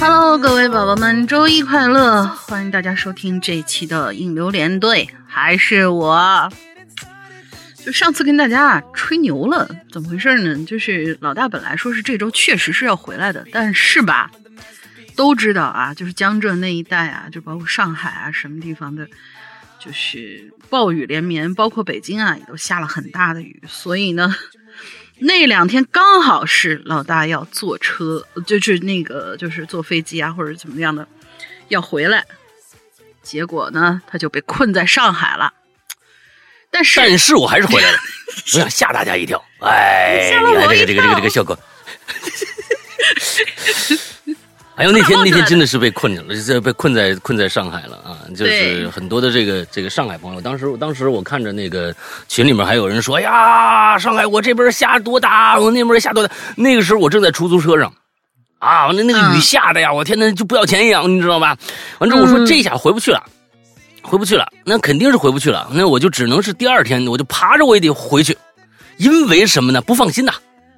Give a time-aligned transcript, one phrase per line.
[0.00, 2.26] Hello，各位宝宝们，周一快乐！
[2.26, 6.52] 欢迎大家收听这一期的引流连队，还是我。
[7.82, 10.62] 就上次跟大家吹牛了，怎么回事呢？
[10.66, 14.30] 就是老大本来说是这周确实是要回来的，但是吧，
[15.18, 19.08] 都知道啊，就是江浙那一带啊，就包括上海啊什么地方的，
[19.80, 24.36] 就是暴雨连绵，包括北京啊也都下了很大的雨，所以呢。
[25.20, 31.08] 那两天刚好是老大要坐车，就是那个就是坐飞机啊或者怎么样的
[31.66, 32.24] 要回来，
[33.20, 35.52] 结果呢他就被困在上海了。
[36.70, 37.98] 但是但是我还是回来了，
[38.54, 39.44] 我想吓大家一跳。
[39.62, 41.58] 哎，吓了我这个这个这个这个效果。
[44.78, 48.22] 还有那天那天真的是被困着了，这被困在困在上海了啊！
[48.36, 51.92] 就是很多的这个这个上海朋友，当时当时我看着那个
[52.28, 57.92] 群里面还有人说：“呀，上海我这边下多大，我那边下多大。”那个时候我正在出租车上，
[58.60, 61.56] 啊，那那个雨下的呀，我天呐，就不要钱一样，你知道吧？
[61.98, 63.20] 完之后我说这下回不去了，
[64.00, 65.68] 回不去了，那肯定是回不去了。
[65.72, 68.38] 那我就只能是第二天，我就爬着我也得回去，
[68.98, 69.82] 因为什么呢？
[69.82, 70.34] 不放心呐！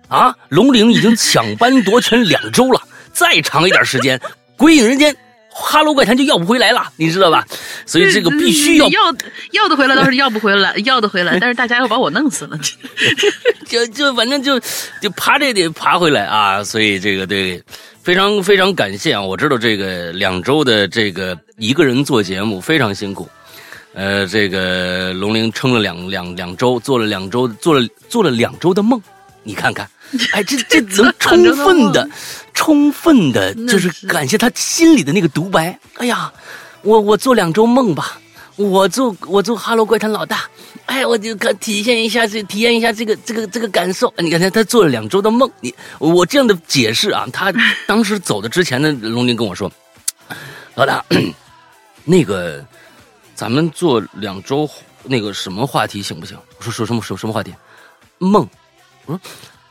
[0.08, 2.80] 啊，龙陵已经抢班夺权两周了。
[3.12, 4.20] 再长一点时间，
[4.56, 5.14] 鬼影人间，
[5.50, 7.46] 哈喽怪谈就要不回来了，你知道吧？
[7.86, 9.14] 所以这个必须要要
[9.52, 12.58] 要得回来倒是要不回来，要得回来，但是大家要把我弄死了
[13.66, 14.60] 就就反正就
[15.00, 16.62] 就爬着也得爬回来啊！
[16.62, 17.62] 所以这个对，
[18.02, 19.20] 非常非常感谢啊！
[19.20, 23.28] 我知道这个两周的这个一个人做节目非常辛苦，
[23.94, 29.00] 呃，这个龙玲撑了两两两周，做了两周，做了做了两周的梦，
[29.42, 29.88] 你看看。
[30.32, 32.08] 哎，这这能充分的、
[32.52, 35.78] 充分的，就是感谢他心里的那个独白。
[35.98, 36.32] 哎呀，
[36.82, 38.18] 我我做两周梦吧，
[38.56, 40.48] 我做我做哈喽怪谈老大，
[40.86, 44.12] 哎，我就可体现一下这体验一下这个这个这个感受。
[44.18, 47.52] 你看他他做了两周的梦，你我这样的解释啊，他
[47.86, 49.70] 当时走的之前的龙鳞跟我说，
[50.74, 51.04] 老大，
[52.04, 52.64] 那个
[53.34, 54.68] 咱们做两周
[55.04, 56.36] 那个什么话题行不行？
[56.58, 57.54] 我说说什么说什么话题？
[58.18, 58.48] 梦，
[59.06, 59.20] 我说。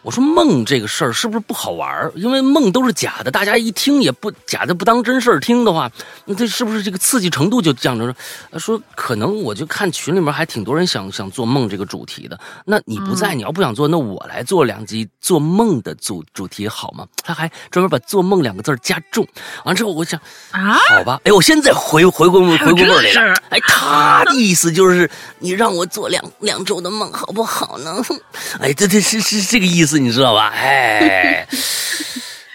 [0.01, 5.91] 我说梦这个事儿是不是不好玩儿因为梦都是假的，大家一听也不假的不当真事儿听的话，
[6.25, 8.15] 那这是不是这个刺激程度就降着？
[8.57, 12.39] 说可能我就看群里面还挺多人想想做梦这个主题的。
[12.65, 17.05] 那你不在，你要不想做，那我来做两集做梦的主主题好吗？
[17.21, 19.27] 他还专门把“做梦”两个字加重。
[19.65, 20.19] 完之后我想
[20.51, 23.35] 啊，好吧，哎，我现在回回过回过味儿来了。
[23.49, 28.01] 哎，他的意思就是你让我做两两周的梦好不好呢？
[28.61, 29.88] 哎，这这是是这个意思。
[29.97, 30.49] 你知道吧？
[30.53, 31.47] 哎，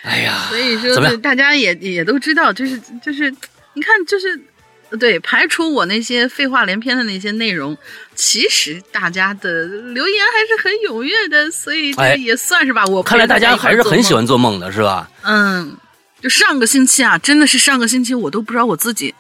[0.02, 3.28] 哎呀， 所以说大家也也都知道，就是就是，
[3.72, 4.38] 你看，就是
[5.00, 7.76] 对，排除我那些废话连篇的那些内容，
[8.14, 12.84] 其实大家的留言还是很踊跃的，所以这也算是吧。
[12.84, 15.10] 我看来大家还是很喜欢做梦的，是吧？
[15.22, 15.76] 嗯，
[16.22, 19.12] 就上个星期啊，真的是上个星期，我都不知道我自己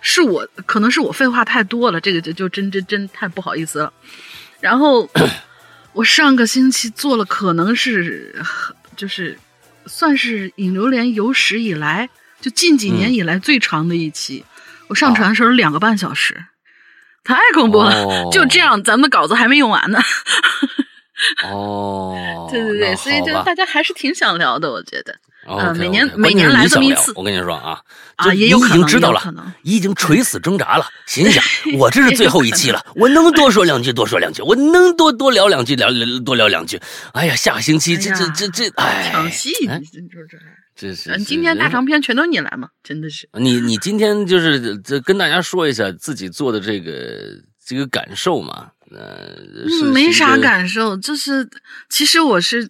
[0.00, 3.92] 是我，可能是我废话太多了，这个就就真真真太不好意思了。
[4.60, 5.08] 然后。
[5.94, 8.42] 我上个星期做了，可能是
[8.96, 9.38] 就是
[9.86, 12.08] 算是引流连有史以来
[12.40, 14.44] 就近几年以来最长的一期。
[14.88, 16.44] 我上传的时候两个半小时，
[17.24, 18.30] 太恐怖了。
[18.30, 20.00] 就这样，咱们的稿子还没用完呢。
[21.44, 25.16] 哦，对 对对，所以就大家还是挺想聊的，我觉得。
[25.46, 27.80] 啊，每年每年来这么一次，我跟你说啊，
[28.16, 31.42] 啊，也有可能，已经知道了，已经垂死挣扎了，心想
[31.78, 35.88] 我这是最后一期了，我能多说两句多说两句，我能多多聊两句聊
[36.24, 36.80] 多聊两句。
[37.12, 40.38] 哎呀，下个星期这这这这，哎，抢戏，你说这，
[40.76, 43.28] 这是今天大长篇全都你来嘛，真的是。
[43.32, 46.92] 你你今天就是这跟大家说一下自己做的这个
[47.64, 48.68] 这个感受嘛。
[48.94, 51.48] 呃，没啥感受，就是
[51.88, 52.62] 其实我是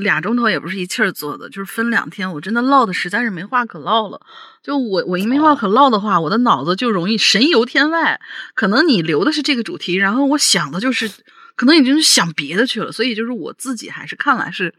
[0.00, 4.20] 俩钟头也不是一气儿做的，就是分两天，我真的唠的实在是没话可唠了。
[4.62, 8.20] 就我我一没话可唠的话，我的脑子就容易神游天外。
[8.54, 11.10] 可能你留的是这个主题，然后我想的就是
[11.54, 14.74] 可能已经想别的去了，所以就是我自己还是看来是，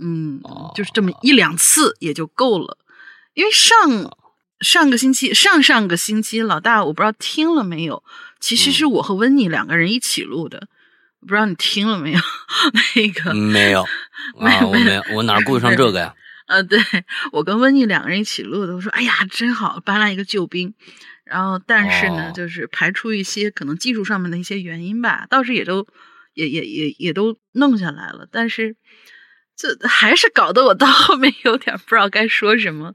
[0.00, 0.40] 嗯，
[0.74, 2.78] 就是这么一两次也就够了。
[3.34, 4.16] 因为上
[4.60, 8.02] 上个星期上上个星期老大我不知道听了没有。
[8.42, 10.68] 其实是我和温妮两个人一起录的，
[11.20, 12.20] 不知道你听了没有？
[12.96, 13.86] 那个没有，
[14.38, 16.14] 没有， 没有，我哪顾得上这个呀？
[16.48, 16.78] 呃，对
[17.30, 20.74] 我跟温妮两个人一起录的，我说哎呀，真好，搬来一个救兵。
[21.24, 25.86] 然后，但是呢，就是排除一些可能技术上面的一些原因吧，倒是也都
[26.34, 28.26] 也也也也都弄下来了。
[28.30, 28.76] 但是
[29.56, 32.92] 这还是搞得我到后面有点不知道该说什么。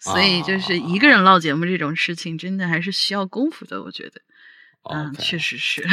[0.00, 4.22] 所以就是一个人唠节目这种事情，真的还是需要功夫的，我觉得。
[4.84, 5.86] 嗯，确实是。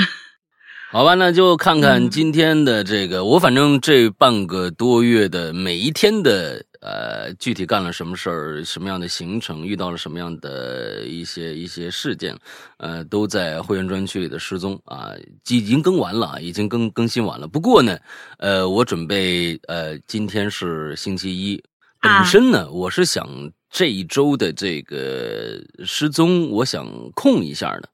[0.92, 12.38] 好吧，那就看看今天的这个，我反正这半个多月的每一天的呃，具体干了什么事儿，什么样的行程，遇到了什么样的一些一些事件，
[12.78, 15.12] 呃，都在会员专区里的失踪啊，
[15.50, 17.48] 已经更完了，已经更更新完了。
[17.48, 17.98] 不过呢，
[18.38, 21.62] 呃，我准备呃，今天是星期一，
[22.00, 23.28] 本身呢，我是想
[23.70, 27.90] 这一周的这个失踪，我想空一下的。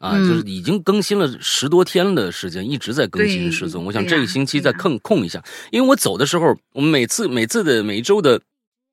[0.00, 3.84] 啊，就是已经更新了十多天的时间，一直在更新失踪。
[3.84, 8.40] 我想这个星期再空空一下，因为我走的时候，我们每次每次的每一周的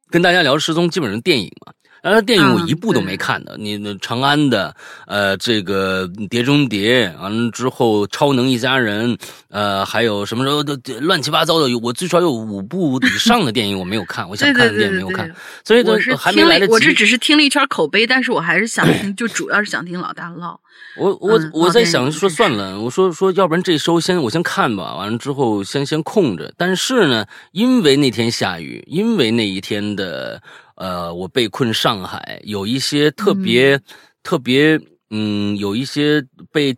[0.09, 1.71] 跟大家聊失踪，基本上电影嘛。
[2.07, 4.73] 然后电影我一部都没看的，你那长安的，
[5.05, 9.13] 呃，这个《碟中谍》，完了之后《超能一家人》，
[9.49, 15.29] 呃，还有什么时候的乱七八糟的，我最少有五部以上的电影我没有看，我想看的电影没有看，
[15.65, 16.71] 所以都还没来得及。
[16.71, 20.59] 我这只是听了一圈口碑，但是我还是想听， 就主要是想听老大唠。
[20.95, 26.51] 我我我在想说算了，我说说要不然这周先我先看吧，完了之后先先空着。
[26.57, 30.41] 但是呢，因为那天下雨，因为那一天的
[30.77, 33.79] 呃，我被困上海，有一些特别
[34.23, 34.79] 特别
[35.09, 36.75] 嗯，有一些被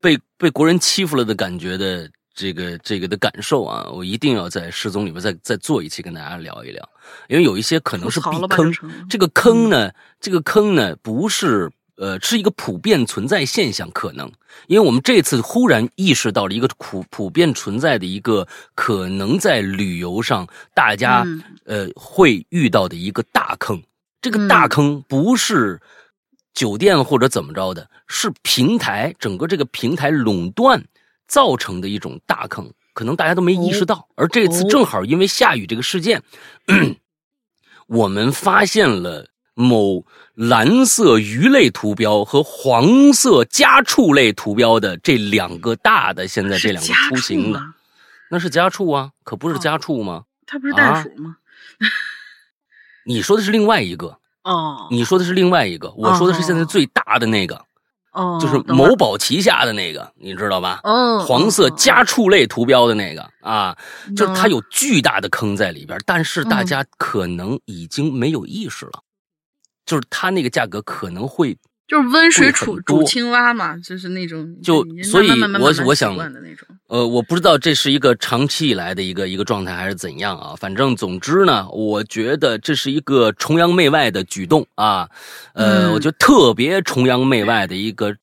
[0.00, 6.88] 被被国人欺负了的感觉的这个这个的感受啊，我一定要在失踪里面再再做一期跟大家聊一聊，
[7.28, 8.72] 因为有一些可能是避坑，
[9.10, 11.70] 这个坑呢，这个坑呢不是。
[11.96, 14.30] 呃，是一个普遍存在现象，可能，
[14.66, 20.44] 因为我们这次忽然意识到了一个普普遍存在的一个可能在旅游上
[20.74, 21.24] 大家
[21.64, 23.80] 呃会遇到的一个大坑。
[24.20, 25.80] 这个大坑不是
[26.52, 30.84] 酒店或者怎么着的，是平台整个这个平台垄断
[31.28, 34.08] 造成的一种大坑，可能大家都没意识到。
[34.16, 36.22] 而这次正好因为下雨这个事件，
[37.86, 39.28] 我们发现了。
[39.56, 47.62] 某蓝色鱼类图标和黄色家畜类图标的这两个大的，现在这两个出行的，
[48.30, 50.24] 那是家畜啊，可不是家畜吗？
[50.46, 51.36] 它不是袋鼠吗？
[53.06, 54.18] 你说的是另外一个。
[54.42, 57.64] 哦，你说的是另外一个，我说的是现在最大的那个
[58.12, 60.80] 哦，就是某宝旗下的那个，你知道吧？
[60.84, 63.74] 哦，黄色家畜类图标的那个啊，
[64.14, 69.02] 就是它有巨大的坑在里边，但是大家可能已经没有意识了。
[69.86, 75.28] 就是它那个价格可能会就是温水煮煮青蛙嘛，就是那种就所以，
[75.60, 76.16] 我我想
[76.88, 80.54] 呃，我不知道这是一个长期以来的一个一个状态还是怎样啊。
[80.56, 85.08] 反正总之呢，我觉得这是一个崇洋媚外的举动啊。
[85.52, 88.14] 呃，我觉得特别崇洋媚外的一个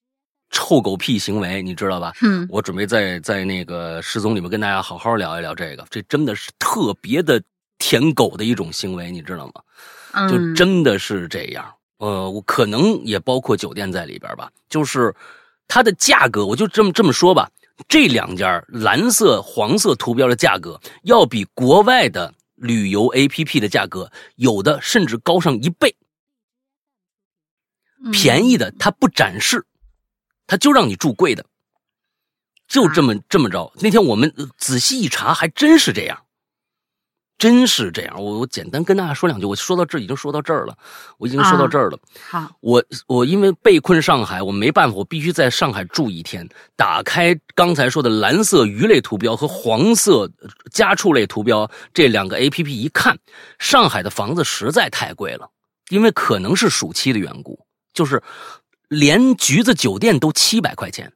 [0.50, 2.14] 臭狗屁行为，你知道吧？
[2.24, 7.42] 嗯，我准备在在那个失踪里面跟大家好好聊一聊这个，这真的是特别的
[7.78, 9.54] 舔狗的一种行为，你知道吗？
[10.30, 14.52] 就真的是这样，呃，我可能也包括酒店在里边吧。
[14.70, 15.14] 就是
[15.68, 17.50] 它的价格，我就这么这么说吧，
[17.88, 25.96] 这两家蓝色、黄色图标的价格，要比国外的旅游 APP 的价格，有的甚至高上一倍。
[28.12, 29.66] 便宜的它不展示，
[30.48, 31.46] 它就让你住贵的，
[32.68, 33.72] 就这么这么着。
[33.80, 36.26] 那天我们仔细一查，还真是这样。
[37.42, 39.48] 真是这样，我我简单跟大家说两句。
[39.48, 40.78] 我说到这已经说到这儿了，
[41.18, 41.98] 我已经说到这儿了。
[42.30, 46.48] 好，我我因为被困上海，我没办法，我必须在上海住一天。
[46.76, 50.30] 打开刚才说的蓝色鱼类图标和黄色
[50.72, 53.18] 家畜类图标这两个 A P P 一看，
[53.58, 55.50] 上海的房子实在太贵了，
[55.90, 58.22] 因为可能是暑期的缘故，就是
[58.88, 61.12] 连橘子酒店都七百块钱。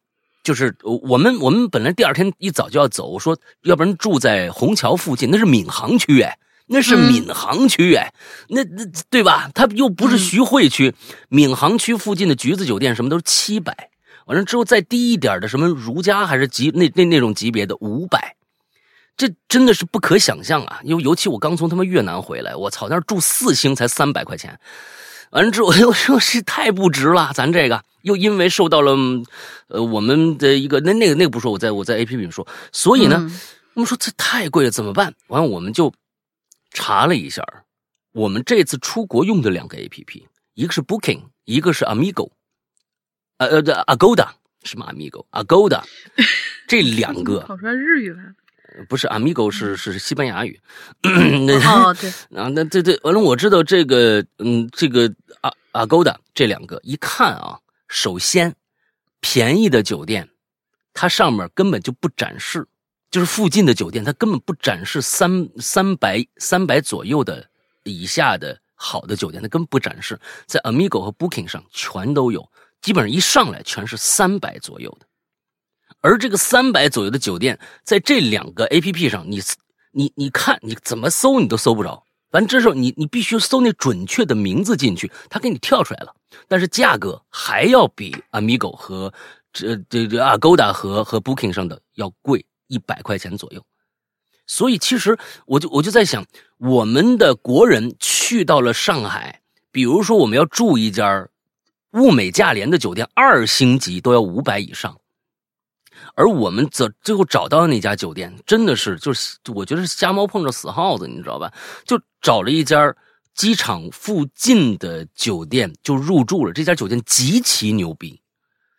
[0.45, 6.37] 就是我们我们本来第二天一早就要走，我说要不然住在虹桥附近，那是闵行区哎，
[6.67, 8.13] 那是闵行区哎，
[8.49, 9.49] 那那对吧？
[9.55, 10.93] 它又不是徐汇区，
[11.29, 13.89] 闵行区附近的橘子酒店什么都是七百，
[14.27, 18.35] 完了之后再低一点的什么如家还是级那那那种级别的五百，
[19.17, 20.79] 这真的是不可想象啊！
[20.83, 24.59] 尤尤其我刚从他妈越南回来，我操，那住四星才三百块钱。
[25.35, 27.31] 完了之后，我说是太不值了。
[27.33, 28.95] 咱这个又因为受到了，
[29.67, 33.29] 呃，我们的一个那那个那个不说，我在我在 A P P 里说，所以呢，
[33.73, 35.13] 我们说这太贵了，怎么办？
[35.27, 35.93] 完了我们就
[36.71, 37.43] 查了一下，
[38.13, 42.31] 我们这次出国用的两个 A P P，一个是 Booking，一个是 Amigo，
[43.35, 44.29] 呃呃，Agoda
[44.63, 45.83] 什么 Amigo？Agoda
[46.65, 48.31] 这两个 跑出来日语来了。
[48.89, 50.59] 不是，amigo 是是西班牙语。
[51.03, 58.55] 哦， 对，啊，那对对，完了，我知道这个，嗯，这个阿阿勾达这两个，一看啊，首先
[59.19, 60.29] 便宜的酒店，
[60.93, 62.67] 它上面根本就不展示，
[63.11, 67.47] 就是附近的酒店，它根本不展示三三百三百左右的
[67.83, 72.49] 以下的好的酒店，它根本不展示，在 Amigo 和 Booking 上全都有，
[72.81, 75.04] 基本上一上来全是三百左右的。
[76.05, 79.41] 而这个三百左右的酒店，在这两个 A P P 上，你
[79.91, 82.03] 你你看你怎么搜你都搜不着。
[82.29, 86.13] 反正这时候你你必须搜那准确的名字进去，它给你跳出来了。
[86.47, 89.11] 但是价格还要比 Amigo 和
[89.51, 93.65] 这这这 Agoda 和和 Booking 上的要贵一百块钱左右。
[94.45, 96.23] 所以其实我就我就在想，
[96.59, 101.27] 我们的国人去到了上海，比如说我们要住一家
[101.93, 104.95] 物美价廉的酒店，二星级都要五百以上。
[106.15, 111.53] 而我们则最后找到的那家酒店，真的是就是我觉得是瞎猫碰着死耗子，你知道吧？
[111.85, 112.95] 就找了一家
[113.33, 116.53] 机场附近的酒店就入住了。
[116.53, 118.19] 这家酒店极其牛逼，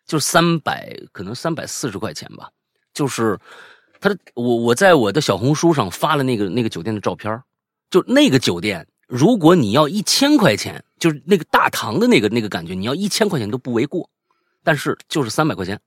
[0.05, 2.49] 就三百可能三百四十块钱吧，
[2.93, 3.39] 就是。
[3.99, 7.41] 他我我在我的小红书上发了那个那个酒店的照片
[7.89, 14.07] 就那个酒店，如果你要一千块钱，就是那个大堂的那个那个感觉，你要一千块钱都不为过，
[14.63, 15.81] 但是就是三百块钱，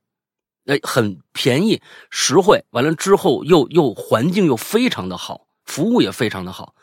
[0.65, 6.75] 哎，很便宜实惠，完了之后又又环境又非常的好，服务也非常的好，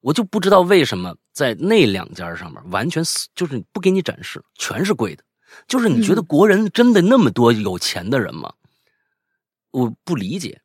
[0.00, 3.02] 我就不知道为什么在那两家上面完全
[3.34, 5.22] 就是不给你展示，全是贵的，
[5.66, 8.52] 就是你觉得国人真的那么多有钱的人吗？
[9.70, 10.60] 我不理解。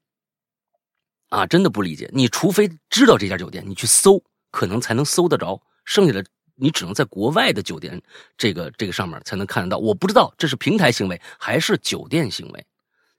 [1.29, 2.07] 啊，真的不理解。
[2.13, 5.59] 你除非知道这家酒店，你去搜，可能才能搜得着。
[5.83, 6.23] 剩下的
[6.55, 8.01] 你只能在国外的酒店
[8.37, 9.77] 这个这个上面才能看得到。
[9.77, 12.65] 我不知道这是平台行为还是酒店行为。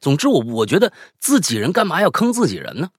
[0.01, 2.91] 总之，我我觉得自己人干嘛要坑自己人呢？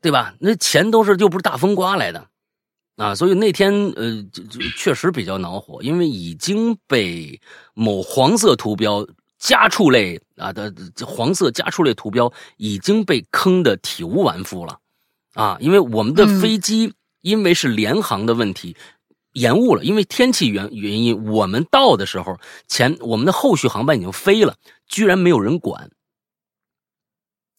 [0.00, 0.34] 对吧？
[0.38, 2.28] 那钱都是又不是大风刮来的
[2.96, 3.14] 啊！
[3.14, 7.40] 所以那天呃，就就确实比较恼火，因为已经被
[7.74, 9.06] 某黄色图标。
[9.36, 10.72] 家畜类啊的
[11.04, 14.78] 黄色家畜类图标已经被坑的体无完肤了，
[15.34, 18.74] 啊，因为我们的飞机因为是联航的问题
[19.34, 24.56] 延误了，因为天气原原因，我们到的时候前我们的后续航班已经飞了，
[24.88, 25.90] 居然没有人管，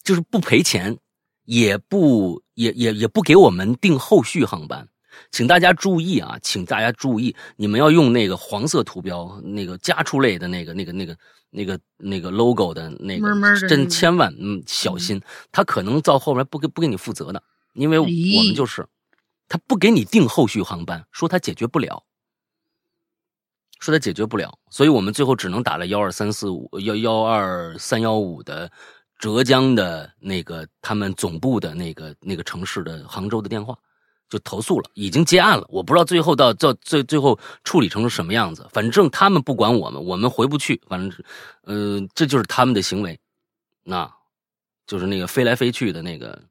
[0.02, 0.98] 就是不赔钱，
[1.44, 4.88] 也不也也也不给我们订后续航班，
[5.30, 11.16] 请大家注意啊，请大家注意，你们要用那个黄色图标那个家畜类的那个那个那个。
[11.50, 15.18] 那个那个 logo 的那个，真千万嗯小心，
[15.52, 17.42] 他可能到后面不给不给你负责的，
[17.72, 18.86] 因为我们就是，
[19.48, 22.04] 他不给你订后续航班，说他解决不了，
[23.80, 28.70] 说他解决不了，所以我们最后只能打了幺二三四五幺幺二三幺五的
[29.18, 33.76] 浙江的那个他们总部的那个那个城市的杭州的电话。
[34.28, 35.64] 就投诉了，已经结案了。
[35.68, 38.68] 我不知道最后到到最最后处理成了什么样子。
[38.72, 40.82] 反正他们不管我们，我们回不去。
[40.88, 41.24] 反正，
[41.62, 43.20] 嗯，这就是他们的行为，
[43.84, 44.12] 那，
[44.84, 46.42] 就是那个飞来飞去的那个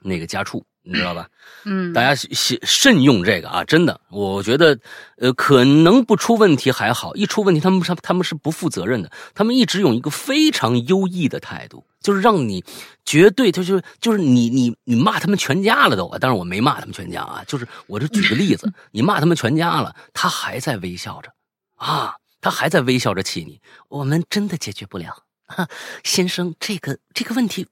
[0.00, 0.66] 那个家畜。
[0.90, 1.28] 你知道吧？
[1.64, 3.62] 嗯，大家慎慎用这个啊！
[3.62, 4.78] 真的，我觉得，
[5.18, 9.12] 呃，可能不出问题还好，一出问题，他们他他们是不负责任的。
[9.34, 12.64] 他们一直用一个非常优异的态度，就是让你
[13.04, 16.10] 绝对，他就是就是你你你骂他们全家了都。
[16.18, 21.30] 但是我没骂他们全家啊，就是我就举个例子， 你骂他们全家了，他还在微笑着
[21.76, 23.60] 啊，他还在微笑着气你。
[23.88, 25.24] 我们真的解决不了，
[26.02, 27.66] 先生，这个这个问题，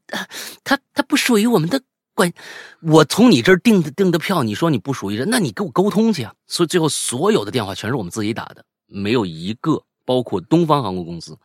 [0.65, 1.81] 他他不属于我们的。
[2.17, 2.33] 关，
[2.81, 6.35] 我从你这儿订的订的票，你说你不属于人，那你给我沟通去啊！
[6.47, 11.39] 所以最后所有的电话全是我们自己打的，没有一个，包括东方航空公司，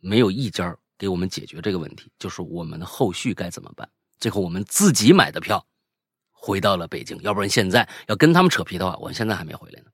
[0.00, 3.86] 没有一家给我们解决这个问题，就是我们的后续该怎么办？
[4.18, 5.62] 最后我们自己买的票，
[6.32, 9.86] 回到了北京，要不然现在要跟他们扯皮的话，我现在还没回来呢。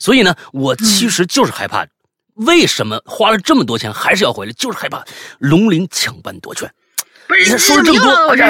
[0.00, 1.86] 所以呢，我其实就是害怕，
[2.34, 4.52] 为什么花了这么多钱还是要回来？
[4.52, 5.04] 就是害怕
[5.38, 6.68] 龙鳞抢班夺权。
[7.30, 8.44] 不是说这么多，我这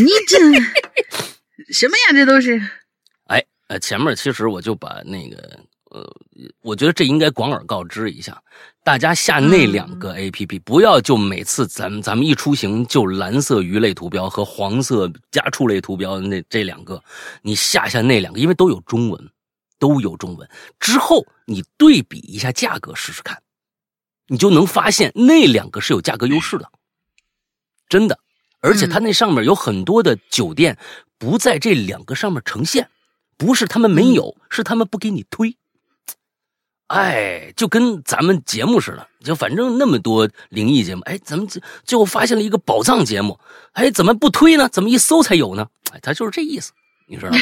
[0.00, 0.38] 你这
[1.72, 2.12] 什么呀？
[2.14, 2.60] 这都是。
[3.26, 5.58] 哎，呃，前面其实我就把那个，
[5.90, 6.08] 呃，
[6.62, 8.40] 我觉得这应该广而告之一下，
[8.84, 17.02] 大家下那两个 A P P，不要就每次咱们咱们一出行就蓝色鱼类图标和黄色家畜类图标那这两个，
[17.42, 19.28] 你下下那两个，因为都有中文，
[19.80, 20.48] 都有中文。
[20.78, 23.42] 之后你对比一下价格试试看，
[24.28, 26.70] 你就能发现那两个是有价格优势的。
[27.88, 28.18] 真的，
[28.60, 30.76] 而且他那上面有很多的酒店
[31.18, 32.88] 不在这两个上面呈现，
[33.36, 35.56] 不是他们没有，是他们不给你推。
[36.88, 41.46] 哎，就跟咱们节目似的，就反正那么多灵异节目，哎，咱们
[41.84, 43.38] 最后发现了一个宝藏节目，
[43.72, 44.68] 哎，怎么不推呢？
[44.68, 45.68] 怎么一搜才有呢？
[45.92, 46.72] 哎，他就是这意思，
[47.06, 47.38] 你知道吧？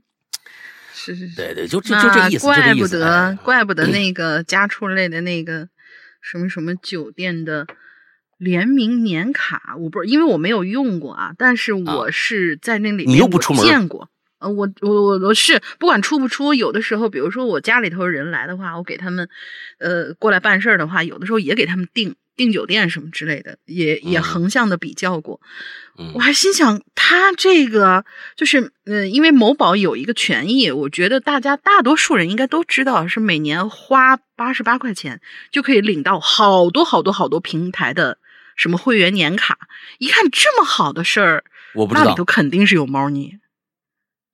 [0.92, 5.68] 是是是，对对，就就就这意思，怪不得，怪不得那个家畜类的那个
[6.20, 7.66] 什么什么酒店的。
[8.38, 19.28] 联名年卡，我不是因为我没有用过啊，但是我是在那里面出门见过，呃，我我我我是不管出不出，有的时候，比如说我家里头人来的话，我给他们，
[19.78, 25.40] 呃，过来办事儿的话，有的时候也给他们订订酒店什么之类的，也也嗯横向的比较过。
[25.98, 28.04] 嗯我还心想，他这个
[28.36, 38.18] 就是，呃，因为某宝有一个权益，我觉得大家大多数人应该都知道，是每年花八十八块钱就可以领到好多好多好多平台的
[38.58, 39.56] 什么会员年卡。
[39.96, 43.38] 一看这么好的事儿，我不知道那里头肯定是有猫腻。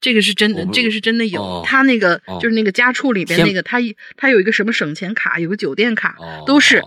[0.01, 1.41] 这个是真的这个是真的有。
[1.41, 3.79] 哦他那个、哦就是那个家畜里边那个，他
[4.17, 6.83] 他有一个什么省钱卡，有个酒店卡，哦都是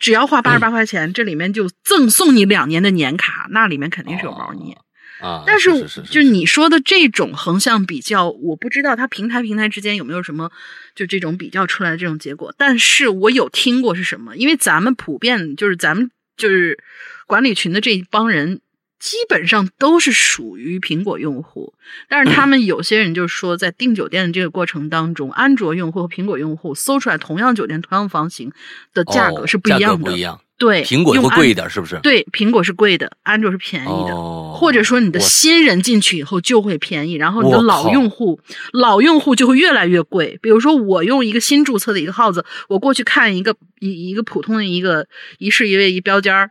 [0.00, 4.74] 只要花八嗯十八 块钱，这里面就赠送你两年的年卡，那里面肯定是有猫腻。
[5.20, 10.50] 啊，但是是就是你说的这种横向比较，我不知道它平台平台之间有没有什么
[10.94, 12.52] 就这种比较出来的这种结果。
[12.58, 16.78] 但是我有听过是什么，因为咱们普遍就是咱们就是
[17.26, 18.60] 管理群的这一帮人。
[18.98, 21.74] 基本上都是属于苹果用户，
[22.08, 28.50] 但是他们有些人就说，在订酒店的这个过程当中，安卓用户和苹果用户搜出来同样酒店、同样房型
[28.94, 30.10] 的价格是不一样的。
[30.10, 32.00] 哦不一样，对，苹果会用贵一点，是不是？
[32.00, 34.14] 对，苹果是贵的，安卓是便宜的。
[34.14, 38.40] 哦，或者说你的新人进去以后就会便宜，然后你的老用户
[38.72, 40.38] 老用户就会越来越贵。
[40.40, 45.06] 比如说我用一个新注册的一个号子，我过去看一个一一个普通的一个
[45.38, 46.50] 一室一卫一标间儿，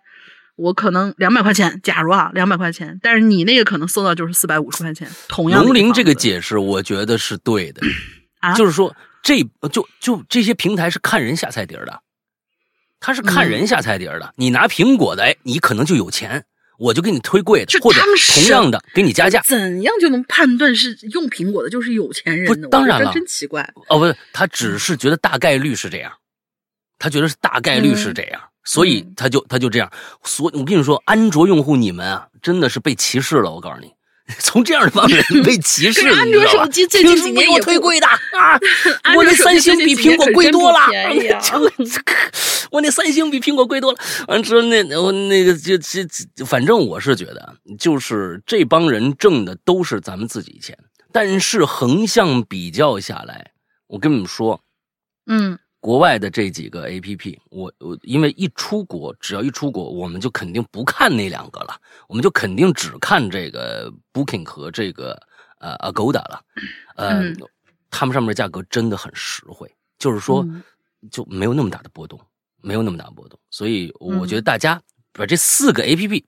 [0.56, 7.82] 我可能两百块钱，假如啊两百块钱，但是你那个可能搜到就是四百五十块钱，同样的龙鳞这个解释，我觉得是对的，
[8.40, 9.40] 啊，就是说这
[9.72, 12.00] 就就这些平台是看人下菜碟儿的，
[13.00, 13.50] 他是看嗯。
[13.50, 14.34] 人下菜碟儿的。
[14.36, 16.46] 你拿苹果的，哎，你可能就有钱，
[16.78, 18.02] 我就给你推贵的，或者
[18.34, 19.42] 同样的给你加价。
[19.46, 22.68] 怎样就能判断是用苹果的就是有钱人不呢？
[22.70, 23.68] 当然了真奇怪。
[23.88, 26.12] 哦，不是，他只是觉得大概率是这样，
[27.00, 29.92] 他觉得是大概率是这样，所以嗯他就他就这样。
[30.24, 33.52] 所以我跟你说，安卓用户你们啊，真的是被歧视了。
[33.52, 33.92] 我告诉你，
[34.40, 38.60] 从这样的方面 被歧视安卓手机最近凭什么给我几年也不推贵的 啊！
[39.16, 40.80] 我那三星比苹果贵多了，
[42.72, 44.00] 我那三星比苹果贵多了。
[44.28, 50.76] 完之后那我那个就这这，反正我是觉得，就是这帮人挣的都是咱们自己钱，
[51.12, 53.52] 但是横向比较下来，
[53.88, 54.60] 我跟你们说，
[55.28, 65.16] 嗯国外的这几个 A P P，我我因为一出国，只要一出国，我们就肯定不看那两个了，我们就肯定只看这个 Booking 和这个
[65.60, 66.42] 呃 Agoda 了，
[66.96, 67.38] 呃，嗯。
[67.92, 70.64] 他们上面的价格真的很实惠，就是说嗯。
[71.12, 72.20] 就没有那么大的波动，
[72.64, 74.82] 没有那么大的波动，所以我嗯觉得大家
[75.14, 76.26] 把这四个 A P P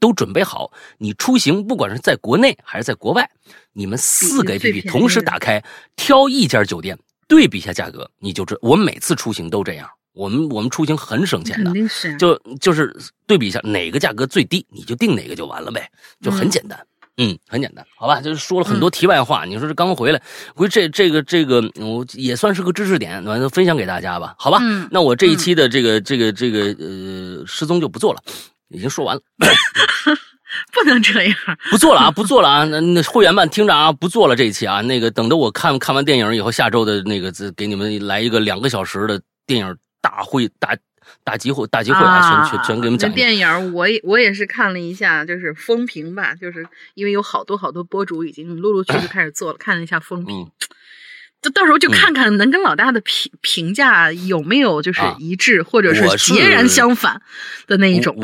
[0.00, 3.30] 都准备好，你出行不管是在国内还是在国外，
[3.74, 5.62] 你们四个 A P P 同时打开，
[5.94, 6.98] 挑一家酒店。
[7.28, 12.94] 对比一下价格，你就知我们每次出行都这样，我们我们出行很省钱的肯，定是啊就就是
[13.26, 16.78] 对比一下哪个价格最低，你就定哪个就完了呗，就很简单。
[17.16, 19.44] 嗯很简单，好吧，就是说了很多题外话。
[19.44, 20.20] 你说这刚回来，
[20.52, 24.58] 估计这这个这个，我也算是个知识点，完了分享给大家吧，好吧？
[24.60, 28.20] 嗯那我这一期的这个、这个这个呃失踪就不做了，
[28.66, 29.22] 已经说完了。
[30.72, 31.36] 不能这样。
[31.70, 32.64] 不做了啊，不做了啊！
[32.64, 34.80] 那那会员们听着啊，不做了这一期啊。
[34.82, 40.76] 那个等着我看看完电影以后，下周的那个给你们来一个两个小时的电影大会大
[41.22, 43.10] 大集会大集会啊，全全全给你们讲。
[43.12, 50.36] 电影我也我也是看了一下，就是风评吧，就是因为有好多好多博主已经陆陆续续开始做了，看了一下风评。
[50.36, 50.50] 嗯，
[51.42, 57.20] 就到时候就看看能跟老大的评评价有没有就是啊一致，或者是截然相反
[57.66, 58.16] 的那一种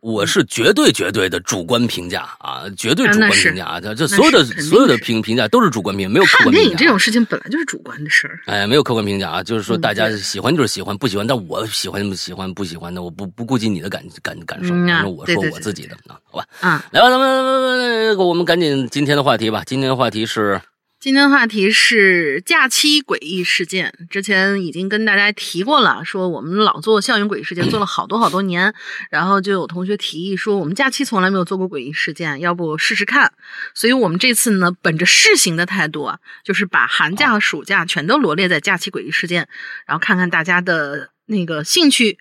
[0.00, 6.70] 我是绝对绝对的主观评价啊，绝对主观评价啊，这这所有的所有的评评价都是主观评，没有客观评价。
[6.70, 8.40] 影这种事情本来就是主观的事儿。
[8.46, 16.46] 哎，没有客观评价啊，就是说嗯大家喜欢就是喜欢，不喜欢，但我喜欢不喜欢不喜欢的，我不不顾及你的感感感受，反正我说我自己的啊，好吧。
[16.60, 19.62] 啊，来吧，咱们我们赶紧今天的话题吧。
[19.66, 20.58] 今天的话题是
[21.00, 24.06] 今天的话题是假期诡异事件。
[24.10, 28.74] 之前已经跟大家提过了，说我们老做校园诡异事件，做了好多好多年，
[29.10, 33.32] 然后就有同学提议说，我们假期从来没有做过诡异事件，要不试试看？
[33.74, 39.48] 所以我们这次呢，本着试行的态度啊，就是把寒假和暑假全都罗列在假期诡异事件，
[39.86, 42.18] 然后看看大家的那个兴趣。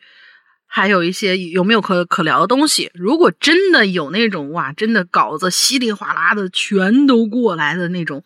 [0.72, 2.92] 还有一些有没有可可聊的东西？
[2.94, 8.24] 如果真的有那种哇，真的稿子稀里哗啦的全都过来的那种，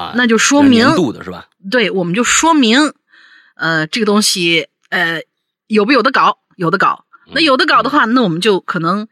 [0.00, 1.48] 啊，那就说明年度的是吧？
[1.70, 2.94] 对，我们就说明，
[3.56, 5.22] 呃，这个东西，呃，
[5.66, 6.38] 有不有的搞？
[6.56, 7.04] 有的搞。
[7.32, 9.06] 那有的搞的话，那我们就可能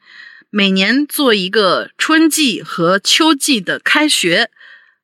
[0.51, 4.51] 每年做一个春季和秋季的开学，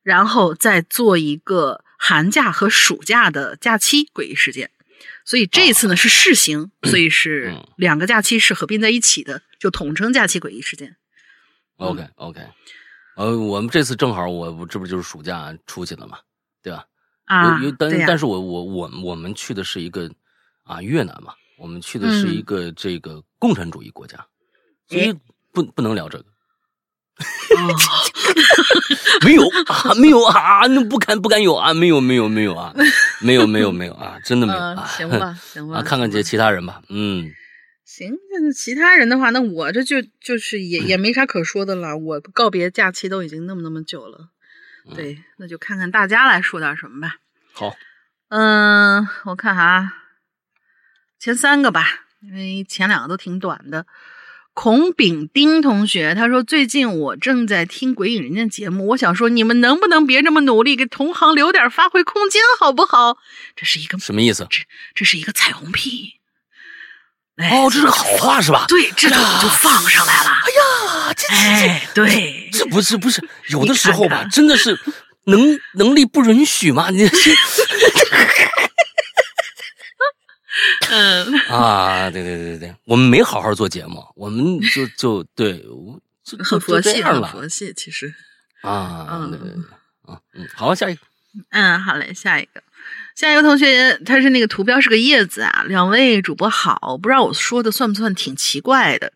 [0.03, 4.71] 然后再做一个寒假和暑假的假期诡异事件。
[5.25, 10.97] 所以这一次呢是试行，所以是嗯两个假期是合并在一起的，就统称假期诡异事件。
[11.77, 12.41] OK OK，
[13.17, 16.19] 呃，我们这次正好我我这不就是暑假出去了嘛，
[16.63, 16.85] 对吧？
[17.27, 20.11] 啊，有有但但是我我我我们去的是一个
[20.65, 24.19] 啊越南嘛，我们去的是嗯一个这个共产主义国家，
[24.89, 25.15] 所以
[25.53, 26.25] 不不能聊这个。
[26.25, 26.29] 哦
[29.25, 32.75] 没有啊，没有啊，那不敢不敢有啊，没有没有没有啊，
[33.21, 34.87] 没有没有没有啊，真的没有嗯啊。
[34.87, 37.33] 行吧，行吧，啊，看看这其他人吧，嗯，
[37.85, 41.97] 行，那其他人的话，那我这就就是也 也没啥可说的了。
[41.97, 44.31] 我告别假期都已经那么那么久了，
[44.87, 47.17] 嗯对，那就看看大家来说点什么吧。
[47.53, 47.77] 好，
[48.29, 49.93] 嗯，我看哈，
[51.19, 53.87] 前三个吧，因为前两个都挺短的。
[54.55, 63.19] 孔丙丁同学他说：“最近我正在听《鬼影人间》节目，我想说，你们能不能别这么努力，给同行留点发挥空间，好不好？
[63.57, 64.47] 这是一个什么意思？
[64.49, 64.63] 这
[64.95, 66.21] 这是一个彩虹屁。
[67.37, 68.65] 哎哦，这是个好话是吧？
[68.69, 69.17] 对，这就
[69.49, 70.31] 放上来了。
[70.31, 71.35] 哎呀，这这
[71.95, 74.79] 这，对，这不是不是，有的时候吧，真的是
[75.25, 77.09] 能能力不允许嘛，你
[80.91, 85.61] 嗯， 啊，对对对对对，我们没好好做节目，我们就就对，
[86.45, 88.15] 很佛系，很佛系，其实。
[88.63, 91.01] 啊嗯，好，下一个，
[91.51, 92.63] 嗯，好嘞，下一个，
[93.15, 95.65] 下一个同学，他是那个图标是个叶子啊。
[95.69, 99.13] 两位主播好，不知道我说的算不算挺奇怪的？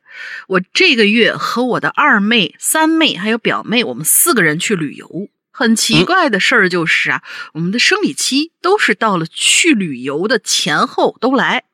[0.47, 5.29] 我这个月和我的二妹、三妹还有表妹，我们四个人去旅游。
[5.51, 7.23] 很奇怪的事儿就是啊，
[7.55, 11.65] 我们的生理期都是到了去旅游的前后都来，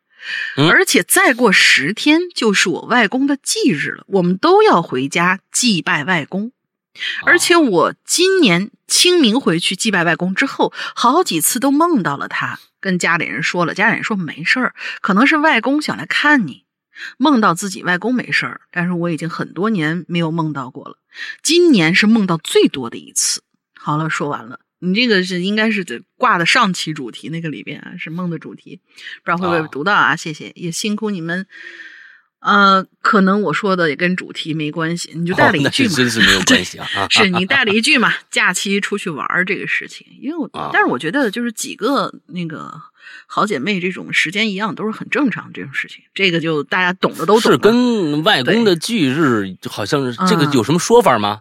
[0.56, 6.52] 嗯而且再过十天就是我外公的忌日了，我们都要回家祭拜外公。
[7.24, 16.64] 而且我今年清明回去祭拜外公之后，好几次都梦到了他，跟家里人说了，家里人说没事儿，可能是外公想来看你。
[17.18, 20.96] 梦到自己外公没事儿，但是我已经很多年没有梦到过了，
[21.42, 23.42] 今年是梦到最多的一次。
[23.76, 24.60] 好了，说完了。
[24.78, 28.80] 你这个是应该是挂的上期主题那个里边啊，是梦的主题，
[29.24, 30.14] 不知道会不会啊读到啊？
[30.14, 31.46] 谢谢，也辛苦你们。
[32.44, 35.90] 呃，可能我说的也跟主题没关系，你就带了一句嘛。
[35.90, 42.72] 是真是没有关系啊，啊是你带了一句嘛， 假期出去玩儿这个事情，因为我，啊但是我觉得就是几个那个
[43.26, 47.58] 好姐妹这种时间一样，都是很正常这种事情，这个就大家懂的都懂是。
[47.58, 51.40] 跟外公的忌日好像是这个嗯有什么说法吗？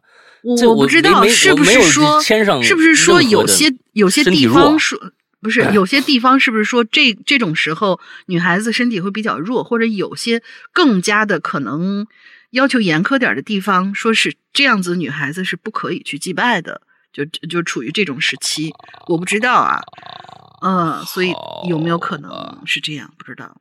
[0.57, 4.99] 这我不知道是不是说是不是说有些有些地方说
[5.43, 12.07] 不是 有些地方是不是说这这种时候女孩子身体会比较弱，或者有些更加的可能
[12.51, 18.73] 要求严苛点的地方，说是这样子女孩子是不可以去祭拜的，就就处于这种时期，
[19.07, 19.81] 我不知道啊，
[20.61, 21.33] 嗯，所以
[21.67, 23.13] 有没有可能是这样？
[23.17, 23.57] 不知道，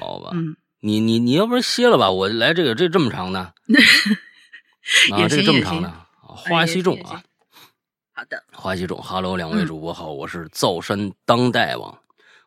[0.00, 3.40] 好吧，嗯，你你你要不然歇了吧，我来这个这这么长的
[5.12, 7.22] 啊，也这这么长的啊花西种也行啊，
[8.16, 11.98] 好的，花西种，Hello，两位嗯主播好，我是造山当代王。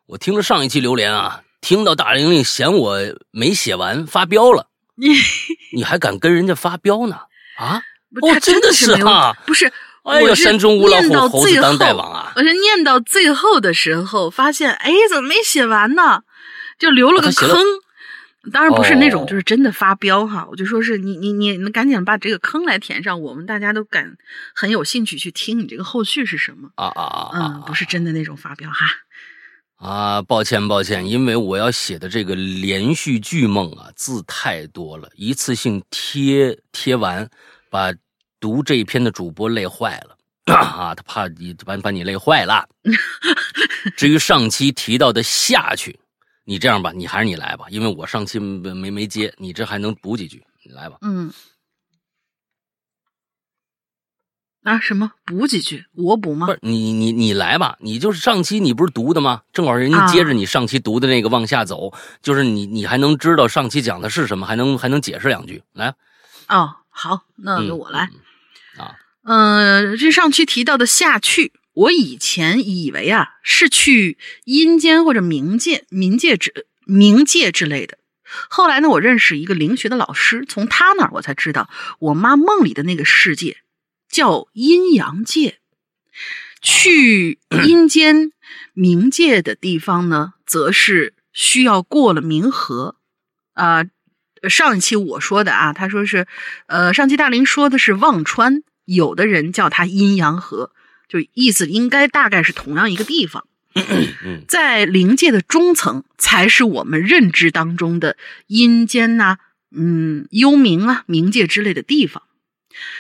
[0.05, 2.97] 我听了上一期榴莲啊，听到大玲玲嫌我
[3.31, 5.09] 没写完发飙了，你
[5.75, 7.19] 你还敢跟人家发飙呢？
[7.57, 7.75] 啊？
[7.75, 7.81] 哦
[8.21, 9.65] 不他真的是的没有不是，
[10.03, 12.31] 哎呦，我是山中无老虎，猴子当代王啊！
[12.37, 16.21] 我是念到最后的时候，发现哎，怎么没写完呢？
[16.79, 17.59] 就留了个坑。
[18.51, 24.17] 当然不是那种哦就是真的发飙哈，我就说是你你你你赶紧把这个坑来填上，我们大家都感
[24.55, 26.69] 很有兴趣去听你这个后续是什么。
[26.75, 27.31] 啊啊啊！
[27.33, 28.85] 嗯，不是真的那种发飙哈。
[29.77, 37.29] 啊，抱歉抱歉，因为我要写的这个连续剧梦啊，字太多了，一次性贴贴完，
[37.69, 37.93] 把
[38.39, 40.17] 读这一篇的主播累坏了
[40.55, 42.67] 啊，他怕你把把你累坏了。
[43.95, 45.99] 至于上期提到的下去，
[46.49, 50.97] 你这样吧，你还是你来吧，因为我上期没没没接，你这还能补几句，你来吧。
[51.01, 51.29] 嗯。
[54.63, 55.85] 啊，什么补几句？
[55.93, 56.53] 我补吗不？
[56.53, 59.41] 是你你你来吧，你就是上期你不是读的吗？
[59.51, 65.93] 正好人家啊接着你上期读的那个往下走，就是你你还能知道上期讲的是什么，还能还能解释两句，来，
[66.47, 68.09] 哦，好，那嗯由我来。
[68.77, 77.99] 嗯啊，呃，这上期提到的下去，我以前以为啊是去阴间或者冥界、冥界之冥界之类的。
[78.49, 83.57] 后来呢，我认识一个灵学的老师，从他那儿我才知道，我妈梦里的那个世界
[84.09, 85.59] 叫阴阳界。
[86.63, 88.31] 去阴间、
[88.75, 92.95] 冥界的地方呢，则是需要过了冥河
[93.53, 93.85] 啊、
[94.49, 96.25] 上一期我说的啊，他说是，
[96.65, 100.71] 呃，上期大林说的是忘川，有的人叫它阴阳河，
[101.07, 103.45] 就意思应该大概是同样一个地方。
[104.23, 108.17] 嗯在灵界的中层，才是我们认知当中的
[108.47, 109.37] 阴间呐、
[109.69, 112.23] 嗯，幽冥啊、冥界之类的地方。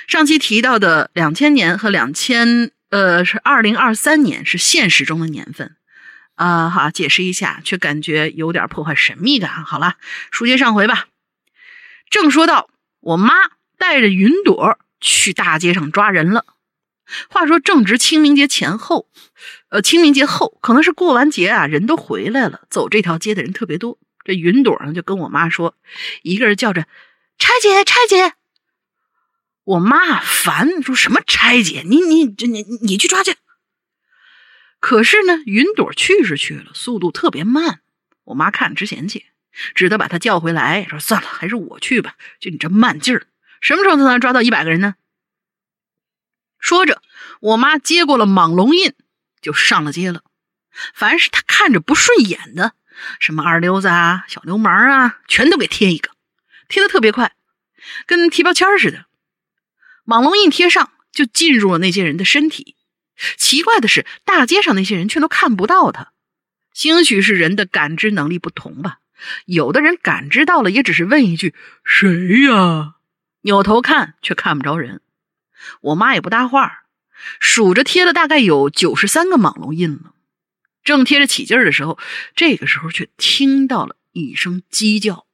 [0.07, 5.75] 上期提到的两千年和两千呃是二零二三年是现实中的年份
[6.35, 9.49] 啊，好解释一下，却感觉有点破坏神秘感。
[9.65, 9.95] 好了，
[10.31, 11.07] 书接上回吧。
[12.09, 13.33] 正说到我妈
[13.79, 16.45] 带着云朵去大街上抓人了。
[17.29, 19.09] 话说正值清明节前后，
[19.69, 23.97] 呃，清明节后可能是过完节啊，人都回来了，走这条街的人特别多。
[24.23, 25.75] 这云朵呢就跟我妈说，
[26.21, 26.85] 一个人叫着
[27.37, 28.33] 拆姐拆姐。
[29.63, 33.35] 我妈啊烦说什么拆姐，你你这你你去抓去。
[34.79, 37.81] 可是呢，云朵去是去了，速度特别慢。
[38.25, 39.25] 我妈看着直嫌弃，
[39.73, 42.15] 只得把她叫回来，说算了，还是我去吧。
[42.39, 43.27] 就你这慢劲儿，
[43.59, 44.95] 什么时候才能抓到一百个人呢？
[46.59, 47.01] 说着，
[47.39, 48.93] 我妈接过了蟒龙印，
[49.41, 50.23] 就上了街了。
[50.93, 52.73] 凡是她看着不顺眼的，
[53.19, 56.11] 什么二流子啊、小流氓啊，全都给贴一个，
[56.67, 57.33] 贴的特别快，
[58.05, 59.05] 跟贴标签似的。
[60.05, 62.75] 蟒龙印贴上，就进入了那些人的身体。
[63.35, 66.11] 奇怪的是，大街上那些人却都看不到他。
[66.73, 68.99] 兴许是人的感知能力不同吧。
[69.45, 72.93] 有的人感知到了，也只是问一句“谁呀”，
[73.41, 75.01] 扭头看却看不着人。
[75.81, 76.83] 我妈也不搭话，
[77.39, 80.13] 数着贴了大概有九十三个蟒龙印了。
[80.83, 81.99] 正贴着起劲儿的时候，
[82.35, 85.25] 这个时候却听到了一声鸡叫。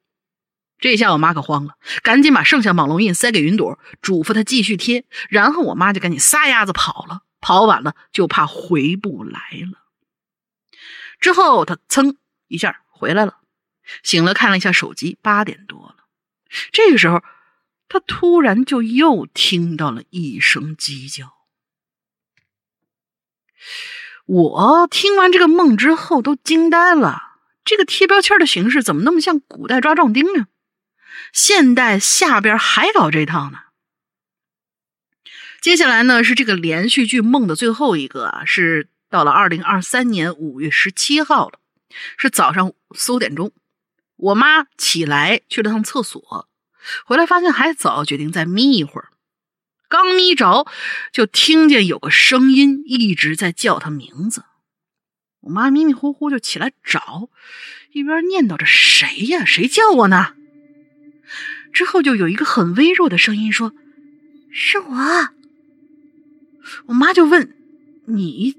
[0.79, 5.05] 这下我妈可慌了，赶紧把剩下蟒龙印塞给云朵，嘱咐她继续贴。
[5.29, 9.39] 然后我妈就赶紧撒丫子跑了，跑晚了就怕回不来
[9.71, 9.79] 了。
[11.19, 13.38] 之后她噌一下回来了，
[14.01, 16.05] 醒了看了一下手机，八点多了。
[16.71, 17.23] 这个时候。
[17.93, 21.36] 他突然就又听到了一声鸡叫。
[24.25, 30.47] 我听完这个梦之后都惊呆了，这个贴标签的形式怎么那么像古代抓壮丁呢？
[31.32, 33.60] 现代下边还搞这套呢？
[35.62, 41.60] 接下来呢是这个连续剧梦的最后一个啊，是到了二零二三年五月十七号了，
[42.17, 43.51] 是早上四五点钟，
[44.15, 46.49] 我妈起来去了趟厕所。
[47.06, 49.10] 回来发现还早，决定再眯一会儿。
[49.88, 50.65] 刚眯着，
[51.12, 54.43] 就听见有个声音一直在叫他名字。
[55.41, 57.30] 我妈迷迷糊糊就起来找，
[57.91, 59.46] 一边念叨着：“谁呀？
[59.46, 60.34] 谁叫我呢？”
[61.72, 63.74] 之后就有一个很微弱的声音说
[64.52, 64.96] ：“是我。”
[66.88, 67.56] 我妈就问
[68.08, 68.56] ：“你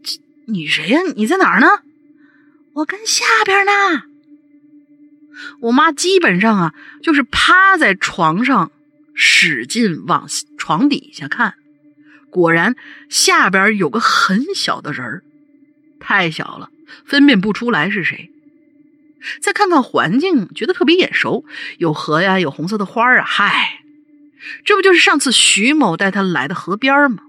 [0.47, 1.01] 你谁呀？
[1.17, 1.67] 你在哪儿呢
[2.75, 4.05] ？”“我跟下边呢。”
[5.61, 8.71] 我妈基本上啊，就是趴在床上，
[9.15, 10.27] 使劲往
[10.59, 11.55] 床底下看，
[12.31, 12.75] 果然
[13.09, 15.23] 下边有个很小的人儿，
[16.01, 16.71] 太小了，
[17.05, 18.31] 分辨不出来是谁。
[19.41, 21.45] 再看看环境，觉得特别眼熟，
[21.79, 23.81] 有河呀，有红色的花啊，嗨，
[24.65, 27.23] 这不就是上次徐某带他来的河边吗？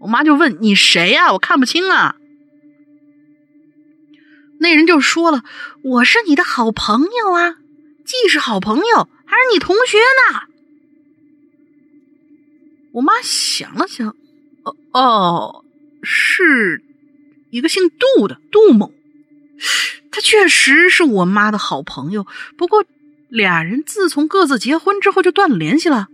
[0.00, 1.32] 我妈就问你谁呀？
[1.32, 2.16] 我看不清啊。
[4.58, 5.44] 那人就说了
[5.82, 7.56] ：“我是你的好朋友啊，
[8.04, 10.40] 既是好朋友，还是你同学呢。”
[12.92, 14.16] 我妈想了想，
[14.64, 15.64] 哦哦，
[16.02, 16.82] 是
[17.50, 18.92] 一个姓杜的杜某，
[20.10, 22.26] 他确实是我妈的好朋友。
[22.56, 22.84] 不过，
[23.28, 26.08] 俩人自从各自结婚之后就断了联系了。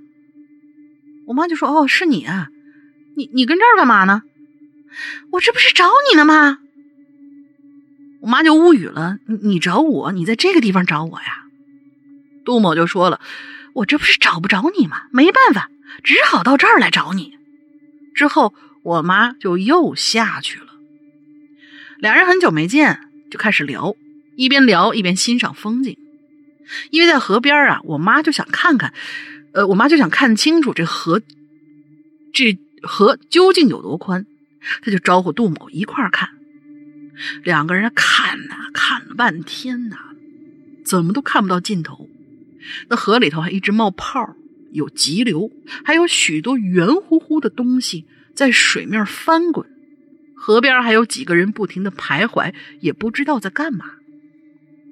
[1.26, 2.48] 我妈就说：“哦，是你啊，
[3.16, 4.22] 你你跟这儿干嘛呢？
[5.30, 6.58] 我这不是找你呢吗？”
[8.24, 11.44] 我妈就无语了，你你找我，你在这个地方找我呀？
[12.42, 13.20] 杜某就说了，
[13.74, 15.02] 我这不是找不着你吗？
[15.12, 15.70] 没办法，
[16.02, 17.36] 只好到这儿来找你。
[18.14, 20.68] 之后我妈就又下去了。
[21.98, 22.98] 俩人很久没见，
[23.30, 23.94] 就开始聊，
[24.36, 25.94] 一边聊一边欣赏风景。
[26.90, 28.94] 因为在河边啊，我妈就想看看，
[29.52, 31.20] 呃，我妈就想看清楚这河，
[32.32, 34.24] 这河究竟有多宽，
[34.80, 36.30] 她就招呼杜某一块看。
[37.42, 39.96] 两个人看呐，看了半天呐，
[40.84, 42.08] 怎么都看不到尽头。
[42.88, 44.36] 那河里头还一直冒泡，
[44.72, 45.50] 有急流，
[45.84, 49.66] 还有许多圆乎乎的东西在水面翻滚。
[50.34, 53.86] 河边还有几个人不停的徘徊，也不知道在干嘛。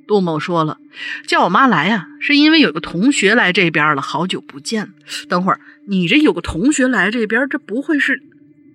[0.07, 0.79] 杜某说了，
[1.27, 4.93] 叫我妈来呀，是因为有个同学来这边了，好久不见了。
[5.29, 8.23] 等会儿，你这有个同学来这边，这不会是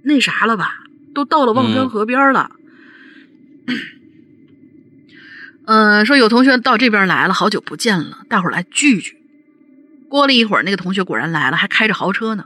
[0.03, 0.83] 那啥了吧？
[1.13, 2.51] 都到了望江河边了。
[2.53, 2.56] 嗯，
[5.65, 9.17] 嗯 说有同学到这边来了，好久不见了，大伙来聚聚。
[10.09, 12.45] 过了一会儿，那个同学果然来了，还开着豪车呢。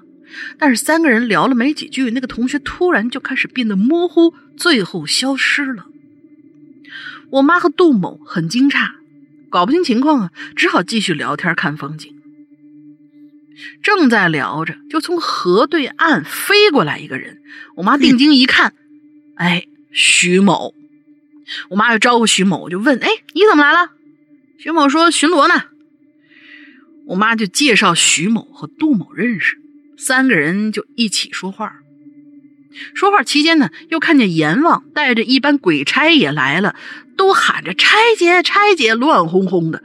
[0.58, 5.86] 但是三个人聊了没几句，那个同学突然就开始变得模糊，最后消失了。
[7.30, 8.90] 我妈和杜某很惊诧，
[9.50, 12.16] 搞不清情况啊，只好继续聊天看风景。
[13.84, 17.42] 正在聊着，就从河对岸飞过来一个人。
[17.76, 18.74] 我妈定睛一看，
[19.36, 20.74] 哎，徐某。
[21.70, 23.92] 我妈就招呼徐某，就问：“哎，你怎么来了？”
[24.58, 25.66] 徐某说：“巡逻呢。”
[27.08, 29.58] 我妈就介绍徐某和杜某认识，
[29.98, 31.74] 三个人就一起说话。
[32.94, 36.76] 说话期间呢，又看见阎王带着一班鬼差也来了，
[37.18, 39.84] 都喊着“差姐，差姐”，乱哄哄的。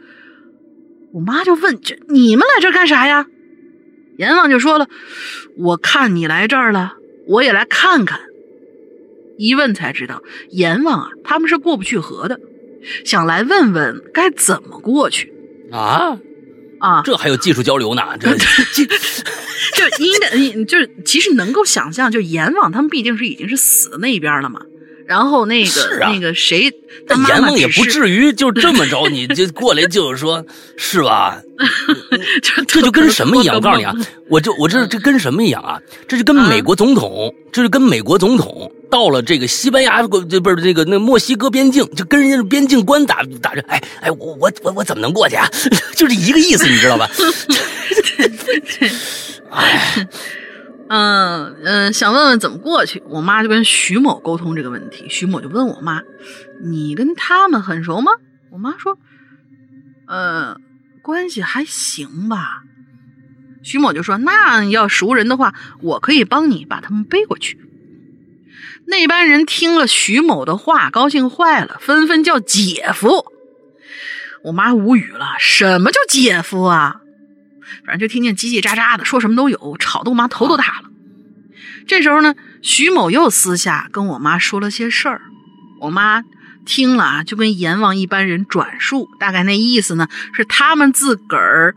[1.13, 3.27] 我妈就问：“这你们来这干啥呀？”
[4.19, 4.89] 阎王就说了
[5.59, 6.95] ：“我看你来这儿了，
[7.27, 8.21] 我也来看看。”
[9.39, 12.41] 一问才知道，阎王啊，他们是过不去河的，
[13.05, 15.33] 想来问问该怎么过去
[15.71, 16.19] 啊
[16.79, 17.03] 啊！
[17.05, 24.61] 这还有技术交流呢，这 这就应该，就是其实能够想象，就阎王他们毕竟是已经是死的那一边了嘛。
[25.07, 26.65] 然后那个那个谁，
[27.29, 30.45] 阎王也不至于就这么着，你就过来就是说，
[30.77, 31.41] 是吧？
[32.67, 33.55] 这就跟什么一样？
[33.57, 33.95] 我告诉你啊，
[34.29, 35.81] 我就我这这跟什么一样啊？
[36.09, 45.49] 这就跟美国总统，这是跟美国总统到了这个西班牙国，这不是这个那墨西哥边境，就跟人家边境官打打着，哎哎，我我我我怎么能过去啊？
[45.95, 47.09] 就是一个意思，你知道吧？
[49.51, 50.09] 哎。
[50.89, 55.07] 嗯嗯，想问问怎么过去，我妈就跟徐某沟通这个问题。
[55.09, 56.03] 徐某就问我妈
[56.63, 58.13] ：“你跟他们很熟吗？”
[58.53, 58.99] 我妈说
[60.07, 60.57] ：“呃，
[61.03, 62.63] 关系还行吧。”
[63.65, 67.59] 徐某就说：“那要熟人的话，我可以帮你把他们背过去。”
[68.87, 73.27] 那班人听了徐某的话，高兴坏了，纷纷叫姐夫。
[74.45, 77.01] 我妈无语了：“什么叫姐夫啊？”
[77.85, 80.91] 反正就听见叽叽喳喳的，说什么都有，吵得我妈头都大了。
[81.87, 85.21] 这时候呢，徐某又私下跟我妈说了些事儿，
[85.81, 86.23] 我妈
[86.65, 91.77] 听了啊，就跟阎王一般人转述，大概那意思呢，是他们自个儿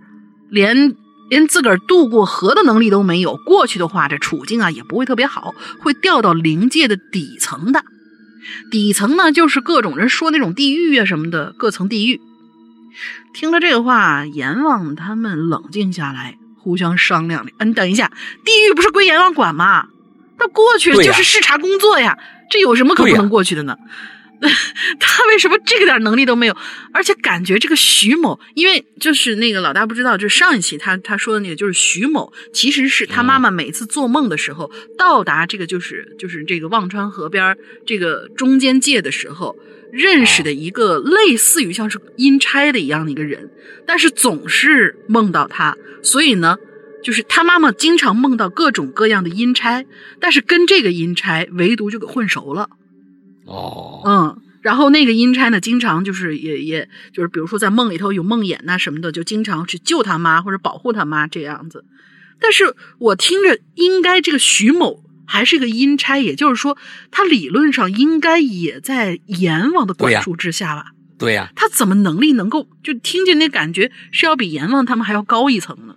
[0.49, 0.95] 连
[1.29, 7.83] 连自个儿渡过河的能力都没有，过去的话，这处境啊也不会特别好，会掉到灵界的底层的。
[8.71, 12.19] 底层呢，就是各种人说那种地狱啊什么的，各层地狱。
[13.33, 17.51] 听了这个话，阎王他们冷静下来，互相商量了。
[17.57, 18.11] 嗯，等一下，
[18.45, 19.87] 地狱不是归阎王管吗？
[20.37, 22.17] 他过去就是视察工作呀，
[22.49, 23.75] 这有什么可不能过去的呢？
[25.01, 26.55] 他为什么这个点能力都没有？
[26.93, 39.57] 而且感觉这个徐某，因为就是那个老大不知道，就是上一期他他说的那个，就是徐某其实是他妈妈每次做梦的时候，到达这个就是就是这个忘川河边这个中间界的时候。
[39.91, 43.49] 认识的一个类似于像是阴差的一样的一个人，
[43.85, 46.57] 但是总是梦到他，所以呢，
[47.03, 49.83] 就是他妈妈经常梦到各种各样的阴差，
[50.19, 52.69] 但是跟这个阴差唯独就给混熟了。
[53.45, 61.83] 哦，嗯，然后那个阴差呢，经常就是也也就是比如说在梦里头有梦魇呐什么的，就经常去救他妈或者保护他妈这样子。
[62.39, 65.03] 但是我听着应该这个徐某。
[65.29, 66.75] 还是一个阴差，也就是说，
[67.11, 70.87] 他理论上应该也在阎王的管束之下吧？
[71.19, 75.95] 对呀，他怎么能力能够就听见那感觉是要比阎王他们还要高一层呢？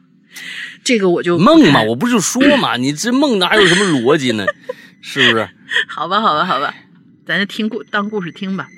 [0.84, 4.44] 这个我就梦嘛，我不就说嘛，你这梦哪有什么逻辑呢？
[5.00, 5.48] 是不是？
[5.88, 6.74] 好吧，好吧，好吧，
[7.26, 8.68] 咱就听故当故事听吧。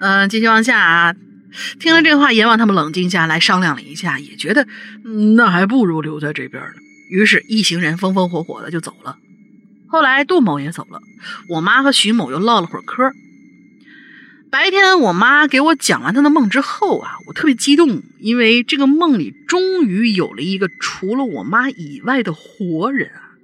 [0.00, 1.14] 嗯，继续往下啊。
[1.78, 4.66] 听了这话，阎王他们冷静下来商量了一下，也觉得
[5.36, 6.83] 那还不如留在这边呢。
[7.14, 9.18] 于是，一行人风风火火的就走了。
[9.86, 11.00] 后来，杜某也走了，
[11.48, 13.12] 我妈和徐某又唠了会儿嗑。
[14.50, 23.38] 白天，我妈给我讲完她的梦之后啊，我特别激动，因为这个梦里终于有了一个除了我妈以外的活人啊！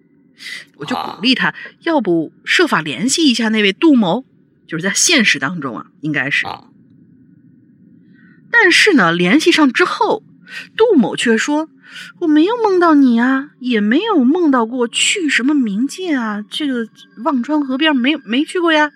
[0.79, 4.25] 我就鼓励她，要不设法联系一下那位杜某，
[4.67, 6.45] 就是在现实当中啊，应该是。
[8.51, 10.25] 但是呢，联系上之后，
[10.77, 11.69] 杜某却说。
[12.21, 16.89] 我没有梦到你啊，也没有梦到过去什么冥界啊，这个
[17.25, 18.91] 忘川河边没没去过呀。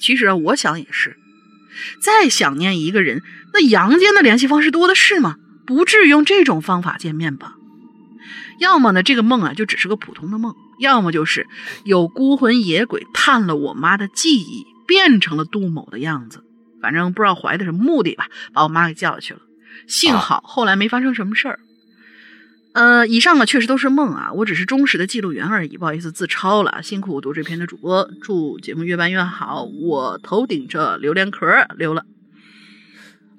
[0.00, 1.16] 其实啊，我想也是，
[2.00, 3.22] 再想念一个人，
[3.52, 7.54] 那阳间的联系方式多的是嘛，不至于用这种方法见面吧？
[8.60, 11.46] 要么呢，这个梦啊就只是个普通的梦，要么就是
[11.84, 16.44] 有孤魂野鬼探了我妈的记忆，变成了杜某的样子。
[16.80, 19.40] 反正不知道怀的什么目的吧，把我妈给叫去了。
[19.86, 21.60] 幸好后来没发生什么事儿。
[22.78, 29.64] 呃，以上呢确实都是梦啊，我只是忠实的记录员而已，不好意思自抄了，辛苦读这篇的主播，祝节目越办越好。
[29.64, 31.44] 我头顶着榴莲壳
[31.76, 32.04] 溜了。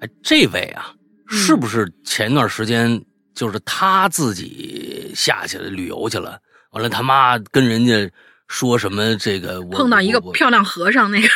[0.01, 0.91] 哎，这位啊，
[1.25, 3.01] 是不是前段时间
[3.33, 6.37] 就是他自己下去旅游去了？
[6.71, 8.11] 完了他妈跟人家
[8.49, 9.61] 说什么这个？
[9.71, 11.29] 碰到一个漂亮和尚那个。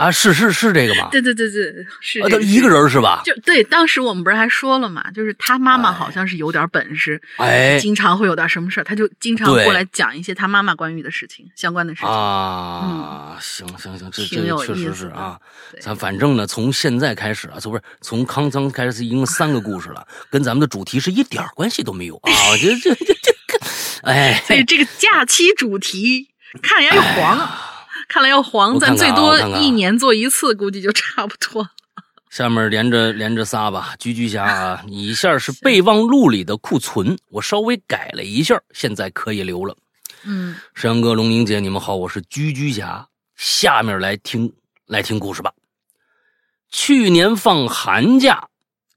[0.00, 1.08] 啊，是是是这个吧？
[1.12, 3.20] 对对对对，是啊，这个都一个人是吧？
[3.22, 12.08] 就对，当时我们不是还说了嘛，就是他妈妈好像是有点本事，哎经常会有点什么事儿，他就经常过来讲一些他妈妈关于的事情、相关的事情。
[12.08, 15.38] 啊，行行行，这确实是啊。
[15.80, 22.32] 咱反正呢，从现在开始啊，这不是从康仓开始，已经三个故事了，跟咱们的主题是一点儿关系都没有啊！
[22.52, 23.66] 我觉得这这这个，
[24.10, 26.28] 哎，所以这个假期主题
[26.62, 27.69] 看人家又黄啊，
[28.10, 31.70] 看来要黄，咱最多一年做一次，估计就差不多。
[32.28, 39.76] 下面连着连着仨吧，居居侠啊， 以下是备忘录里的库存，我稍微改了一下，现在可以留了。
[40.24, 43.06] 嗯，山羊哥、龙宁姐，你们好，我是居居侠。
[43.36, 44.52] 下面来听
[44.86, 45.52] 来听故事吧。
[46.68, 48.48] 去年放寒假，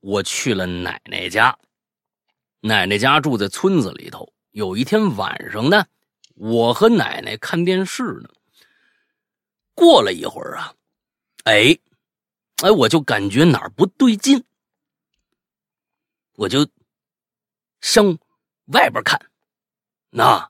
[0.02, 1.56] 我去了奶奶家。
[2.62, 4.28] 奶奶家住在村子里头。
[4.54, 5.86] 有一天晚上呢，
[6.36, 8.30] 我和奶奶看电视呢。
[9.74, 10.74] 过了一会儿啊，
[11.44, 11.78] 哎，
[12.64, 14.44] 哎，我就感觉哪儿不对劲，
[16.36, 16.68] 我就
[17.82, 18.18] 向
[18.68, 19.20] 外边看，
[20.10, 20.50] 那。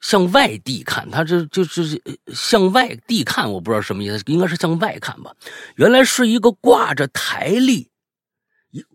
[0.00, 2.02] 向外地看，他这就是
[2.34, 5.32] 向外地看，我不知道什么意思，应该是向外看吧。
[5.76, 7.88] 原来是一个挂着台历，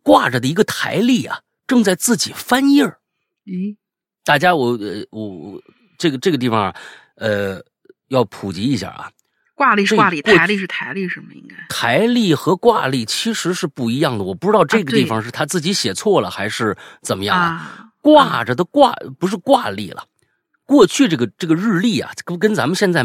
[0.04, 2.94] 挂着的一个台历啊，正在自己翻页
[4.26, 4.78] 大家我
[5.12, 5.62] 我
[5.98, 6.76] 这个这个地方啊，
[7.16, 7.64] 呃，
[8.10, 9.10] 要普及一下啊，
[9.56, 11.28] 挂历是挂历，台历是台历，是吗？
[11.34, 14.24] 应该台历和挂历其实是不一样的。
[14.24, 17.46] 我不知道这个地方是他自己写错了还是怎么样啊？
[17.46, 20.04] 啊，挂着的挂不是挂历了。
[20.66, 23.04] 过去这个这个日历啊，跟跟咱们现在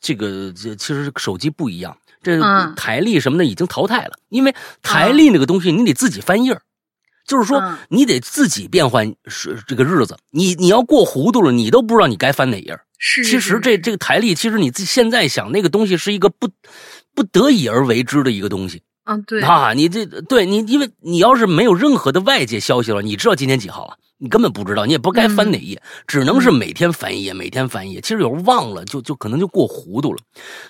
[0.00, 6.62] 这个这其实手机不一样，这嗯台历什么的已经淘汰了，因为台历那个东西你得自己翻页儿
[7.26, 12.76] 就是说嗯你得自己变换是这个日子，你你要过糊涂了，你都不知道你该翻哪页
[13.20, 13.24] 儿是。
[13.24, 16.48] 其实这这个台历，其实你自己现在想，那个东西是一个不
[17.14, 19.72] 不得已而为之的一个东西嗯，对，啊！
[19.72, 23.96] 你这对你，因为你要是没有任何的外界消息了，你知道今天几号了？
[24.18, 28.00] 你根本不知道，你也不该翻哪页，只能是每天翻一页，每天翻一页。
[28.00, 30.20] 其实有时候忘了，就就可能就过糊涂了。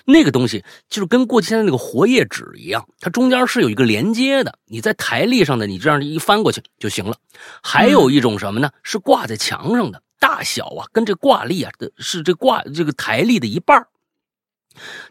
[0.05, 4.57] 那个东西就是跟过去现在那个活页纸一样，它中间是有一个连接的。
[4.65, 7.15] 你在台历上的，你这样一翻过去就行了。
[7.61, 8.71] 还有一种什么呢？
[8.81, 13.89] 是挂在墙上的，大小啊，跟这挂历啊的是这挂这个台历的一半儿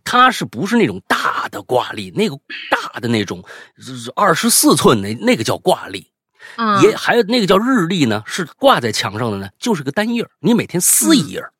[0.04, 2.10] 它是不是那种大的挂历？
[2.12, 2.36] 那个
[2.70, 3.44] 大的那种，
[4.16, 6.10] 二十四寸那那个叫挂历。
[6.56, 11.52] 嗯，也还有那个叫日历呢，是挂在墙上的呢，就是个单页儿你每天撕一页儿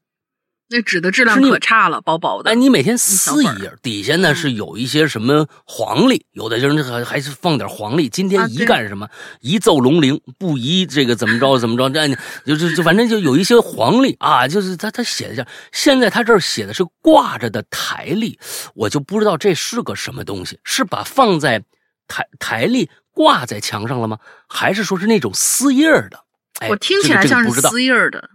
[0.72, 2.50] 那纸的质量可差了，薄薄的。
[2.50, 8.08] 哎，你每天撕一页底下呢嗯是有一些什么黄历，有的人还还是放点黄历。
[8.08, 9.08] 今天宜干什么？
[9.40, 11.88] 宜奏龙陵，不宜这个怎么着怎么着？
[11.90, 12.08] 这
[12.46, 18.38] 就就就反正就有一些黄历啊，就是他他写的这，现在他这儿写的是挂着的台历，
[18.74, 21.62] 我就不知道这是个什么东西，是把放在
[22.08, 24.18] 台台历挂在墙上了吗？
[24.48, 26.18] 还是说是那种撕页儿的？
[26.60, 28.30] 哎，我听起来像是撕页儿的，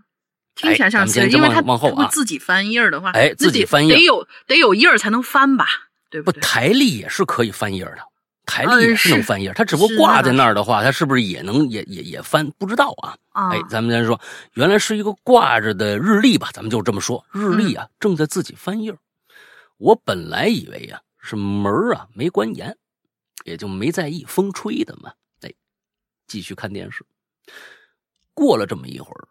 [0.57, 5.67] 听起来像是撕页儿，哎咱们先因为它往往后啊自己翻页儿的话，哎自己翻页得有得有页儿才能翻吧，
[6.09, 6.41] 对不，对？
[6.41, 7.99] 台历也是可以翻页的，
[8.45, 12.49] 台历也嗯是是能翻页，它只不过挂在那儿的话，它是不是也能也也也翻？
[12.57, 13.15] 不知道啊。
[13.31, 14.19] 啊，哎，咱们先说，
[14.55, 18.91] 原来是一个挂着的日历吧，咱们就这么说，日历嗯啊正在自己翻页
[19.77, 22.75] 我本来以为呀、是门啊没关严，
[23.43, 25.11] 也就没在意，风吹的嘛。
[25.41, 25.53] 哎，
[26.27, 27.05] 继续看电视。
[28.33, 29.27] 过了这么一会儿，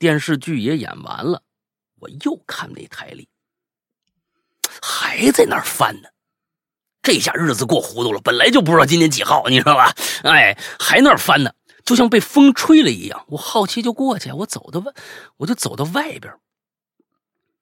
[0.00, 1.42] 电视剧也演完了，
[2.00, 3.28] 我又看那台历，
[4.80, 6.08] 还在那儿翻呢。
[7.02, 9.94] 这下日子过糊涂了，本来就不知道今天几号，你知道吧？
[10.22, 11.52] 哎，还那儿翻呢，
[11.84, 13.26] 就像被风吹了一样。
[13.28, 14.90] 我好奇就过去，我走到外，
[15.36, 16.32] 我就走到外边。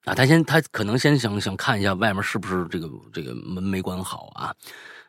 [0.05, 4.55] 啊，他先他可能先想想看一下外面是不是这个这个门没关好啊？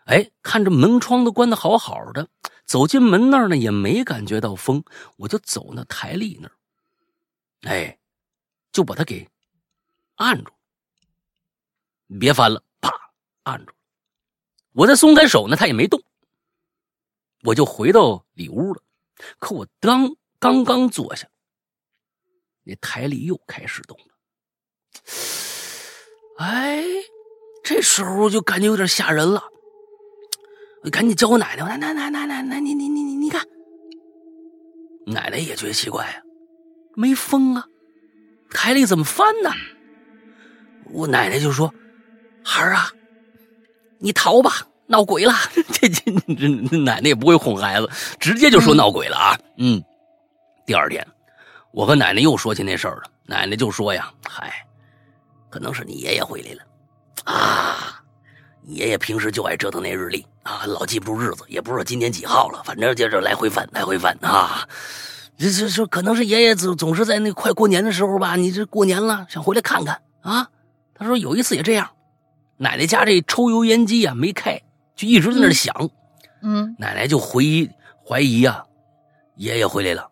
[0.06, 2.26] 哎，看着门窗都关的好好的，
[2.64, 4.82] 走进门那儿呢也没感觉到风，
[5.16, 6.52] 我就走那台历那儿，
[7.62, 7.98] 哎，
[8.72, 9.28] 就把他给
[10.16, 10.52] 按住，
[12.18, 12.90] 别翻了，啪，
[13.42, 13.72] 按住。
[14.72, 16.02] 我再松开手呢，他也没动，
[17.42, 18.82] 我就回到里屋了。
[19.38, 21.28] 可我刚刚刚坐下，
[22.62, 24.04] 那台里又开始动了。
[26.38, 26.82] 哎，
[27.62, 29.42] 这时候就感觉有点吓人了，
[30.90, 33.46] 赶紧叫我奶奶，奶奶奶奶奶奶，你你你你你看，
[35.06, 36.22] 奶奶也觉得奇怪呀、
[37.00, 37.64] 没风啊，
[38.50, 39.50] 台里怎么翻呢？
[40.92, 41.72] 我奶奶就说
[42.44, 42.90] ：“孩儿啊，
[43.98, 45.32] 你逃吧，闹鬼了。
[45.72, 47.88] 这”这这这奶奶也不会哄孩子，
[48.18, 49.38] 直接就说闹鬼了啊。
[49.56, 49.82] 嗯，
[50.66, 51.02] 第二天，
[51.72, 54.52] 我和奶奶又说起那事儿了，奶奶就说呀：“嗨，
[55.48, 56.62] 可能是你爷爷回来了
[57.24, 58.02] 啊，
[58.60, 64.68] 你爷爷平时就爱折腾那日历啊，老记不住日子，也不知道今年几号了，反正就是来回翻，来回翻啊。
[65.40, 70.50] 这这这可能是爷爷总总是在那快过年的时候吧，你这过年了想回来看看啊。
[70.94, 71.90] 他说有一次也这样，
[72.58, 74.60] 奶奶家这抽油烟机啊没开，
[74.94, 75.74] 就一直在那响。
[76.42, 77.66] 嗯奶奶就怀疑
[78.04, 78.62] 怀疑啊，
[79.36, 80.06] 爷爷回来了，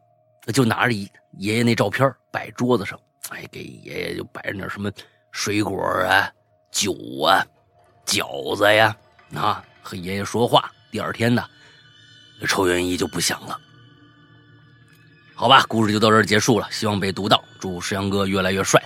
[0.54, 2.98] 就拿着爷爷那照片摆桌子上，
[3.28, 4.90] 哎，给爷爷就摆着点什么
[5.30, 6.32] 水果啊、
[6.70, 7.44] 酒啊、
[8.06, 8.96] 饺子呀，
[9.34, 10.72] 啊，和爷爷说话。
[10.90, 11.44] 第二天呢，
[12.46, 13.60] 抽油烟机就不响了。
[15.38, 17.44] 好吧，故事就到这儿结束了，希望被读到。
[17.60, 18.82] 祝石阳哥越来越帅，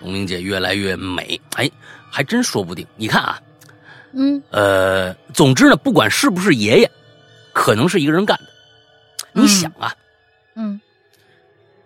[0.00, 1.40] 龙玲姐越来越美。
[1.54, 1.70] 哎，
[2.10, 2.86] 还真说不定。
[2.94, 3.40] 你看啊，
[4.12, 6.90] 嗯呃，总之呢，不管是不是爷爷，
[7.54, 8.44] 可能是一个人干的。
[9.32, 9.94] 你想啊，
[10.56, 10.78] 嗯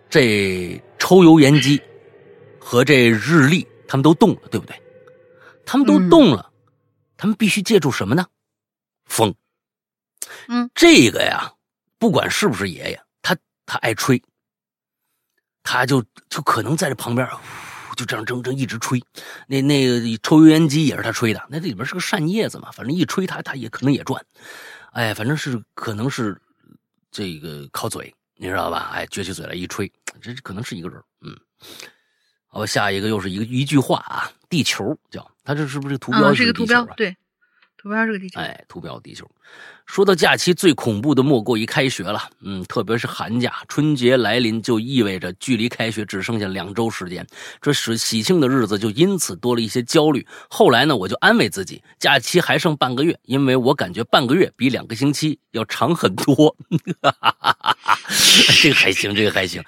[0.09, 1.81] 这抽油烟机
[2.59, 4.75] 和这日历，他们都动了，对不对？
[5.65, 6.51] 他们都动了，
[7.15, 8.25] 他们必须借助什么呢？
[9.05, 9.33] 风。
[10.49, 11.49] 嗯，这个呀，
[11.97, 13.01] 不管是不是爷爷，
[13.69, 14.19] 他他爱吹，
[15.61, 18.99] 他就就可能在这旁边，呼就这样整整一直吹。
[19.47, 24.25] 那那个抽油烟机也是他吹的，那这里边是个扇叶子嘛，反正一吹他他也可能也转。
[24.91, 26.35] 哎，反正是可能是
[27.11, 28.89] 这个靠嘴，你知道吧？
[28.91, 30.99] 哎，撅起嘴来一吹，这可能是一个人。
[31.21, 31.37] 嗯，
[32.47, 37.15] 好，下一个又是一个一句话啊，地球叫他这是不是图标啊，是这个图标对，
[37.81, 38.39] 图标是个地球。
[38.41, 39.25] 哎，图标地球。
[39.85, 42.21] 说到假期，最恐怖的莫过于开学了。
[42.41, 47.25] 嗯，特别是寒假，春节来临就意味着距离开学只剩下两周时间，
[47.61, 50.27] 这使喜庆的日子就因此多了一些焦虑。
[50.49, 56.55] 后来呢，我就安慰自己，假期还剩半个月，因为我感觉半个月比两个星期要长很多。
[58.61, 59.63] 这个还行，这个还行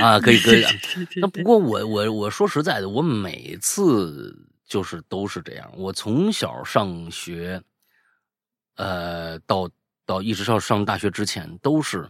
[0.00, 0.64] 啊，可以可以。
[1.20, 4.34] 那不过我我我说实在的，我每次
[4.66, 5.72] 就是都是这样。
[5.76, 7.62] 我从小上学，
[8.74, 9.70] 呃，到
[10.04, 12.08] 到一直到上大学之前，都是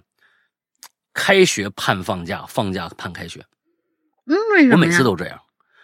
[1.13, 3.45] 开学盼放假，放假盼开学。
[4.25, 4.75] 嗯，为什么？
[4.75, 5.41] 我每次都这样。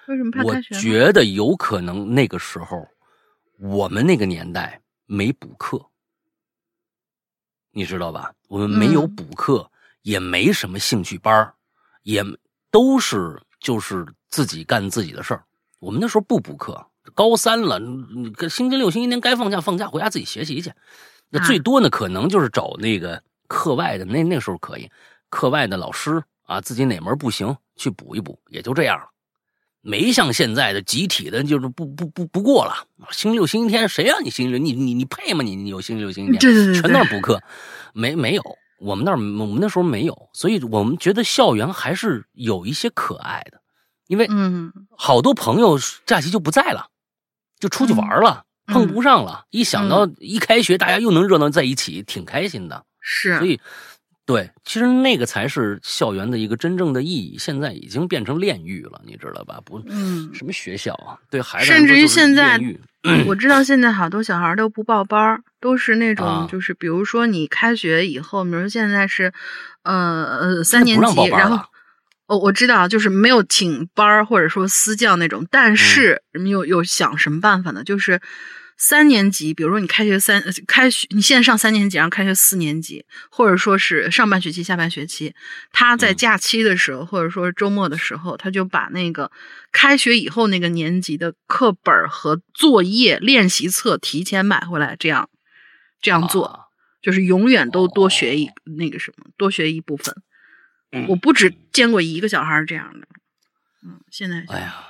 [0.09, 0.81] 为什么怕我开学我？
[0.81, 2.89] 觉得有可能那个时候，
[3.59, 5.85] 我们那个年代没补课，
[7.71, 8.35] 你知道吧？
[8.49, 9.71] 我们没有嗯补课，
[10.03, 11.55] 也没什么兴趣班儿
[12.03, 12.25] 也
[12.71, 15.45] 都是就是自己干自己的事儿。
[15.83, 20.73] 我们那时候不补课，高三了，你个星期六、星期天该放假放假，回家自己学习去。
[21.29, 24.89] 那啊最多呢，可能就是找那个课外的，那那时候可以，
[25.29, 29.07] 课外的老师啊，自己哪门不行去补一补，也就这样了。
[29.81, 32.87] 没像现在的集体的，就是不不不不过了。
[33.11, 34.59] 星期六、星期天，谁让你星期六？
[34.59, 35.43] 你你你配吗？
[35.43, 36.41] 你你有星期六、星期天？
[36.41, 37.43] 对对对对全那儿补课，
[37.93, 38.43] 没没有。
[38.79, 43.61] 我们那儿我们那时候没有，所以我们觉得校园还是有一些可爱的，
[44.13, 46.89] 因为嗯好多朋友假期就不在了，
[47.59, 49.47] 就出去玩了，嗯碰不上了。
[49.49, 52.85] 一想到一开学，大家又能热闹在一起，挺开心的。
[53.01, 53.59] 是，所以，
[54.27, 57.39] 对，其实那个才是校园的一个真正的意义。
[57.39, 59.59] 现在已经变成炼狱了，你知道吧？
[59.65, 62.61] 不，嗯，什么学校啊，对孩子甚至于现在
[63.27, 69.33] 我知道现在好多小孩都不报班儿，都是那啊种就是比如说你开学以后，比如现在是
[69.85, 71.65] 呃呃三年级，然后
[72.33, 77.85] 班了哦我知道就是没有请班儿或者说私教那种，嗯但是你有有想什么办法呢？
[77.85, 78.21] 就是。
[78.79, 85.33] 三年级，比如说你开学三呃开学，你现在上三年级，然后开学四年级，或者说是上半学期、下半学期，
[85.71, 89.31] 他在嗯假期的时候，或者说周末的时候，他就把那个
[89.71, 95.31] 开学以后那个年级的课本儿和作业练习册提前买回来，这样
[96.01, 96.61] 这样做，啊
[97.01, 100.13] 就是永远都多学一、那个什么，多学一部分。
[101.09, 103.07] 我不止见过一个小孩儿这样的，
[103.83, 104.85] 嗯，现在哎呀，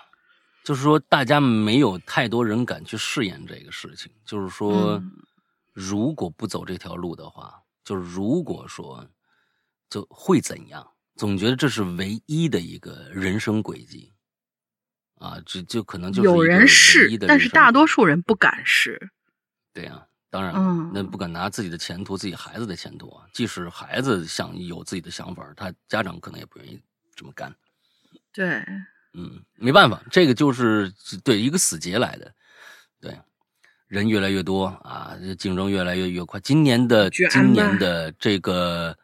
[0.64, 4.12] 就是说大家没有太多人敢去试验这个事情。
[4.24, 5.12] 就是说，嗯
[5.72, 9.08] 如果不走这条路的话，就是如果说
[9.88, 10.86] 就会怎样？
[11.16, 14.12] 总觉得这是唯一的一个人生轨迹
[15.16, 19.10] 啊，这就可能就是有人试但是大多数人不敢试。
[19.72, 20.54] 对呀、当然
[20.94, 23.26] 那不敢拿自己的前途、自己孩子的前途啊。
[23.34, 26.80] 即使孩子想有自己的想法，他家长可能也不愿意
[27.14, 27.54] 这么干。
[28.32, 28.64] 对，
[29.12, 30.90] 嗯，没办法，这个就是
[31.22, 32.34] 对一个死结来的。
[32.98, 33.14] 对，
[33.88, 36.40] 人越来越多啊，竞争越来越越快。
[36.40, 38.96] 今年的今年的这个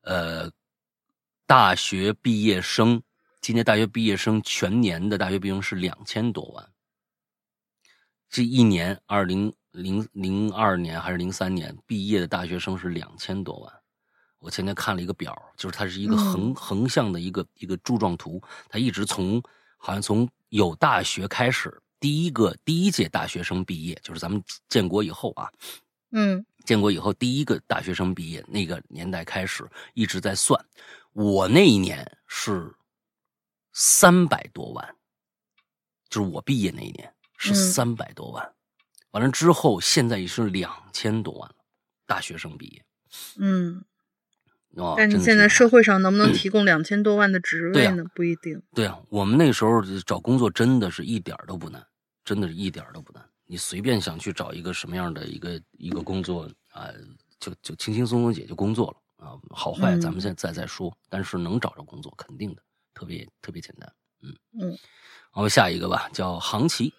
[0.00, 0.50] 呃
[1.44, 3.02] 大学毕业生，
[3.42, 6.66] 今年大学毕业生全年的大学毕业生是两千多万。
[8.30, 13.72] 这一年，二零零零二年还是零三年毕业的大学生是两千多万。
[14.38, 19.42] 我前天看了一个表，就是它是一个横、横向的一个一个柱状图，它一直从
[19.76, 25.50] 好像从有大学开始第一个第一届大学生毕业，就是咱们建国以后啊，
[26.12, 26.44] 嗯。
[26.66, 30.62] 建国以后第一个大学生毕业那个年代开始一直在算，
[31.14, 32.70] 我那一年是
[33.72, 34.96] 三百多万，
[36.10, 37.54] 就是我毕业那一年是嗯。
[37.54, 38.54] 三百多万，
[39.12, 41.54] 完了之后现在也是两千多万了，
[42.06, 42.84] 大学生毕业。
[43.38, 43.84] 嗯，
[44.76, 48.04] 哦，但是现在社会上能不能提供两千多万的职位呢？
[48.14, 48.62] 不一定。
[48.72, 51.84] 对啊，我们那时候找工作真的是一点儿都不难，
[52.24, 53.28] 真的是一点儿都不难。
[53.46, 56.88] 你随便想去找一个什么样的一个一个工作啊、
[57.40, 59.34] 就就轻轻松松也就工作了啊。
[59.50, 62.62] 好坏嗯咱们现在再再说，但是能找着工作肯定的，
[62.94, 63.92] 特别特别简单。
[64.22, 64.78] 嗯嗯，
[65.32, 66.94] 好，下一个吧，叫航奇。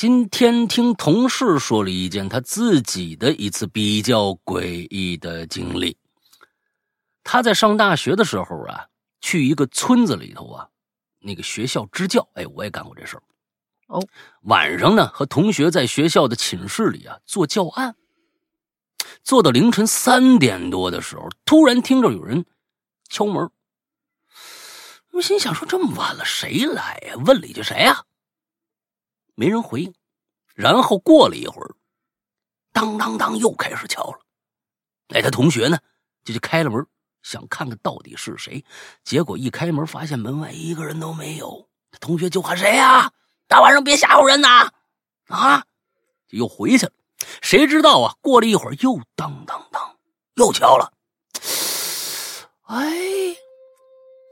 [0.00, 5.98] 今天听同事说了一件他自己的一次比较诡异的经历。
[7.22, 8.86] 他在上大学的时候啊，
[9.20, 10.68] 去一个村子里头啊，
[11.18, 12.26] 那个学校支教。
[12.32, 13.22] 哎，我也干过这事儿。
[13.88, 14.02] 哦，
[14.44, 17.94] 晚上呢，和同学在学校的寝室里啊做教案，
[19.22, 22.46] 做到凌晨三点多的时候，突然听着有人
[23.10, 23.50] 敲门。
[25.10, 28.06] 我心想说这么晚了，谁来呀、问了一句谁呀、
[29.40, 29.94] 没人回应。
[30.54, 31.74] 然后过了一会儿，
[32.74, 34.18] 当当当又开始敲了。
[35.14, 35.78] 哎，他同学呢
[36.22, 36.86] 就去开了门，
[37.22, 38.62] 想看看到底是谁。
[39.02, 41.66] 结果一开门，发现门外一个人都没有。
[41.90, 43.10] 他同学就喊谁呀、
[43.48, 44.70] 大晚上别吓唬人呐！
[45.28, 45.64] 啊，
[46.28, 46.92] 又回去了。
[47.40, 48.14] 谁知道啊？
[48.20, 49.96] 过了一会儿，又当当当，
[50.34, 50.92] 又敲了。
[52.66, 52.86] 哎，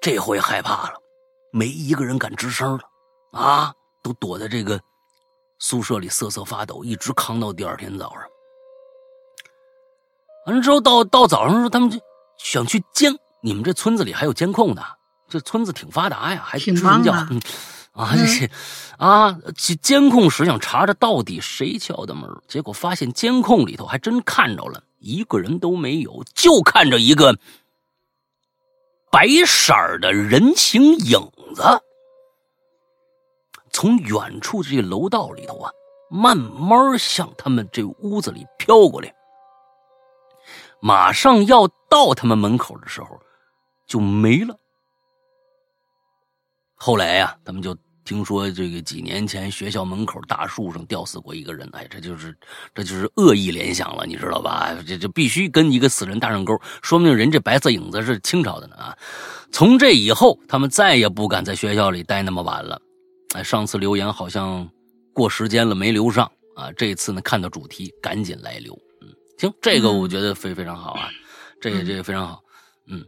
[0.02, 1.00] 这回害怕了，
[1.50, 2.84] 没一个人敢吱声了，
[3.32, 4.80] 啊，都躲在这个
[5.58, 8.22] 宿舍里瑟瑟发抖，一直扛到第二天早上。
[10.46, 11.98] 完了之后，到到早上的时候，他们就
[12.38, 13.14] 想去监。
[13.42, 14.82] 你们这村子里还有监控的？
[15.28, 17.40] 这村子挺发达呀，还挺支人教啊嗯
[17.92, 18.50] 啊，这些
[18.96, 27.36] 啊，去监控室想查查到底谁敲的门，结果发现监控里头还真看着了，一个人都没有，就看着一个
[29.10, 31.20] 白色儿的人形影
[31.54, 31.62] 子
[33.80, 35.70] 从远处这楼道里头啊，
[36.10, 39.14] 慢慢向他们这屋子里飘过来。
[40.80, 43.10] 马上要到他们门口的时候，
[43.86, 44.58] 就没了。
[46.74, 47.72] 后来呀、他们就
[48.04, 52.36] 听说这个几年前学校门口大树上吊死过一个人，哎，这就是
[52.74, 54.76] 这就是恶意联想了，你知道吧？
[54.84, 58.98] 这这必须跟一个死人搭上钩，说明人这白色影子是清朝的呢啊！
[59.52, 62.82] 从这以后，他们再也不敢在学校里待那么晚了。
[63.34, 64.68] 哎，上次留言好像
[65.12, 68.72] 过时间了没留上啊，这次呢看到主题赶紧来留。
[69.02, 69.08] 嗯，
[69.38, 71.10] 行，这个我觉得非非常好啊，
[71.60, 72.42] 这个这个非常好。
[72.86, 73.04] 嗯，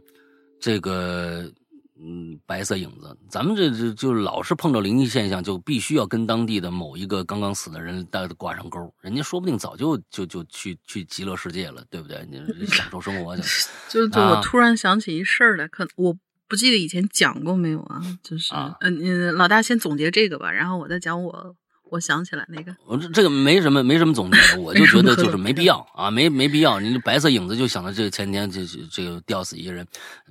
[0.59, 1.51] 这个
[1.99, 12.23] 嗯白色影子，咱们这这就老是碰到灵异现象，就必须要跟当地的某一个刚刚死的人带挂上钩，人家说不定早就就就去去极乐世界了，对不对？
[12.29, 13.47] 你 享受生活去了。
[13.89, 16.15] 就就我啊突然想起一事儿来，可我
[16.51, 18.01] 不记得以前讲过没有啊？
[18.21, 22.75] 就是，啊嗯、嗯，老大先总结这个吧，然后我再讲我我想起来那个。
[22.85, 26.77] 我这这个没什么没什么总结，我 就觉得就是没必要啊，没没必要。
[26.81, 29.87] 你白色影子就想到这前天这这这个吊死一个人，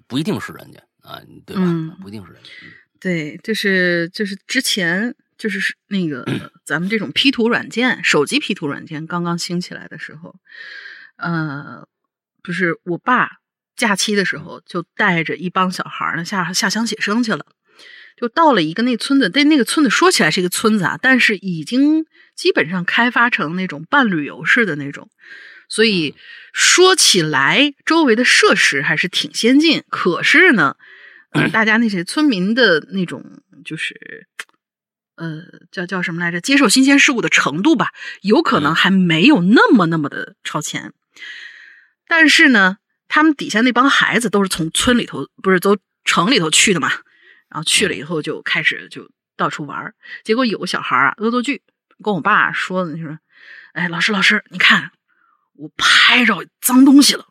[0.06, 1.62] 不一定是人家啊，对吧？
[1.64, 2.50] 嗯不一定是人家。
[2.64, 2.68] 嗯
[3.00, 6.22] 对，就是就是之前就是那个
[6.66, 10.36] 咱们这种 P 图软件，手机 P 图软件刚刚兴起来的时候，
[11.16, 11.88] 呃，
[12.42, 13.38] 不是我爸
[13.80, 17.44] 假期的时候就带着一帮小孩儿呢下下乡写生去了，
[18.16, 22.04] 就到了一个那村子，但那个村子说起来是一个村子啊，但是已经
[22.36, 25.10] 基本上开发成那种半旅游式的那种，
[25.68, 26.14] 所以
[26.52, 30.76] 说起来周围的设施还是挺先进，可是呢。
[31.32, 33.24] 呃， 大家那些村民的那种
[33.64, 34.26] 就是，
[35.14, 36.40] 呃，叫叫什么来着？
[36.40, 40.92] 接受新鲜事物的程度吧，有可能嗯还没有那么那么的超前。
[42.08, 42.78] 但是呢，
[43.10, 46.88] 他们底下那帮孩子都是从村里头，不是都城里头去的嘛，
[47.50, 49.94] 然后去了以后就开始就到处玩儿
[50.24, 51.60] 结果有个小孩儿啊，恶作剧，
[52.02, 53.18] 跟我爸说的，就说
[53.74, 54.92] ：“哎，老师老师，你看
[55.54, 57.26] 我拍着脏东西了。”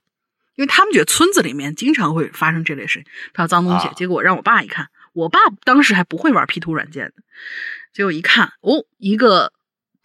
[0.55, 3.87] 因为他们觉得村子里面经常会发生这类事情，拍到脏东西。
[3.87, 7.13] 啊结果让我爸一看，我爸当时还不会玩 P 图软件的，
[7.93, 9.53] 结果一看，哦，一个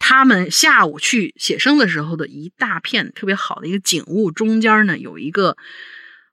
[0.07, 5.57] 他们下午去写生的时候的一大片特别好的一个景物，中间呢有一个，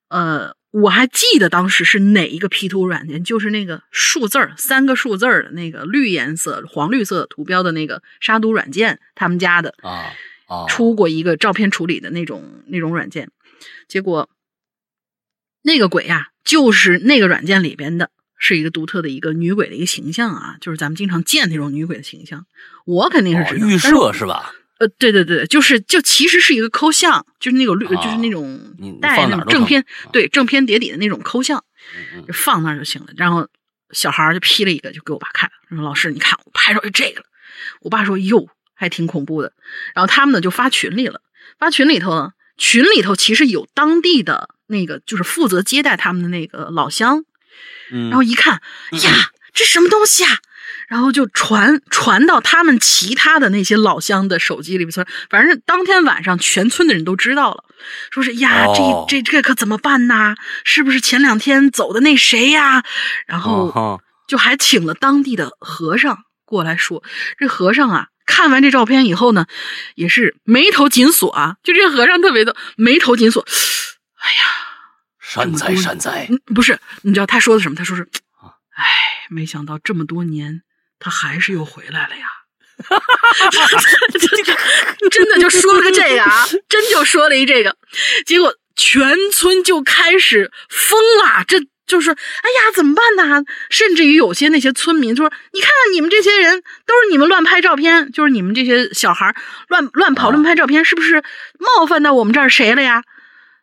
[0.09, 9.75] 呃，我还记得当时是哪一个 P 图软件，就是那个数字儿三个数字儿的那个绿颜色、黄绿色图标的那个杀毒软件，他们家的。
[9.81, 10.13] 啊
[10.49, 13.31] 啊，出过一个照片处理的那种那种软件，
[13.89, 14.29] 结果
[15.63, 18.11] 那个鬼呀、就是那个软件里边的
[18.45, 22.45] 是一个独特的一个女鬼的一个形象啊，就是咱们经常见那种女鬼的形象。
[22.85, 24.53] 我肯定是知道，哦预设是吧？
[24.81, 31.63] 呃，对对对，就是就其实是一个抠像，就是那种绿，哦就是那种带那种正片啊，对正片叠底的那种抠像，
[32.17, 33.09] 嗯就放那儿就行了。
[33.17, 33.47] 然后
[33.93, 37.27] 小孩儿就 P 了一个，就给我爸看，说老师你看我拍着是这个了。
[37.83, 39.53] 我爸说哟，还挺恐怖的。
[39.95, 41.21] 然后他们呢就发群里了，
[41.61, 47.25] 发群里头呢，群里头其实有当地的那个就是负责接待他们的那个老乡，
[47.93, 48.61] 嗯，然后一看
[49.03, 50.39] 呀，这什么东西啊？
[50.89, 57.65] 然后就传传到他们其他的那些老乡的手机里边，反正当天晚上全村的人都知道了，
[58.11, 60.35] 说是呀，哦这这这可怎么办呐？
[60.65, 62.85] 是不是前两天走的那谁呀？
[63.27, 67.03] 然后哦就还请了当地的和尚过来说，
[67.39, 68.09] 这和尚啊。
[68.25, 69.47] 看完这照片以后呢，
[69.97, 73.45] 也是眉头紧锁啊，就这和尚特别的眉头紧锁。
[74.23, 74.45] 哎呀，
[75.33, 77.75] 善哉善哉，嗯，不是，你知道他说的什么？
[77.75, 78.03] 他说是
[78.39, 78.85] 啊，哎，
[79.31, 80.61] 没想到这么多年，
[80.99, 82.27] 他还是又回来了呀。
[85.11, 87.77] 真的就说了个这个啊，真就说了一这个，
[88.27, 93.45] 结果全村就开始疯了，这就是哎呀，怎么办呢？
[93.71, 99.35] 甚至于有些那些村民就说：“你看看你们这些人，都是你们乱拍照片，就是你们这些小孩
[99.69, 101.23] 乱乱跑啊乱拍照片，是不是
[101.59, 103.03] 冒犯到我们这儿谁了呀？”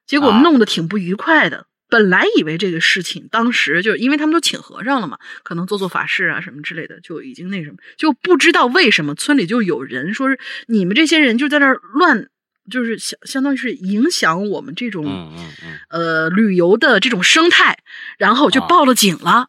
[0.10, 1.68] 结果啊弄得挺不愉快的。
[1.88, 12.28] 本来以为这个事情当时就因为他们都请和尚了嘛，可能做做法事啊什么之类的，就已经那什么，就不知道为什么村里就有人说是你们这些人就在那儿乱，
[12.72, 17.80] 就是相相当于是影响我们这种、嗯嗯嗯，呃旅游的这种生态，
[18.18, 19.48] 然后就啊报了警了。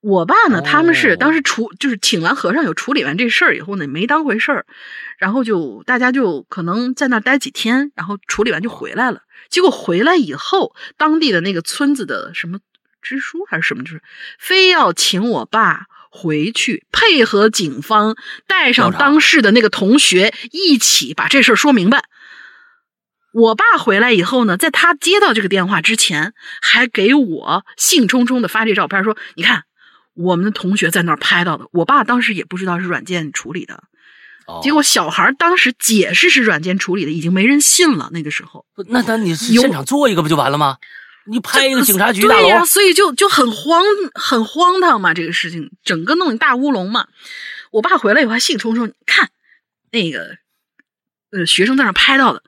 [0.00, 4.66] 我爸呢，他们是哦当时处就是请完和尚有处理完这事儿以后呢，没当回事儿，
[5.18, 9.22] 然后就大家就可能在那待几天，然后处理完就回来了。
[9.50, 12.58] 结果回来以后，当地的那个村子的什么
[13.02, 14.02] 支书还是什么，就是
[14.38, 22.04] 非要请我爸回去配合警方，带上当事的那个同学一起把这事儿说明白。
[23.32, 26.32] 我爸回来以后呢，在他接到这个电话之前，
[26.62, 29.64] 还给我兴冲冲的发这照片，说：“你看，
[30.14, 33.82] 我们的同学在那儿拍到的。”我爸当时也不知道是软件处理的，哦
[34.62, 38.10] 结果小孩当时解释是软件处理的，已经没人信了。
[38.12, 40.78] 那个时候，那那你是现场做一个不就完了吗？
[41.30, 43.84] 你拍一个警察局大对呀、楼，所以就就很荒
[44.14, 47.06] 很荒唐嘛，这个事情整个弄一大乌龙嘛。
[47.70, 49.28] 我爸回来以后还兴冲冲，看
[49.90, 50.38] 那个
[51.30, 52.42] 呃学生在那拍到的，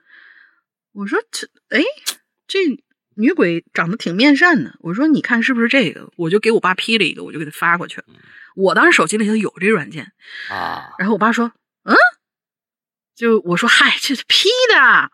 [0.92, 1.84] 我说这哎
[2.48, 2.82] 这
[3.16, 6.10] 女鬼长得挺面善的，我说你看是不是这个？
[6.16, 8.04] 我就给我爸 P 了一个，我就给他发过去了。
[8.56, 10.10] 我当时手机里头有这软件，
[10.48, 11.52] 啊，然后我爸说
[11.84, 11.94] ：“嗯，
[13.14, 15.10] 就我说嗨，这是 P 的。”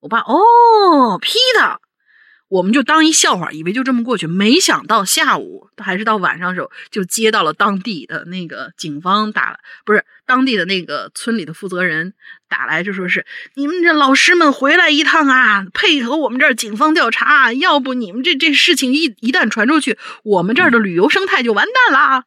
[0.00, 1.80] 我爸哦，P 的，
[2.48, 4.26] 我们就当一笑话，以为就这么过去。
[4.26, 12.12] 没想到下午还是到晚上的时候，就接到了当地的那个警方打了，不是当地的那个村里的负责人
[12.50, 13.24] 打来，就说是
[13.54, 22.24] 你们这老师们回来一趟啊，配合我们这儿警方调查，要不你们这这事情一一旦传出去，我们这儿的旅游生态就完蛋啦。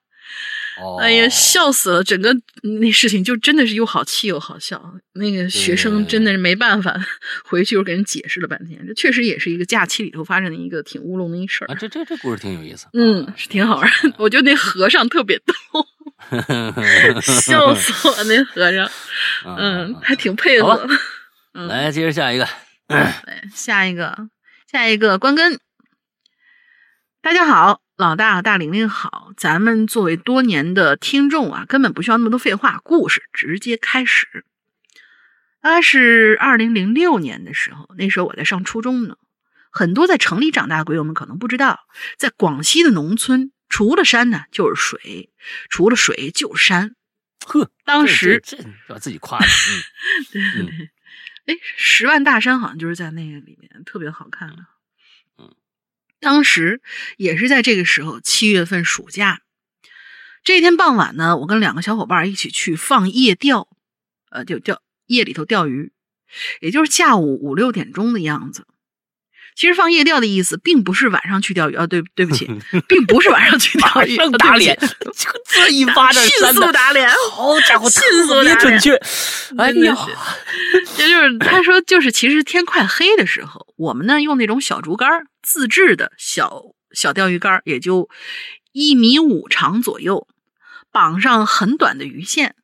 [0.79, 2.03] 哦哎呀，笑死了！
[2.03, 2.35] 整个
[2.79, 4.81] 那事情就真的是又好气又好笑。
[5.13, 6.95] 那个学生真的是没办法，
[7.45, 8.85] 回去又给人解释了半天。
[8.85, 11.75] 这确实也是一个假期里头发生的一个挺乌龙的一事儿啊，。
[11.75, 14.13] 这这这故事挺有意思，嗯，是挺好玩儿。
[14.17, 15.53] 我觉得那和尚特别逗，
[17.21, 18.23] 笑死我！
[18.25, 18.89] 那和尚，
[19.57, 20.87] 嗯，还挺配好合。
[21.53, 22.47] 嗯，来接着下一个，
[22.87, 24.15] 来下一个，
[24.71, 25.59] 下一个关根。
[27.21, 34.45] 大家好，老大大玲玲好，咱们作为多年的听众啊，根本不需要那么多废话，故事直接开始。
[35.61, 39.17] 大概是二零零六年的时候，那时候我在上初中呢。
[39.71, 41.87] 很多在城里长大的鬼友们可能不知道，
[42.17, 45.31] 在广西的农村，除了山呢就是水，
[45.69, 46.95] 除了水就是山。
[47.47, 49.47] 呵，当时这这把自己夸的，
[50.31, 54.57] 对嗯对对，哎，十万大山好像就是在那个里面，特别好看的。
[54.57, 54.65] 嗯，
[56.19, 56.81] 当时
[57.17, 59.41] 也是在这个时候，七月份暑假。
[60.43, 63.67] 这天傍晚呢，我跟两个小伙伴一起去放夜钓，
[64.31, 65.91] 呃，就钓夜里头钓鱼，
[66.61, 68.65] 也就是下午五六点钟的样子。
[69.55, 72.45] 其实放夜钓的意思，并不是晚上去钓鱼啊，对对不起，
[72.87, 78.95] 并不是晚上去钓鱼，打脸 这这一巴掌迅，速打脸，好家伙， 迅速打脸准确，
[79.57, 79.97] 哎呀，
[80.99, 88.09] 也就是他说，就是其实天快黑的时候，我们呢用那种小竹竿儿自制的小小钓鱼竿，也就
[88.73, 90.27] 一米五长左右，
[90.91, 92.57] 绑上很短的鱼线，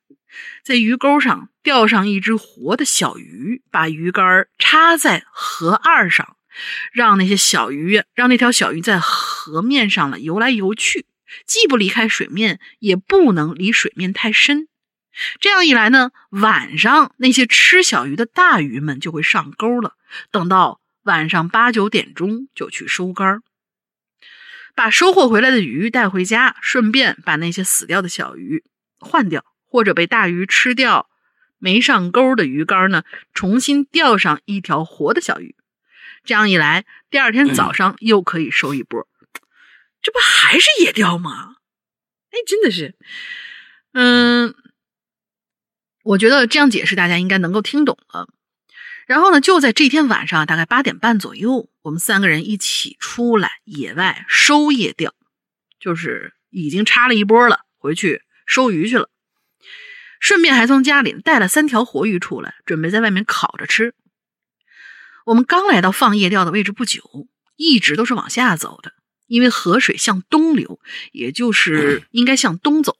[0.62, 6.36] 在鱼钩上钓上一只活的小鱼，把鱼竿插在河岸上，
[6.92, 11.06] 让那些小鱼，让那条小鱼在河面上了游来游去。
[11.46, 14.68] 既不离开水面，也不能离水面太深。
[15.40, 19.94] 这样一来呢，晚上那些吃小鱼的大鱼们就会上钩了。
[20.30, 23.40] 等到晚上八九点钟就去收竿，
[24.74, 28.64] 把收获回来的鱼带回家，顺便把那些死掉的小鱼
[28.98, 31.08] 换掉，或者被大鱼吃掉
[31.58, 35.54] 没上钩的鱼竿呢，重新钓上一条活的小鱼。
[36.24, 39.06] 这样一来，第二天早上又可以收一波。
[40.02, 41.56] 这不还是野钓吗？
[42.30, 42.94] 哎，真的是，
[43.92, 44.54] 嗯。
[46.02, 48.28] 我觉得这样解释大家应该能够听懂了。
[49.06, 55.14] 然后呢，就在这天晚上，大概八点半左右，我们三个人一起出来野外收夜钓，
[55.78, 59.10] 就是已经插了一波了，回去收鱼去了。
[60.20, 63.94] 顺便还从家里带了三条活鱼出来，准备在外面烤着吃。
[65.26, 68.92] 我们刚来到放夜钓的位置不久，一直都是往下走的，
[69.26, 70.80] 因为河水向东流，
[71.12, 72.96] 也就是 应该向东走。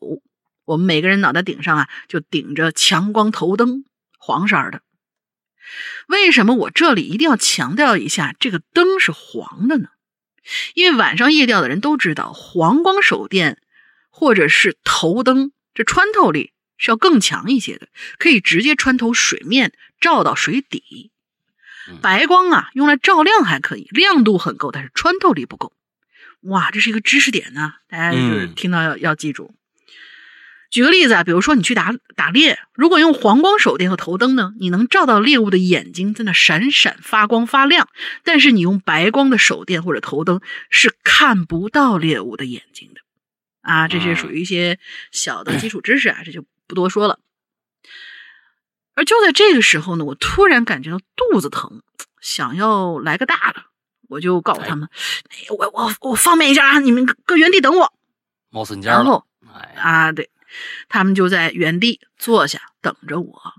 [0.67, 3.85] 我们每个人脑袋顶上啊，就顶着强光头灯，
[4.19, 4.83] 黄色的。
[6.09, 9.89] 为什么我这里一定要强调一下这个灯是黄的呢？
[10.75, 13.63] 因为晚上夜钓的人都知道，黄光手电
[14.11, 17.89] 或者是头灯，这穿透力是要更强一些的，
[18.19, 21.11] 可以直接穿透水面，照到水底。
[22.03, 25.73] 白光啊，用来照亮还可以，亮度很够，但是穿透力不够。
[26.41, 29.55] 哇，这是一个知识点呢，大家就是听到要要记住。
[30.75, 37.87] 举个例子啊，比如说你去打打猎，如果用黄光手电和头灯呢，你能照到猎物的眼睛在那闪闪发光发亮；
[38.25, 43.03] 但是你用白光的手电或者头灯是看不到猎物的眼睛的。
[43.61, 44.81] 啊，这些属于一些
[45.13, 47.21] 小的基础知识啊，这就不多说了。
[48.97, 51.83] 而就在这个时候呢，我突然感觉到肚子疼，
[52.21, 53.63] 想要来个大的，
[54.09, 54.89] 我就告诉他们
[55.31, 57.93] ：“哎我我我方便一下啊，你们搁原地等我。”
[58.51, 60.31] 冒死你家然后哎啊，对。
[60.89, 63.55] 他们就在原地坐下等着我。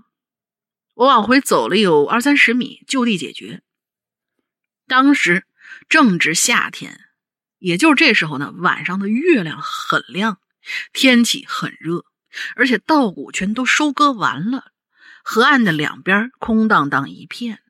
[0.94, 3.62] 我往回走了有二三十米，就地解决。
[4.86, 5.44] 当时
[5.88, 7.00] 正值夏天，
[7.58, 10.40] 也就是这时候呢，晚上的月亮很亮，
[10.92, 12.04] 天气很热，
[12.54, 14.72] 而且稻谷全都收割完了，
[15.22, 17.60] 河岸的两边空荡荡一片。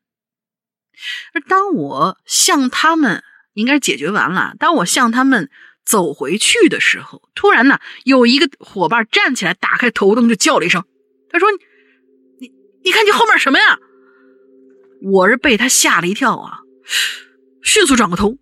[1.33, 3.23] 而当我向他们
[3.53, 5.49] 应该解决完了，当我向他们。
[5.87, 10.83] 走回去的时候，突然呢，有一个伙伴站起来，打开头灯就叫了一声
[11.31, 11.47] ：“他说，
[12.41, 12.51] 你
[12.83, 13.79] 你看你后面什么呀？”
[15.01, 16.59] 我是被他吓了一跳啊，
[17.63, 18.37] 迅速转过头，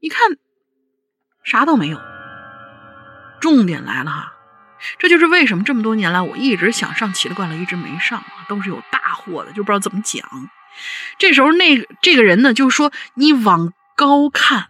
[0.00, 0.38] 一看，
[1.44, 2.00] 啥都没有。
[3.40, 4.32] 重点来了哈，
[4.98, 10.26] 这就是为什么这么多年来我一直想上奇了怪了，一直没上啊，都是有大祸的，就不知道怎么讲。
[11.18, 14.68] 这时候，那个这个人呢，就说：“你往高看，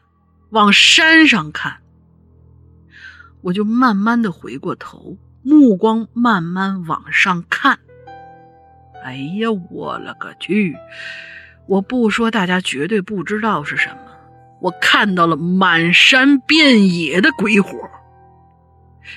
[0.51, 1.81] 往山上看。”
[3.43, 7.78] 我就慢慢的回过头，目光慢慢往上看。
[9.05, 10.76] 哎呀，我了个去！
[11.66, 13.97] 我不说，大家绝对不知道是什么。
[14.61, 17.70] 我看到了满山遍野的鬼火，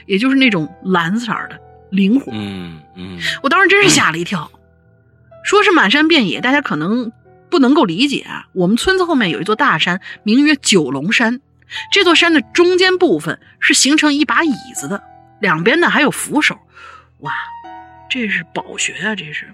[0.06, 1.60] 也就是那种蓝色的
[1.90, 2.32] 灵火。
[2.32, 4.52] 嗯嗯，我当时真是吓了一跳。
[5.44, 7.12] 说是满山遍野，大家可能
[7.50, 8.48] 不能够理解啊。
[8.54, 11.42] 我们村子后面有一座大山，名曰九龙山。
[11.92, 15.04] 这座山的中间部分是形成一把椅子的，
[15.40, 16.58] 两边呢还有扶手。
[17.20, 17.32] 哇，
[18.10, 19.16] 这是宝穴啊！
[19.16, 19.54] 这是，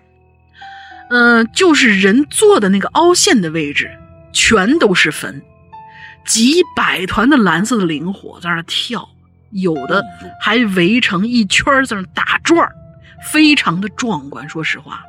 [1.09, 3.89] 嗯，就是人坐的那个凹陷的位置，
[4.33, 5.41] 全都是坟，
[6.25, 9.07] 几百团的蓝色的灵火在那跳，
[9.51, 10.03] 有的
[10.41, 12.69] 还围成一圈在那打转
[13.31, 14.47] 非常的壮观。
[14.47, 15.03] 说实话。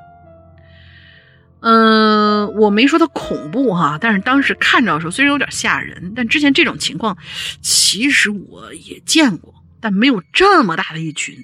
[1.60, 7.18] 嗯，我没说它恐怖哈，但是当时看着的时候虽然有点吓人，但之前这种情况
[7.60, 11.36] 其实我也见过，但没有这么大的一群。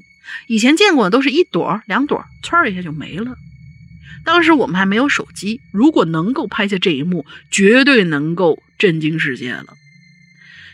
[0.47, 3.35] 以前见过的都是一朵两朵，唰一下就没了。
[4.25, 9.67] 当时我们还没有手机，如果能够拍下这一幕，绝对能够震惊世界了。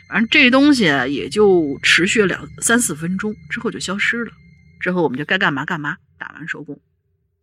[0.08, 4.32] 反正这东西也就持续两三四分钟，之后就消失了。
[4.80, 6.78] 之后我们就该干嘛干嘛，打完收工。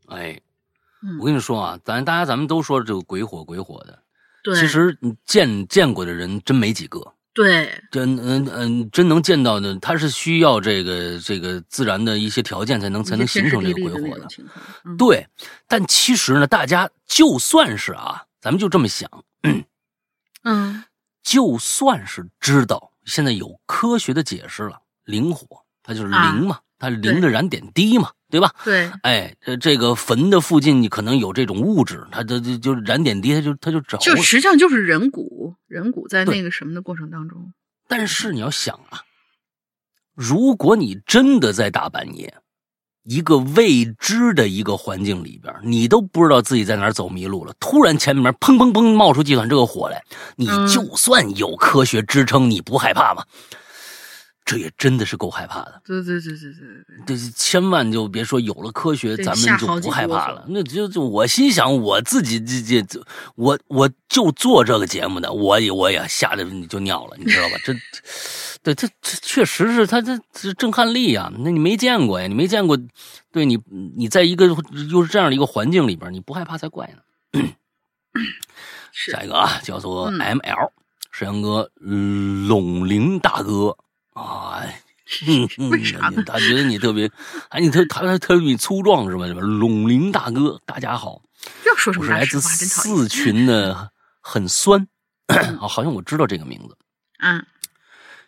[0.07, 0.39] 哎。
[1.19, 3.99] 我跟你说啊，咱大家咱们都说这个鬼火鬼火的，
[4.43, 7.13] 对，其实见见过的人真没几个。
[7.33, 14.27] 对，真嗯嗯，真能见到的，它是需要这个这个自然的一些条件才能才能形成这个鬼火的。
[14.97, 15.27] 对，
[15.67, 19.07] 但其实呢，大家就算是啊，咱们就这么想，
[20.41, 20.83] 嗯，
[21.21, 25.45] 就算是知道现在有科学的解释了，灵火
[25.83, 28.09] 它就是灵嘛，它灵的燃点低嘛。
[28.29, 28.51] 对吧？
[28.63, 33.97] 对，哎，这这个坟的附近，你可能有这种物质，它它就就燃点滴，它就它就着。
[33.99, 37.53] 就实际上就是人骨，人骨在那个什么的过程当中。
[37.87, 39.01] 但是你要想啊，
[40.13, 42.33] 如果你真的在大半夜，
[43.03, 50.03] 一个未知的一个环境里边，你都不知道自己在哪儿走迷路了，突然前面砰砰砰冒出几团这个火来，
[50.35, 53.23] 你就算有科学支撑，你不害怕吗？
[54.47, 55.81] 这也真的是够害怕的。
[55.83, 60.45] 对对对对对对，这千万就别说有了科学，咱们就不害怕了。
[60.47, 67.55] 那就就我心想，我自己这这这，我我就做这个节目的，我也我也吓得你就尿了，你知道吧？
[67.65, 67.73] 这，
[68.63, 71.29] 对，这这确实是他这这震撼力呀。
[71.39, 72.27] 那你没见过呀？
[72.27, 72.77] 你没见过，
[73.33, 73.59] 对你
[73.97, 74.47] 你在一个
[74.89, 77.01] 又是这样的一个环境里边，你不害怕才怪呢。
[78.93, 80.71] 是下一个啊，叫做嗯 M L，
[81.11, 83.77] 沈阳哥，龙鳞大哥
[84.21, 84.63] 啊。
[85.25, 87.09] 嗯嗯，为啥呢他觉得你特别，
[87.47, 89.25] 哎，你特他他特别粗壮是吧？
[89.25, 91.21] 是吧龙鳞大哥，大家好，
[91.65, 92.41] 要说什么我是来自。
[92.41, 93.89] 四群的
[94.19, 94.85] 很酸
[95.27, 96.75] 啊， 好像我知道这个名字。
[97.19, 97.45] 嗯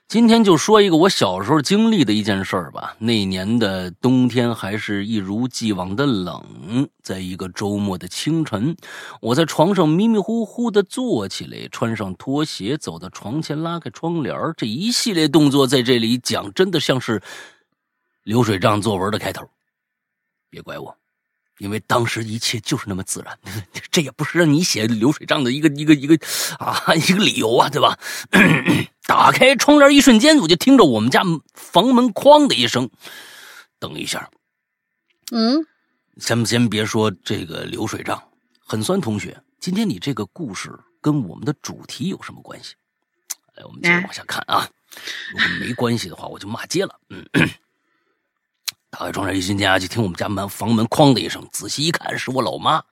[0.10, 2.96] 今天就说一个我小时候经历的一件事儿吧。
[2.98, 8.76] 那年的冬天还是一如既往的冷，在一个周末的清晨，
[9.22, 17.22] 我在床上迷迷糊糊的坐起来，穿上拖鞋，走到床前，拉开窗帘这一系列动作在这里讲，真的像是
[18.24, 19.48] 流水账作文的开头。
[20.50, 20.98] 别怪我，
[21.60, 23.38] 因为当时一切就是那么自然，
[23.92, 26.18] 这也不是让你写流水账的一个一个一个
[26.58, 27.96] 啊一个理由啊，对吧？
[29.10, 31.24] 打开窗帘一瞬间，我就听着我们家
[31.56, 32.88] 房门哐的一声。
[33.80, 34.30] 等一下，
[35.32, 35.66] 嗯，
[36.20, 38.22] 先先别说这个流水账，
[38.60, 42.76] 很酸同学，今天你这个故事跟我们的主题有什么关系？
[43.56, 44.70] 来，我们接着往下看啊。
[45.32, 46.96] 如果没关系的话，我就骂街了。
[47.10, 47.26] 嗯，
[48.92, 52.84] 打开窗帘一瞬间啊，就听我们家门房门哐的一声，仔细一看，是我老妈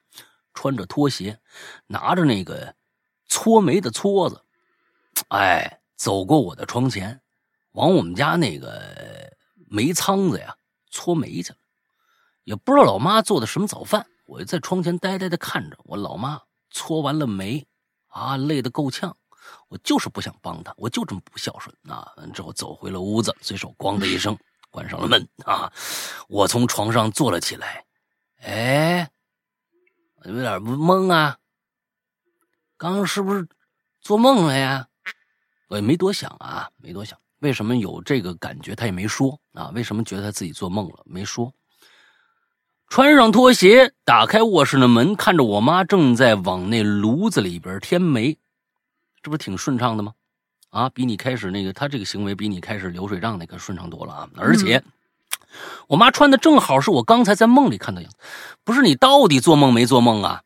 [0.55, 1.37] 穿着拖鞋，
[1.85, 2.73] 拿着那个
[3.27, 4.41] 搓煤的搓子，
[5.27, 7.19] 哎，走过我的窗前，
[7.71, 9.35] 往我们家那个
[9.67, 10.55] 煤仓子呀
[10.89, 11.57] 搓煤去了。
[12.43, 17.67] 也不知道老妈做的什么早饭，我就在窗前呆呆的看着我老妈搓完了煤，
[18.07, 19.17] 啊，累得够呛。
[19.69, 22.13] 我就是不想帮她，我就这么不孝顺啊！
[22.17, 24.37] 完之后走回了屋子，随手咣的一声
[24.69, 25.71] 关上了门啊！
[26.27, 27.85] 我从床上坐了起来，
[28.41, 29.09] 哎，
[30.25, 31.37] 有点懵啊，
[32.77, 33.47] 刚刚是不是
[34.01, 34.87] 做梦了呀？
[35.67, 38.75] 我也没多想啊，没多想，为什么有这个感觉？
[38.75, 40.99] 他也没说啊，为什么觉得他自己做梦了？
[41.05, 41.53] 没说。
[42.89, 48.37] 穿上拖鞋，打开卧室的门，看着我妈正在往那炉子里边添煤，
[49.21, 50.13] 这不是挺顺畅的吗？
[50.69, 54.29] 啊，比你开始那个，他这个行为比你开始流水账那个顺畅多了啊！
[54.37, 54.81] 而且，
[55.87, 58.17] 我妈穿的正好是我刚才在梦里看到样子，
[58.63, 60.43] 不是你到底做梦没做梦啊？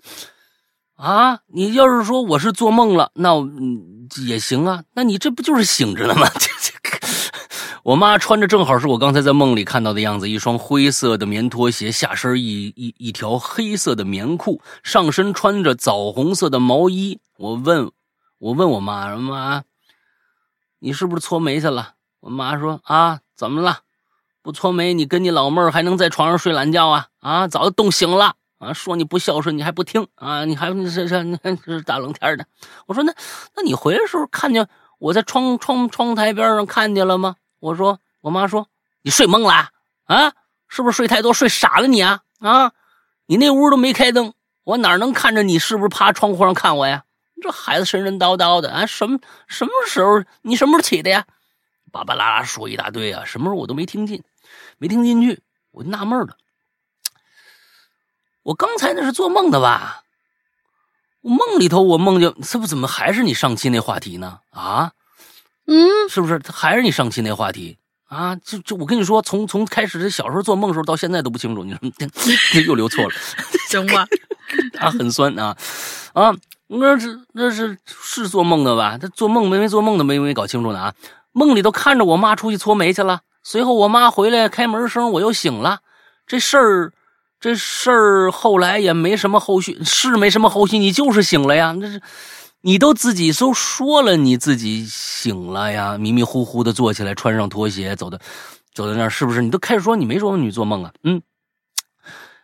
[1.02, 6.28] 啊，你要是说我是做梦了，那嗯也行啊，那你这不就是醒着呢吗？
[6.38, 6.72] 这这。
[7.84, 17.20] 我妈穿着正好是我刚才在梦里看到的样子，一双灰色的棉拖鞋，下身一一一条黑色的棉裤，上身穿着枣红色的毛衣。
[17.38, 17.92] 我问，
[18.38, 19.64] 我问我妈，妈，
[20.78, 21.94] 你是不是搓煤去了？
[22.20, 23.80] 我妈说啊，怎么了？
[24.44, 27.08] 不搓煤，你跟你老妹儿还能在床上睡懒觉啊？
[27.22, 28.74] 啊，早就冻醒了啊！
[28.74, 30.46] 说你不孝顺，你还不听啊？
[30.46, 32.46] 你还是是你看这是大冷天的。
[32.86, 33.12] 我说那
[33.56, 34.68] 那你回来时候看见
[35.00, 37.38] 我在窗窗窗台边上看见了吗？
[37.60, 38.68] 我说，我妈说
[39.02, 39.70] 你睡懵了
[40.06, 40.34] 啊？
[40.68, 42.22] 是不是睡太多，睡傻了你啊？
[42.40, 42.72] 啊，
[43.26, 44.34] 你那屋都没开灯，
[44.64, 47.04] 我哪能看着你是不是趴窗户上看我呀？
[47.42, 51.26] 这孩子神神叨叨的啊，什么什么时候你什么时候起的呀？
[51.92, 54.24] 巴巴拉拉说一大堆啊，什么时候我都没听进，
[54.78, 55.42] 没听进去，
[55.72, 56.38] 我就纳闷了。
[58.44, 60.04] 我刚才那是做梦的吧？
[61.22, 64.40] 我梦里头我梦见，这不怎么还是你上期那话题呢？
[64.50, 64.92] 啊？
[65.68, 66.42] 嗯，是不是？
[66.52, 67.78] 还是你上期那话题
[68.08, 68.36] 啊？
[68.38, 71.80] 就就我跟你说，从从开始小时候做梦的时候到现在都不清楚，你说
[72.52, 73.12] 这又留错了，
[73.70, 74.08] 行吧，
[74.74, 75.56] 他很酸啊
[76.14, 76.36] 啊！
[76.74, 78.98] 那是那是是做梦的吧？
[78.98, 80.94] 他做梦没没做梦的没没搞清楚呢啊！
[81.34, 85.82] 梦里头看着我妈出去搓煤去了，随后我妈回来开门声，我又醒了。
[86.26, 86.94] 这事儿
[87.42, 92.02] 这事儿后来也没什么后续，是没什么后续，你就是醒了呀，那是。
[92.64, 98.20] 你都自己都说了，你自己醒了呀，迷迷糊糊的坐起来，穿上拖鞋，走到
[98.76, 99.42] 走到那儿，是不是？
[99.42, 100.94] 你都开始说你没说你做梦啊？
[101.04, 101.24] 嗯，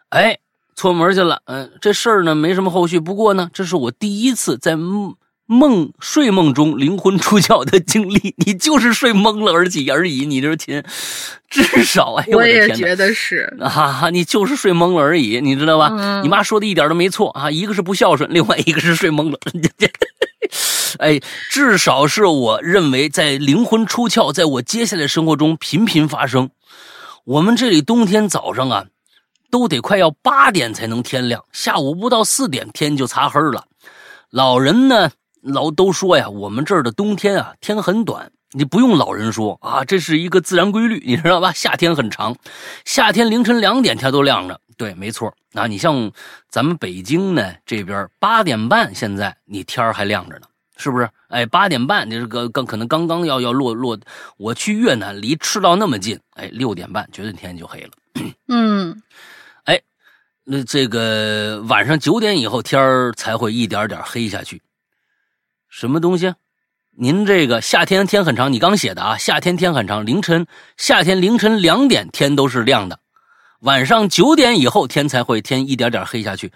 [0.09, 0.39] 哎，
[0.75, 1.43] 搓门去了。
[1.45, 5.13] 嗯、这事儿呢没什么后续，不过呢，这是我第一次在梦
[5.47, 8.35] 梦睡梦中灵魂出窍的经历。
[8.37, 10.83] 你就是睡懵了而已而已，你这亲，
[11.49, 13.57] 至少哎呦我也的天哪觉得是。
[13.59, 15.89] 啊，你就是睡懵了而已，你知道吧？
[15.91, 19.39] 嗯你妈说的一点都没错啊，一个是不孝顺，另外一个是睡懵了。
[20.99, 21.19] 哎，
[21.49, 26.49] 至少是我认为在灵魂出窍，在我接下来生活中频频发生。
[27.25, 28.85] 我们这里冬天早上啊，
[29.51, 33.65] 都得快要八点才能天亮，下午不到四点天就擦黑了。
[34.29, 35.11] 老人呢，
[35.47, 38.31] 老都说呀，我们这儿的冬天啊，天很短。
[38.51, 41.51] 你不用老人说啊，这是一个自然规律，你知道吧？
[41.51, 42.35] 夏天很长，
[42.85, 44.59] 夏天凌晨两点天都亮着。
[44.77, 45.33] 对，没错。
[45.53, 46.11] 啊，你像
[46.49, 51.09] 咱们北京呢这边八点半，现在你天还亮着呢，是不是？
[51.27, 53.97] 哎，八点半，你这个刚可能刚刚要要落落。
[54.37, 57.89] 我去越南，离赤道那么近，哎，六点半绝对天就黑了。
[58.47, 59.01] 嗯，
[59.65, 59.81] 哎，
[60.45, 64.61] 那这个晚上九点以后天才会一点点黑下去。
[65.77, 66.33] 什么东西？
[66.97, 72.97] 您这个夏天天很长，你刚写的啊，夏天天很长，凌晨夏天凌晨两点天都是亮的，
[73.59, 76.51] 晚上九点以后天才会天一点点黑下去。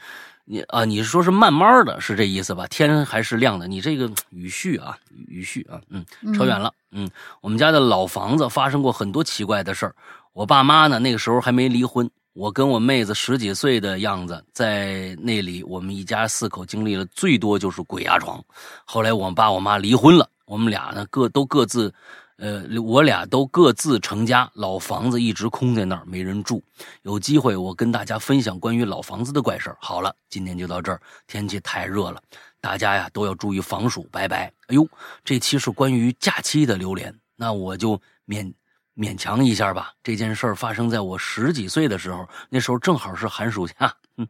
[0.45, 2.65] 你啊，你是说是慢慢的，是这意思吧？
[2.65, 3.67] 天还是亮的？
[3.67, 4.97] 你这个语序啊，
[5.27, 6.03] 语序啊，嗯，
[6.33, 6.73] 扯远了。
[6.89, 7.07] 嗯，
[7.41, 9.95] 我们家的老房子发生过很多奇怪的事儿。
[10.33, 12.09] 我爸妈呢，那个时候还没离婚。
[12.33, 18.41] 我跟我妹子十几岁的样子，在那里，我们一家四口经历了最多就是鬼压床。
[18.85, 21.93] 后来我爸我妈离婚了，我们俩呢各都各自，
[22.37, 26.63] 呃，我俩都各自成家，老房子一直空在那儿，没人住。
[27.01, 29.75] 有机会我跟大家分享关于老房子的怪事。
[29.81, 32.21] 好了，今天就到这儿，天气太热了，
[32.61, 34.07] 大家呀都要注意防暑。
[34.09, 34.45] 拜拜。
[34.67, 34.87] 哎呦，
[35.25, 38.53] 这期是关于假期的榴莲，那我就免。
[38.95, 39.93] 勉强一下吧。
[40.03, 43.95] 这件事儿发生在我十几岁的时候，那时候正好是寒暑假。
[44.17, 44.27] 嗯，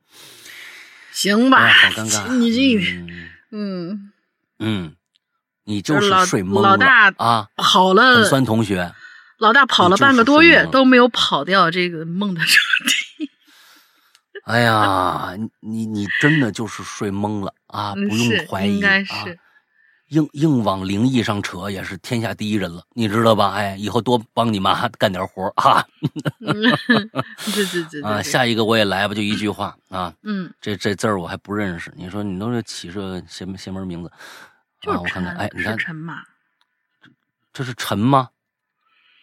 [1.12, 1.68] 行吧。
[1.68, 2.28] 好尴尬。
[2.38, 2.92] 你这，
[3.52, 4.12] 嗯
[4.60, 4.96] 嗯，
[5.66, 6.70] 你就是睡懵了。
[6.70, 8.16] 老大啊，跑了。
[8.16, 8.94] 很酸同学。
[9.38, 13.32] 老大跑了半个多月都没有跑掉这个梦的彻底。
[14.46, 17.94] 哎呀，你你真的就是睡懵了啊！
[17.94, 19.40] 不用怀疑，应该是。
[20.12, 23.54] 硬硬往灵异上扯也是天下第一人了，你知道吧？
[23.54, 25.86] 哎，以后多帮你妈干点活啊！
[26.40, 30.14] 对对对啊，下一个我也来吧，就一句话啊。
[30.24, 34.12] 嗯，这这字儿我还不认识，你说你都是起这邪邪门名字
[34.84, 35.00] 啊？
[35.00, 36.18] 我看看，哎，你看陈嘛？
[37.54, 38.30] 这是陈吗？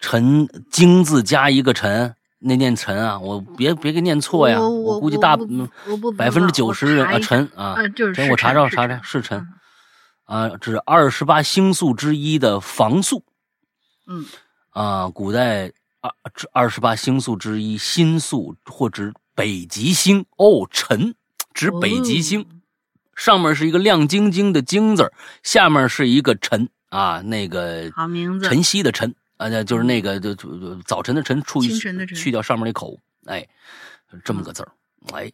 [0.00, 3.18] 陈金字加一个陈，那念陈啊？
[3.18, 4.58] 我别别给念错呀！
[4.58, 5.36] 我估计大
[6.16, 7.76] 百分之九十人啊陈啊，
[8.14, 9.46] 陈我查查查查是陈。
[10.28, 13.24] 啊，这是二十八星宿之一的房宿，
[14.06, 14.26] 嗯，
[14.68, 15.72] 啊，古代
[16.02, 16.12] 二
[16.52, 21.14] 二十八星宿之一新宿或指北极星哦，辰
[21.54, 22.46] 指北极星，
[23.14, 25.10] 上面是一个亮晶晶的晶字
[25.42, 31.42] 下面是一个辰啊，那个好名字，晨曦的晨啊，就是那个就就早晨的晨，
[32.14, 33.48] 去掉上面那口，哎，
[34.22, 34.70] 这么个字儿，
[35.14, 35.32] 哎。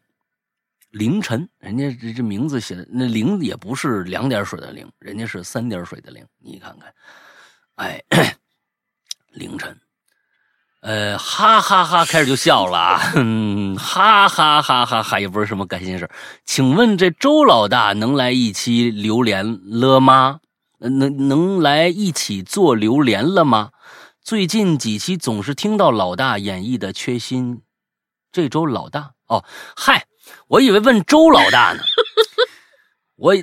[0.95, 6.25] 凌晨，人家这这名字写的那零也不是两点水的零，人家是三点水的零。
[6.39, 6.95] 你看看，
[7.75, 8.01] 哎，
[9.35, 9.77] 凌晨，
[10.83, 16.09] 呃，哈哈哈，开始就笑了，嗯，哈哈哈哈哈，也不是什么开心事
[16.45, 20.39] 请问这周老大能来一期榴莲了吗？
[20.79, 23.73] 能能来一起做榴莲了吗？
[24.23, 27.63] 最近几期总是听到老大演绎的缺心，
[28.31, 30.07] 这周老大哦，嗨。
[30.49, 31.83] 我以为问周老大呢，
[33.17, 33.35] 我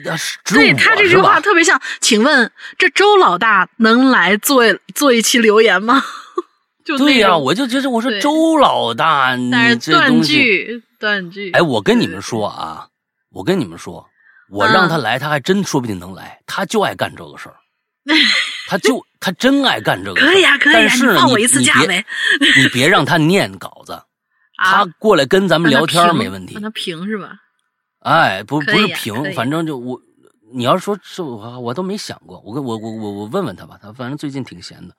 [0.45, 1.81] 对他这句话特别像。
[1.99, 4.63] 请问这周老大能来做
[4.93, 6.03] 做一期留言吗？
[6.83, 11.51] 就对呀，我就觉得我说周老大，你这断句断句。
[11.51, 12.87] 哎，我跟你们说啊，
[13.31, 14.05] 我跟你们说，
[14.49, 16.39] 我让他来，他还真说不定能来。
[16.47, 17.55] 他就爱干这个事儿，
[18.67, 20.19] 他就他真爱干这个。
[20.19, 22.03] 可以啊，可以啊，你放我一次假呗。
[22.57, 24.01] 你别让他念稿子。
[24.63, 27.33] 他过来跟咱们聊天没问题，让他评是吧？
[27.99, 30.01] 哎，不不是评，反正就我，
[30.53, 32.41] 你要说是我，我都没想过。
[32.45, 34.95] 我跟我我我我问问他吧，他反正最近挺闲的。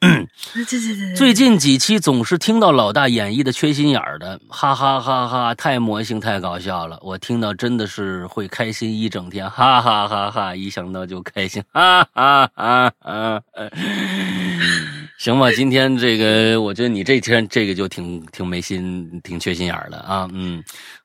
[1.16, 6.98] 最近几期总是听到老大演绎的缺心眼儿的，哈哈哈哈，太魔性，太搞笑了。
[7.02, 13.42] 我听到真的是会开心一整天，哈哈哈哈，一想到就开心，哈哈哈哈。
[15.16, 20.28] 行吧，今天这个，我觉得你这天这个就挺挺没心，挺缺心眼儿的啊。
[20.32, 20.62] 嗯，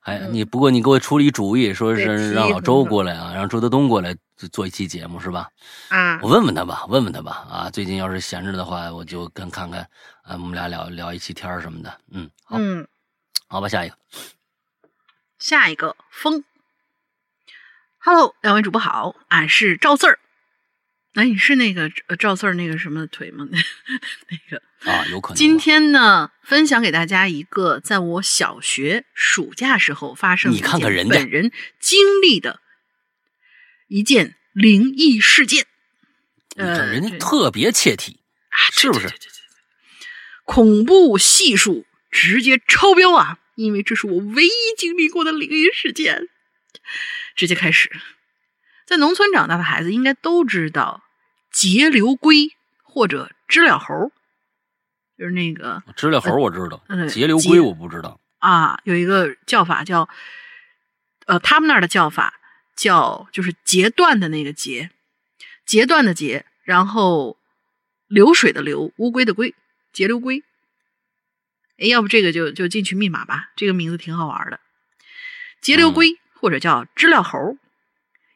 [0.10, 4.16] 还你不过你给我出了一主意，说是让老周过来啊，让周德东过来
[4.52, 5.50] 做一期节目是吧？
[5.90, 7.46] 啊，我问问他吧，问问他吧。
[7.50, 9.82] 啊，最近要是闲着的话，我就跟看看
[10.24, 12.00] 啊，我们俩聊聊一期天什么的。
[12.12, 12.88] 嗯，好，嗯，
[13.48, 13.96] 好吧，下一个，
[15.38, 16.44] 下一个风。
[18.00, 20.20] Hello，两位主播好，俺是赵四儿。
[21.20, 23.46] 哎，你是那个赵四儿那个什么腿吗？
[23.52, 25.36] 那个啊，有可能。
[25.36, 32.62] 今天呢，分享给大家一个在我小学暑假时候发生，你看看人家本人经历的
[33.90, 35.66] 一件灵异事件。
[36.56, 39.10] 呃，人家特别切题，啊，是不是
[40.46, 43.40] 恐怖系数直接超标啊！
[43.56, 46.30] 因为这是我唯一经历过的灵异事件。
[47.36, 47.92] 直接开始，
[48.86, 51.04] 在农村长大的孩子应该都知道
[51.52, 52.52] 节流龟
[52.84, 54.12] 或者知了猴，
[55.18, 58.20] 就是那个知了猴我知道，嗯节流龟我不知道。
[58.40, 60.08] 啊，有一个叫法叫，
[61.26, 62.40] 呃，他们那儿的叫法
[62.76, 64.92] 叫就是截断的那个截，
[65.66, 67.38] 截断的截，然后
[68.08, 69.54] 流水的流，乌龟的龟，
[69.92, 70.44] 节流龟。
[71.80, 74.60] 哎，要不这个就就进去密码吧，这个名字挺好玩的。
[75.62, 77.58] 节流龟、或者叫知了猴，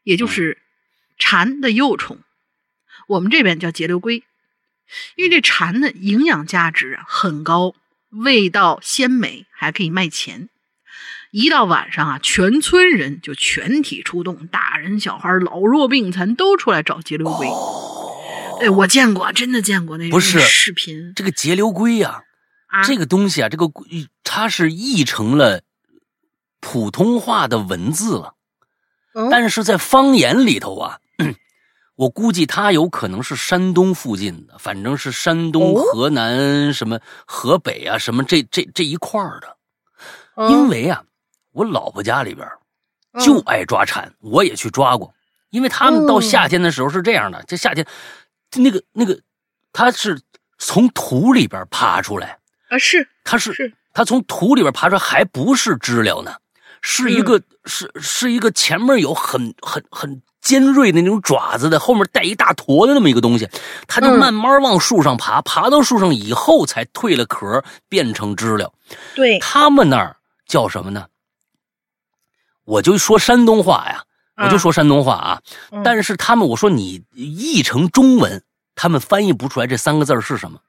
[0.03, 0.61] 也就是
[1.17, 2.19] 蝉的幼虫，
[3.07, 4.23] 我们这边叫节流龟，
[5.15, 7.75] 因为这蝉的营养价值啊很高，
[8.09, 10.49] 味道鲜美，还可以卖钱。
[11.31, 17.47] 一到晚上啊，全村人就全体出动，大人小孩、老弱病残都出来找节流龟。
[18.61, 22.23] 哎，我见过，真的见过那不是视频这个节流龟呀、
[22.67, 22.83] 啊。
[22.83, 23.67] 这个东西啊，这个
[24.23, 25.63] 它是译成了
[26.59, 28.35] 普通话的文字了，
[29.13, 30.99] 哦但是在方言里头啊，
[31.95, 35.83] 我估计他有可能是山东附近的，反正是山东、哦？
[35.91, 39.57] 河南、什么河北啊，什么这这这一块儿的。
[40.35, 40.49] 嗯。
[40.51, 41.03] 因为啊，
[41.51, 42.47] 我老婆家里边
[43.23, 45.13] 就爱抓蝉，我也去抓过。
[45.51, 47.85] 因为他们到夏天的时候是这样的，这夏天
[48.55, 49.19] 那个那个，
[49.71, 50.19] 它是
[50.57, 52.39] 从土里边爬出来，
[52.69, 53.71] 啊是它是是。
[53.93, 56.33] 它从土里边爬出来，还不是知了呢，
[56.81, 63.49] 是一个、是是一个前面有很很很尖锐的那种爪子的，后面带一大坨的那么一个东西，
[63.87, 68.71] 它就嗯慢慢往树上爬，爬到树上以后才蜕了壳，变成知了。
[69.15, 71.07] 对，他们那儿叫什么呢？
[72.65, 74.03] 我就说山东话呀，
[74.35, 75.41] 我就说山东话啊。
[75.71, 78.43] 嗯但是他们，我说你译成中文，
[78.75, 80.59] 他们翻译不出来这三个字儿是什么。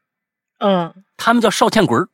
[0.58, 2.08] 嗯他们叫少欠滚儿，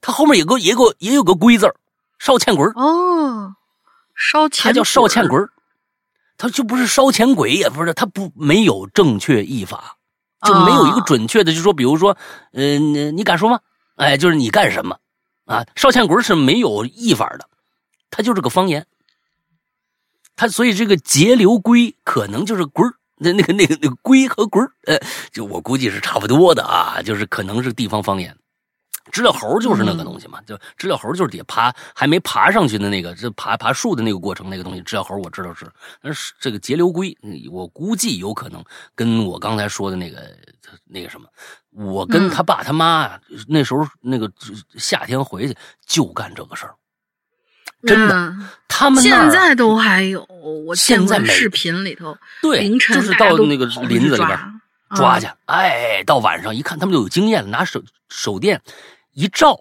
[0.00, 1.74] 他后面有个也有个也有个龟字儿，
[2.18, 3.54] 少欠滚儿，哦，
[4.14, 5.50] 烧钱他叫少欠儿滚儿，
[6.36, 9.96] 他就不是烧钱鬼，也不是他不没有正确译法，
[10.46, 12.16] 就没有一个啊准确的，就说比如说，
[12.52, 13.60] 嗯、你你敢说吗？
[13.96, 14.98] 哎，就是你干什么
[15.44, 15.64] 啊？
[15.76, 17.48] 烧钱鬼是没有译法的，
[18.10, 18.86] 它就是个方言。
[20.36, 24.98] 他所以这个节流龟可能就是龟儿，那那个那个那个龟和龟儿，呃，
[25.30, 28.36] 就我估计是差不多的啊，就是可能是地方方言。
[29.14, 35.70] 知了猴就是那个东西嘛，就知了猴就是底下爬还没爬上去的那个，这爬爬树的那个过程那个东西，知了猴我知道是，
[36.02, 38.60] 但是这个节流龟，嗯我估计有可能
[38.96, 40.20] 跟我刚才说的那个
[40.84, 41.28] 那个什么，
[41.70, 42.30] 我跟嗯。
[42.30, 44.28] 他爸他妈啊，那时候那个
[44.76, 46.74] 夏天回去就干这个事儿，
[47.86, 50.26] 真的，嗯他们现在都还有，
[50.66, 54.28] 我现在视频里头，对，凌晨就是到那个林子里边
[54.90, 58.60] 抓抓去，哎，到晚上一看，他们就有经验了，拿手手电
[59.14, 59.58] 一照，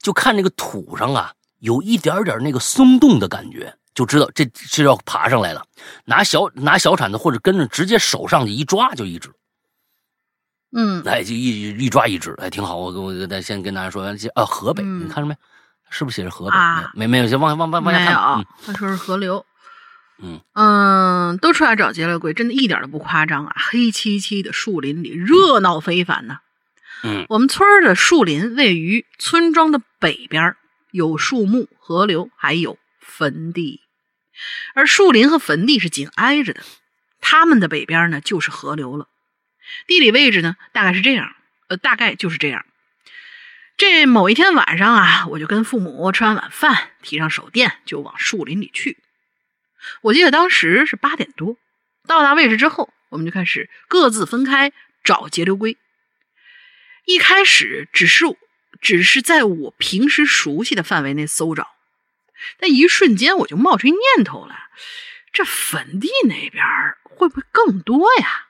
[0.00, 5.64] 就看那个土上啊有一点点那个松动的感觉，就知道这是要爬上来了。
[6.04, 9.30] 拿小拿小铲子或者跟着直接手上去一抓就一只，
[10.72, 12.76] 嗯，哎，就一一抓一只，哎，挺好。
[12.76, 15.36] 我我再先跟大家说，这啊，河北，嗯你看着没？
[15.90, 16.56] 是不是写着河北？
[16.56, 18.14] 啊没没有，先往往往往下没看。
[18.38, 19.44] 有，他说是河流。
[20.24, 23.56] 嗯嗯，都出来找杰了鬼，真的一点都不夸张啊！
[23.58, 26.40] 黑漆漆的树林里，热闹非凡呐、嗯
[27.28, 30.56] 我们村儿的树林位于村庄的北边，
[30.90, 33.80] 有树木、河流，还有坟地。
[34.74, 36.62] 而树林和坟地是紧挨着的，
[37.20, 39.08] 他们的北边呢就是河流了。
[39.86, 41.34] 地理位置呢大概是这样，
[41.68, 42.64] 呃，大概就是这样。
[43.76, 48.98] 这某一天晚上啊，我就跟父母吃完晚饭，提上手电就往树林里去。
[50.02, 51.56] 我记得当时是八点多，
[52.06, 54.72] 到达位置之后，我们就开始各自分开
[55.02, 55.76] 找节流龟。
[57.04, 58.24] 一开始只是
[58.80, 61.76] 只是在我平时熟悉的范围内搜找，
[62.58, 64.68] 但一瞬间我就冒出一念头来：
[65.32, 66.64] 这坟地那边
[67.02, 68.46] 会不会更多呀？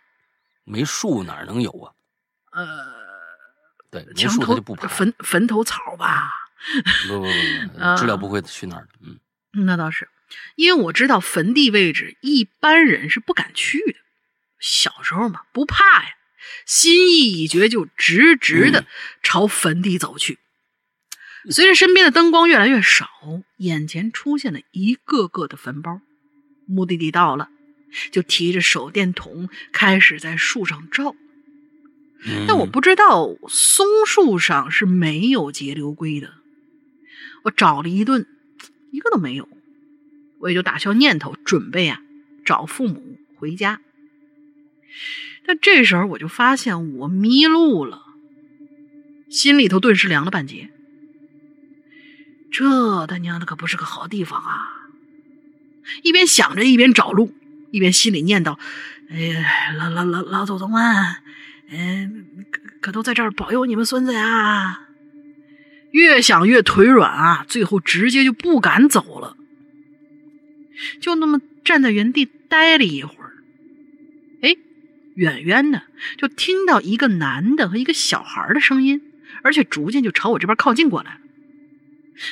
[0.64, 1.92] 没树哪能有啊？
[2.52, 2.66] 呃，
[3.90, 4.86] 对，没树它就不爬。
[4.86, 6.30] 坟坟头草吧？
[7.08, 8.88] 不不不知了不会去那儿的。
[9.00, 9.18] 嗯。
[9.66, 10.08] 那倒是，
[10.54, 13.98] 因为我知道坟地位置一般人是不敢去的。
[14.60, 16.14] 小时候嘛，不怕呀，
[16.66, 18.86] 心意已决，就直直的
[19.22, 20.38] 朝坟地走去。
[21.50, 23.08] 随着身边的灯光越来越少，
[23.56, 26.00] 眼前出现了一个个的坟包。
[26.66, 27.48] 目的地到了，
[28.12, 31.16] 就提着手电筒开始在树上照。
[32.24, 36.34] 嗯但我不知道松树上是没有节流龟的。
[37.42, 38.24] 我找了一顿，
[38.92, 39.48] 一个都没有，
[40.38, 42.00] 我也就打消念头，准备啊
[42.44, 43.80] 找父母回家。
[45.44, 48.02] 但这时候我就发现我迷路了，
[49.28, 50.70] 心里头顿时凉了半截。
[52.50, 54.68] 这他娘的可不是个好地方啊！
[56.02, 57.34] 一边想着，一边找路，
[57.70, 58.58] 一边心里念叨
[59.10, 60.80] ：“哎呀，老老老老祖宗们，
[61.70, 64.82] 嗯，可可都在这儿保佑你们孙子呀！”
[65.92, 69.36] 越想越腿软啊，最后直接就不敢走了，
[71.00, 73.21] 就那么站在原地待了一会儿。
[75.16, 75.82] 哎，远远的
[76.16, 79.02] 就听到一个男的和一个小孩的声音，
[79.42, 81.18] 而且逐渐就朝我这边靠近过来了。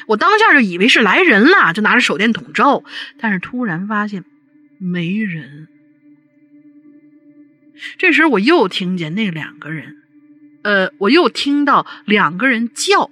[0.07, 2.85] 我当下就以为是来人了，就拿着手电筒照，
[3.19, 4.25] 但是突然发现
[4.79, 5.69] 没人。
[7.97, 9.97] 这时我又听见那两个人，
[10.63, 13.11] 呃，我又听到两个人叫。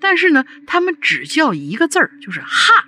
[0.00, 2.86] 但是呢，他们只叫一个字儿，就是“哈”。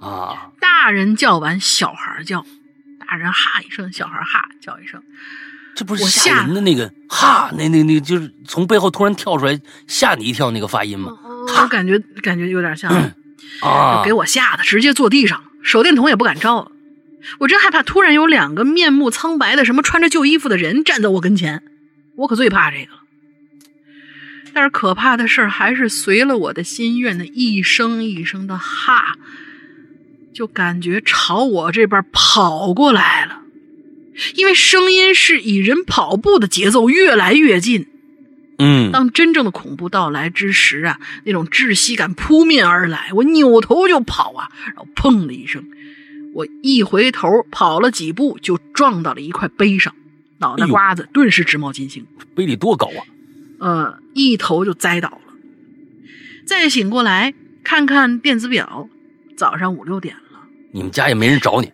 [0.00, 0.52] 啊！
[0.58, 2.44] 大人叫完，小孩叫，
[3.08, 5.02] 大人哈一声，小孩哈叫一声。
[5.74, 11.12] 这不是吓人的那个“哈”，那那那就是从背后突然跳出来吓你一跳那个发音吗？
[11.24, 12.90] 我感觉感觉有点像
[13.60, 14.02] 啊！
[14.04, 16.70] 给我吓得直接坐地上，手电筒也不敢照了。
[17.40, 21.62] 我真害怕，突然有两个面目苍白的、什么穿着旧衣服的人站在我跟前，
[22.16, 23.00] 我可最怕这个了。
[24.52, 29.16] 但是可怕的事儿还是随了我的心愿的一声一声的哈，
[30.34, 33.40] 就感觉朝我这边跑过来了。
[34.34, 37.86] 因为声音是以人跑步的节奏越来越近。
[38.58, 45.64] 嗯，当真正的恐怖到来之时啊，那种窒息感扑面而来，我扭头就跑啊，然后砰的一声，
[46.32, 49.92] 我一回头跑了几步就撞到了一块碑上，
[50.38, 52.06] 脑袋瓜子顿时直冒金星。
[52.36, 53.02] 碑得多高啊！
[53.58, 55.20] 呃，一头就栽倒了。
[56.46, 57.34] 再醒过来，
[57.64, 58.88] 看看电子表，
[59.36, 60.22] 早上五六点了。
[60.74, 61.72] 你们家也没人找你。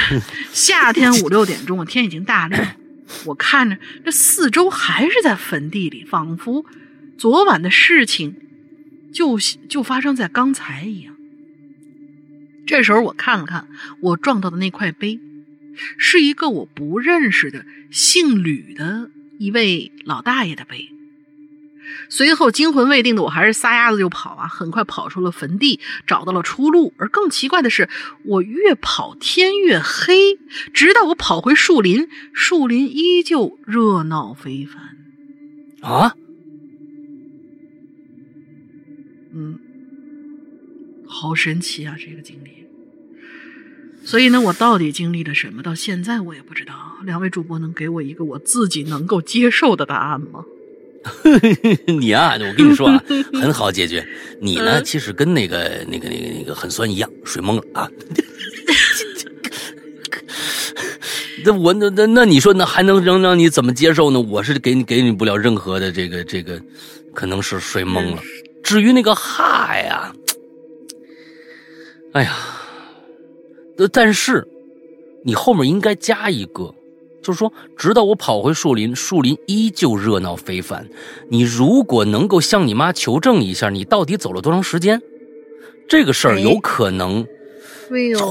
[0.52, 2.76] 夏天五六点钟，天已经大亮。
[3.26, 6.64] 我看着这四周还是在坟地里，仿佛
[7.18, 8.36] 昨晚的事情
[9.12, 9.38] 就
[9.68, 11.14] 就发生在刚才一样。
[12.66, 13.68] 这时候我看了看
[14.00, 15.20] 我撞到的那块碑，
[15.98, 20.88] 是一个我不认识的姓吕的一位老大爷的碑。
[22.08, 26.92] 随后惊魂未定的我还是撒丫子就跑啊，很快跑出了坟地，找到了出路。
[26.96, 27.88] 而更奇怪的是，
[28.24, 30.38] 我越跑天越黑，
[30.72, 34.96] 直到我跑回树林，树林依旧热闹非凡。
[35.80, 36.14] 啊？
[39.34, 39.58] 嗯，
[41.06, 42.66] 好神奇啊，这个经历。
[44.04, 45.62] 所以呢，我到底经历了什么？
[45.62, 46.96] 到现在我也不知道。
[47.04, 50.44] 两位主播能给我一个我自己能够接受的答案吗？
[51.86, 53.04] 你啊，我跟你说啊，
[53.40, 54.06] 很好解决。
[54.40, 57.90] 你呢，其实跟那个、那个、那个、那个很酸一样，水懵了啊。
[61.44, 64.20] 那我那那那你说那还能能让你怎么接受呢？
[64.20, 66.60] 我是给你给你不了任何的这个这个，
[67.14, 68.20] 可能是水懵了。
[68.62, 70.12] 至于那个哈呀，
[72.12, 72.36] 哎呀，
[73.92, 74.46] 但是
[75.24, 76.74] 你后面应该加一个。
[77.28, 80.88] 就是说，直到我跑回树林，树林依旧热闹非凡。
[81.28, 84.98] 你如果能够向你妈求证一下，你到底走了多长时间，
[85.86, 87.26] 这个事儿有可能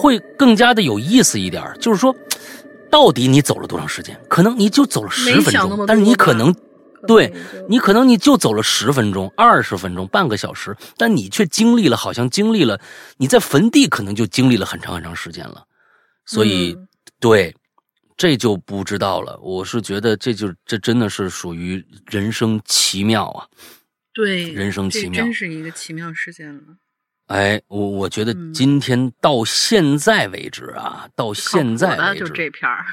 [0.02, 1.64] 会更加的有意思一点。
[1.80, 2.16] 就是说，
[2.90, 4.20] 到底你走了多长时间？
[4.28, 6.52] 可能你就走了十分钟，但是你可能，
[7.06, 7.32] 对
[7.70, 12.80] 你可能你就走了十分钟、二十分钟、半个小时，但你却经历了，好像经历了
[13.18, 15.66] 你在坟地可能就经历了很长很长时间了。
[16.26, 16.76] 所以，
[17.20, 17.56] 对。
[18.18, 19.40] 这就不知道了。
[19.42, 23.48] 我是觉得，这就这真的是属于人生奇妙啊！
[24.12, 26.62] 对，人生奇妙，真是一个奇妙事件了。
[27.28, 32.86] 哎，我我觉得今天到现在为止啊，到现在为止就这片儿。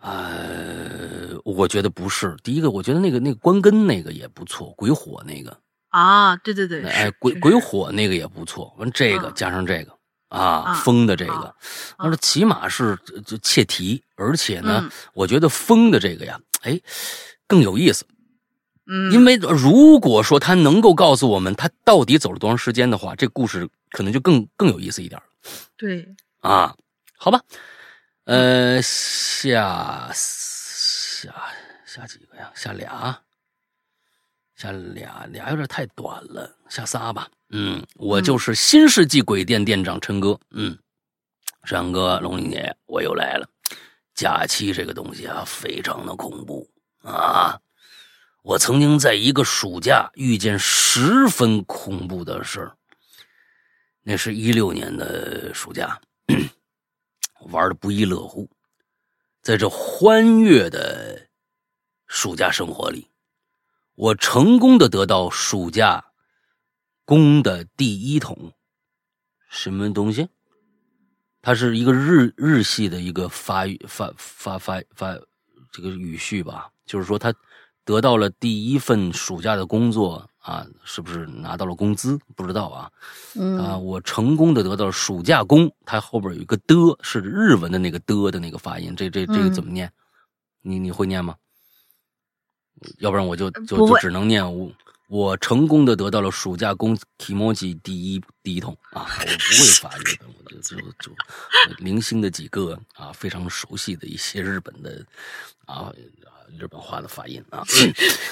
[0.00, 2.34] 呃，我觉得不是。
[2.42, 5.54] 第一个，我觉得那个那个关根那个也不错，鬼火那个
[5.88, 8.74] 啊，对对对，哎，鬼鬼火那个也不错。
[8.78, 9.93] 完这个加上这个。
[10.34, 11.54] 啊，风的这个，
[11.98, 16.80] 那说起码是就切题，而且呢，我觉得风的这个呀，哎，
[17.46, 18.04] 更有意思。
[18.86, 25.22] 嗯，因为如果说他能够告诉我们他到底走了多长时间的话，这故事可能就更更有意思一点。
[25.76, 26.06] 对，
[26.40, 26.74] 啊，
[27.16, 27.40] 好吧，
[28.24, 31.32] 呃，下下
[31.86, 32.50] 下几个呀？
[32.54, 33.20] 下俩，
[34.56, 37.28] 下俩俩有点太短了，下仨吧。
[37.56, 40.36] 嗯，我就是新世纪鬼店店长陈哥。
[40.50, 40.76] 嗯，
[41.62, 43.48] 山哥、龙玲姐，我又来了。
[44.12, 46.68] 假期这个东西啊，非常的恐怖
[47.04, 47.56] 啊！
[48.42, 52.76] 我曾经在一个暑假遇见十分恐怖的事儿。
[54.02, 56.00] 那是一六年的暑假，
[57.52, 58.50] 玩的不亦乐乎。
[59.42, 61.28] 在这欢悦的
[62.08, 63.08] 暑假生活里，
[63.94, 66.04] 我成功的得到暑假
[67.04, 68.52] 工的第一桶。
[69.48, 70.28] 什么东西？
[71.40, 75.18] 它是一个日日系的一个发发发发发
[75.70, 77.34] 这个语序吧，就是说他
[77.84, 82.18] 得到了第一份暑假的工作啊，是不是拿到了工资？
[82.34, 82.90] 不知道啊。
[83.34, 89.92] 嗯啊，我成功的得到了暑假工，它后边有一个的，是日文的那个的的那个发音，这这这个怎么念？
[90.62, 91.36] 你你会念吗？
[92.98, 94.72] 要不然我就就就只能念我
[95.14, 99.06] 我成功的得到了暑假工 kimoji 第一第一桶啊！
[99.20, 101.12] 我不会发日本，我就就就
[101.78, 105.06] 零星的几个啊，非常熟悉的一些日本的
[105.66, 105.92] 啊
[106.58, 107.62] 日本话的发音啊。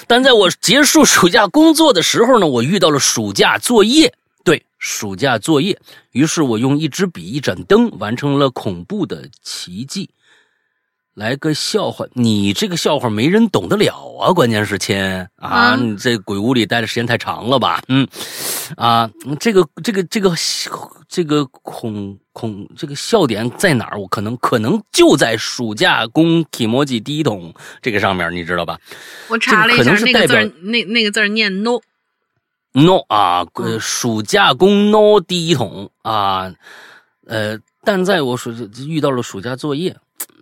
[0.09, 4.13] 但在我结束暑假工作的时候呢，我遇到了暑假作业。
[4.43, 5.81] 对，暑假作业。
[6.11, 10.11] 于是我用一支笔、一盏灯，完成了恐怖的奇迹。
[11.15, 14.33] 来个笑话，你这个笑话没人懂得了啊！
[14.33, 14.97] 关键是亲
[15.37, 17.83] 啊，嗯你这鬼屋里待的时间太长了吧？
[17.89, 18.09] 嗯，
[18.77, 20.35] 啊，这个这个这个
[21.09, 24.01] 这个恐恐这个笑点在哪儿？
[24.01, 27.53] 我可能可能就在暑假工体模记第一桶
[27.83, 28.79] 这个上面，你知道吧
[29.29, 36.51] 我查了一下，那个字儿那那个字儿念 no，？no 啊，呃，嗯暑假工 no 第一桶啊，
[37.27, 38.51] 呃，但在我暑
[38.89, 39.95] 遇到了暑假作业，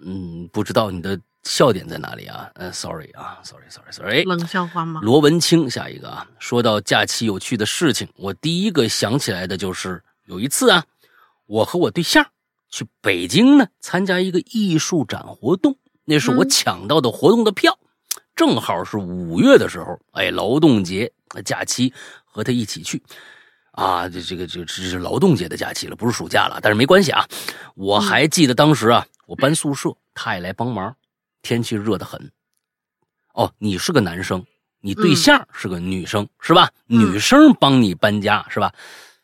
[0.04, 2.50] 嗯，不知道你的笑点在哪里啊？
[2.54, 4.24] 呃，sorry 啊，sorry，sorry，sorry。
[4.24, 5.00] 冷笑话吗？
[5.02, 6.26] 罗文清，下一个啊。
[6.38, 10.84] 说到假期有趣的事情，我第一个想起来的就是有一次啊，
[11.46, 12.26] 我和我对象
[12.70, 17.78] 去北京呢参加一个艺术展活动，那是我嗯抢到的活动的票，
[18.36, 21.12] 正好是五月的时候，哎，劳动节
[21.44, 21.92] 假期，
[22.24, 23.02] 和他一起去。
[23.72, 27.24] 啊，这这个这这是劳动节的假期了，不是暑假了，但是没关系啊。
[27.76, 30.92] 我还记得当时啊，我搬宿舍，他也来帮忙，
[31.40, 32.20] 天气热得很。
[33.32, 34.44] 哦，你是个男生，
[34.80, 36.68] 你对嗯象是个女生、是吧？
[36.88, 38.72] 嗯女生帮你搬家是吧？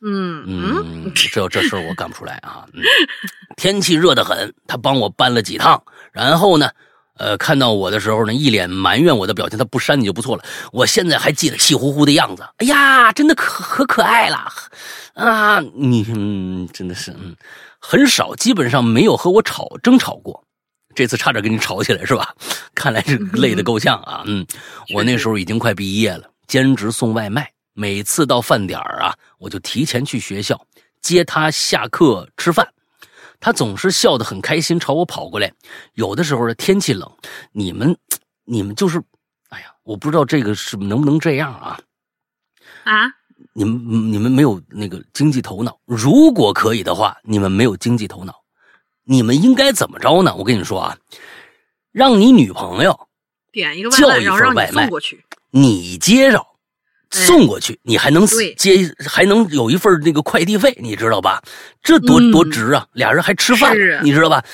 [0.01, 2.65] 嗯嗯嗯，这这事儿我干不出来啊。
[2.73, 2.81] 嗯、
[3.59, 6.70] 天气热得很，他帮我搬了几趟，然后呢，
[7.16, 10.45] 呃，看到我的时候呢，一脸埋怨我的表情，他不删你就不错了。
[10.70, 14.37] 我现在还记得气呼呼的样子，哎呀，真的可可可爱了
[15.15, 15.61] 啊！
[15.74, 17.35] 你嗯，真的是嗯，
[17.89, 20.43] 很少，基本上没有和我吵争吵过。
[20.93, 22.35] 这次差点跟你吵起来是吧？
[22.75, 24.25] 看来是累得够呛啊。
[24.27, 24.45] 嗯，
[24.93, 27.49] 我那时候已经快毕业了，兼职送外卖。
[27.75, 30.61] 每次到饭点儿啊，我就提前去学校
[31.01, 32.67] 接他下课吃饭。
[33.39, 35.53] 他总是笑得很开心，朝我跑过来。
[35.95, 37.09] 有的时候呢，天气冷，
[37.53, 37.97] 你们
[38.45, 39.01] 你们就是，
[39.51, 41.79] 哎呀，我不知道这个是能不能这样啊？
[42.83, 43.07] 啊，
[43.57, 45.78] 你们你们没有那个经济头脑。
[45.87, 48.35] 如果可以的话，你们没有经济头脑，
[49.05, 50.35] 你们应该怎么着呢？
[50.37, 50.97] 我跟你说啊，
[51.91, 53.09] 让你女朋友
[53.51, 55.24] 点一个外卖，叫一然后让你份外卖送过去。
[55.53, 56.45] 你接着哎
[57.24, 58.27] 送过去，你还能
[58.59, 61.41] 接，还能有一份那个快递费，你知道吧？
[61.83, 62.87] 这多、嗯多值啊！
[62.93, 64.45] 俩人还吃饭啊你知道吧？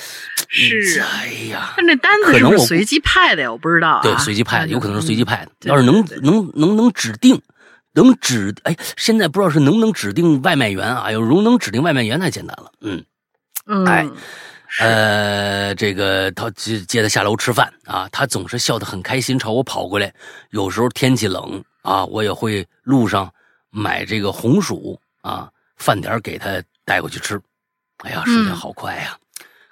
[0.47, 3.51] 是啊哎呀他，那单子是可能我不是随机派的呀？
[3.51, 4.01] 我不知道啊。
[4.01, 5.25] 对，随机派的，有可能是随机嗯。
[5.25, 5.51] 派的。
[5.63, 7.41] 要是能能能能指定，
[7.93, 11.11] 能指哎，现在不知道是能不能指定外卖员啊？
[11.11, 12.71] 有如能指定外卖员，太简单了。
[12.81, 13.03] 嗯，
[13.67, 14.07] 嗯，哎
[14.79, 20.11] 呃，这个他接接他下楼吃饭啊，他总是笑得很开心，朝我跑过来。
[20.49, 23.31] 有时候天气冷啊，我也会路上
[23.69, 25.47] 买这个红薯啊，
[25.77, 27.39] 饭点儿给他带过去吃。
[27.97, 29.15] 哎呀，时间嗯好快呀、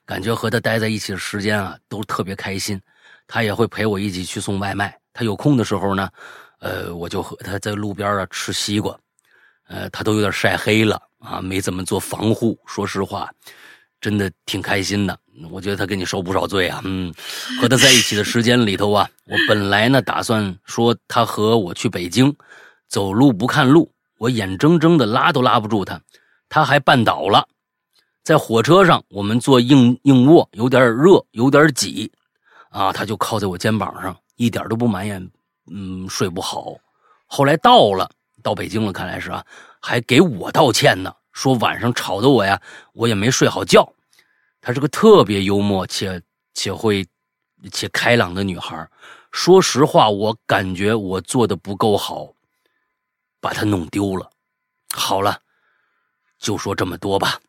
[0.06, 2.80] 感觉和他待在一起的时间啊，都特别开心。
[3.28, 4.96] 他也会陪我一起去送外卖。
[5.14, 6.08] 他有空的时候呢，
[6.62, 8.98] 呃，我就和他在路边啊吃西瓜。
[9.68, 12.58] 呃，他都有点晒黑了啊，没怎么做防护。
[12.66, 13.30] 说实话，
[14.00, 15.18] 真的挺开心的。
[15.50, 16.82] 我觉得他给你受不少罪啊。
[16.84, 17.14] 嗯，
[17.60, 22.36] 和他在一起的时间里头啊，我本来呢打算说他和我去北京，
[22.88, 26.00] 走路不看路，我眼睁睁的拉都拉不住他，
[26.50, 27.48] 他还绊倒了。
[28.24, 32.12] 在火车上，我们坐硬硬卧，有点热，有点挤，
[32.70, 35.28] 啊，他就靠在我肩膀上，一点都不埋怨，
[35.68, 36.76] 嗯，睡不好。
[37.26, 38.10] 后来到了，
[38.42, 39.46] 到北京了，看来是啊，
[39.82, 42.62] 还给我道歉呢，说晚上吵得我呀，
[42.94, 43.94] 我也没睡好觉。
[44.60, 46.22] 她是个特别幽默且
[46.54, 47.08] 且会
[47.72, 48.88] 且开朗的女孩。
[49.32, 52.34] 说实话，我感觉我做的不够好，
[53.40, 54.30] 把她弄丢了。
[54.94, 55.40] 好了，
[56.38, 57.40] 就说这么多吧。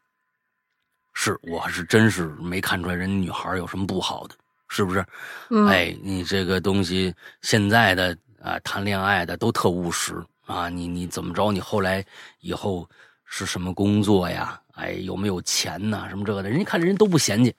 [1.13, 4.35] 是我是真是没看出来人女孩有什么不好的，
[4.75, 5.05] 是不是？
[5.51, 10.15] 嗯，哎，你这个东西现在的啊，谈恋爱的都特务实
[10.47, 11.53] 啊，你你怎么着？
[11.53, 12.03] 你后来
[12.41, 12.89] 以后
[13.27, 14.59] 是什么工作呀？
[14.73, 16.07] 哎，有没有钱呐？
[16.09, 17.55] 什么这个的，人家看人都不嫌弃，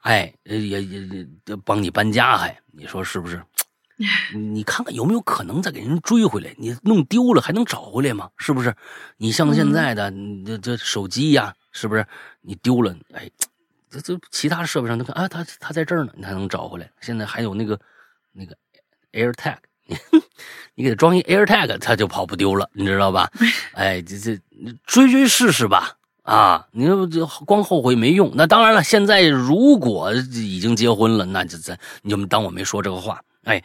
[0.00, 3.40] 哎，也也也帮你搬家，还你说是不是？
[4.34, 6.52] 你看看有没有可能再给人追回来？
[6.58, 8.28] 你弄丢了还能找回来吗？
[8.38, 8.74] 是不是？
[9.18, 12.04] 你像现在的你这这手机呀，是不是？
[12.40, 13.30] 你丢了，哎，
[13.90, 16.88] 这这其他设备上都看啊，他他在这儿呢，你还能找回来。
[17.00, 17.78] 现在还有那个
[18.32, 18.56] 那个
[19.12, 19.56] AirTag，
[19.86, 19.96] 你
[20.74, 23.30] 你给他装一 AirTag，他就跑不丢了，你知道吧？
[23.74, 24.38] 哎，这这
[24.86, 25.96] 追追试试吧。
[26.22, 28.30] 啊，你说这光后悔没用。
[28.36, 33.20] 那当然了，现在如果已经结婚了，那就咱你就当我没说这个话。
[33.44, 33.60] 哎，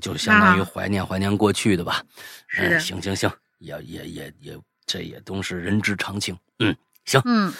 [0.00, 2.02] 就相当于怀念怀念过去的吧。
[2.46, 6.34] 是的，行行行，也也也也，这也都是人之常情。
[6.60, 6.74] 嗯，
[7.04, 7.52] 行，嗯，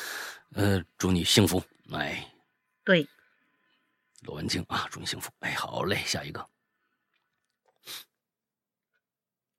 [0.54, 1.62] 呃，祝你幸福。
[1.92, 2.32] 哎，
[2.84, 3.08] 对，
[4.22, 5.30] 罗文静啊，祝你幸福。
[5.40, 6.46] 哎，好嘞，下一个，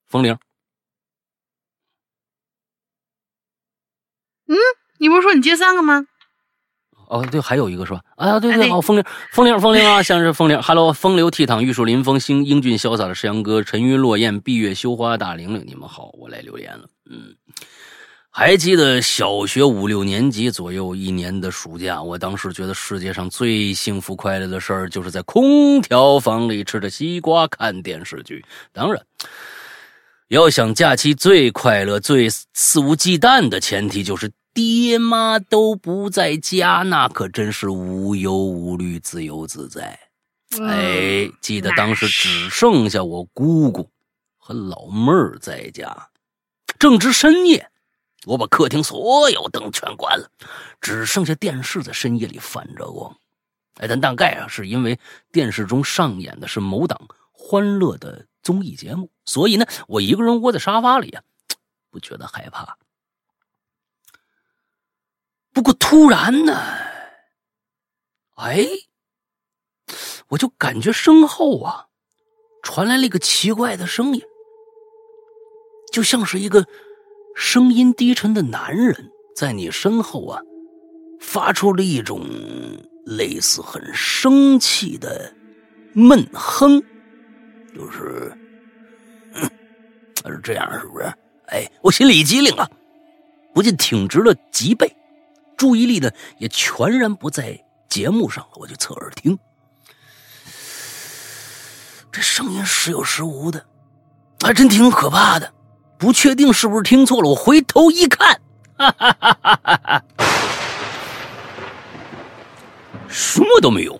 [0.07, 0.37] 风铃。
[4.47, 4.55] 嗯，
[4.97, 6.05] 你不是说你接三个吗？
[7.07, 8.03] 哦，对，还有一个是吧？
[8.17, 10.61] 啊，对对，好，风铃，风铃，风铃啊，像是风铃。
[10.61, 16.89] Hello，风流倜傥、玉树临风、星英俊潇洒的石阳哥，沉鱼落雁、闭月羞花大玲玲，你们好，我来留言了。
[17.05, 17.37] 嗯，
[18.39, 28.45] 还记得小学五六年级左右一年的暑假，我当时觉得世界上最幸福快乐的事儿，就是在空调房里吃着西瓜看电视剧。
[28.71, 29.03] 当然，
[30.27, 34.31] 要想假期最快乐、最肆无忌惮的前提，就是。
[34.53, 39.99] 爹妈都不在家，那可真是无忧无虑、自由自在。
[40.59, 43.87] 哎，记得当时只剩下我姑姑
[44.35, 46.09] 和老妹儿在家。
[46.79, 47.69] 正值深夜，
[48.27, 50.29] 我把客厅所有灯全关了，
[50.81, 53.17] 只剩下电视在深夜里反着光。
[53.75, 54.99] 哎，但大概啊，是因为
[55.31, 61.23] 电视中上演的是某档欢乐的综艺节目，所以呢，我一个人窝在沙发里啊，
[61.89, 62.77] 不觉得害怕。
[65.53, 66.53] 不过突然呢，
[68.35, 68.67] 哎，
[70.27, 71.87] 我就感觉身后啊，
[72.61, 74.21] 传来了一个奇怪的声音，
[75.93, 76.67] 就像是一个
[77.39, 80.41] 声音低沉的男人在你身后啊，
[81.21, 82.25] 发出了一种
[83.05, 85.31] 类似很生气的
[85.93, 86.81] 闷哼，
[87.75, 88.35] 就是，
[90.23, 91.05] 他是这样，是不是？
[91.49, 92.67] 哎，我心里一激灵啊，
[93.53, 94.91] 不禁挺直了脊背。
[95.55, 96.09] 注意力呢
[96.39, 99.37] 也全然不在节目上了，我就侧耳听，
[102.11, 103.63] 这声音时有时无的，
[104.43, 105.53] 还真挺可怕的。
[105.97, 108.39] 不确定是不是听错了，我回头一看，
[108.77, 110.03] 哈哈哈哈哈哈，
[113.07, 113.99] 什么都没有。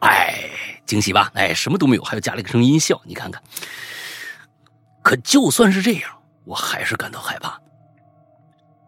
[0.00, 0.50] 哎，
[0.84, 1.30] 惊喜吧？
[1.34, 3.42] 哎，什么都没有，还有加了一个声音效，你看看。
[5.02, 6.10] 可就算是这样，
[6.44, 7.58] 我还是感到害怕。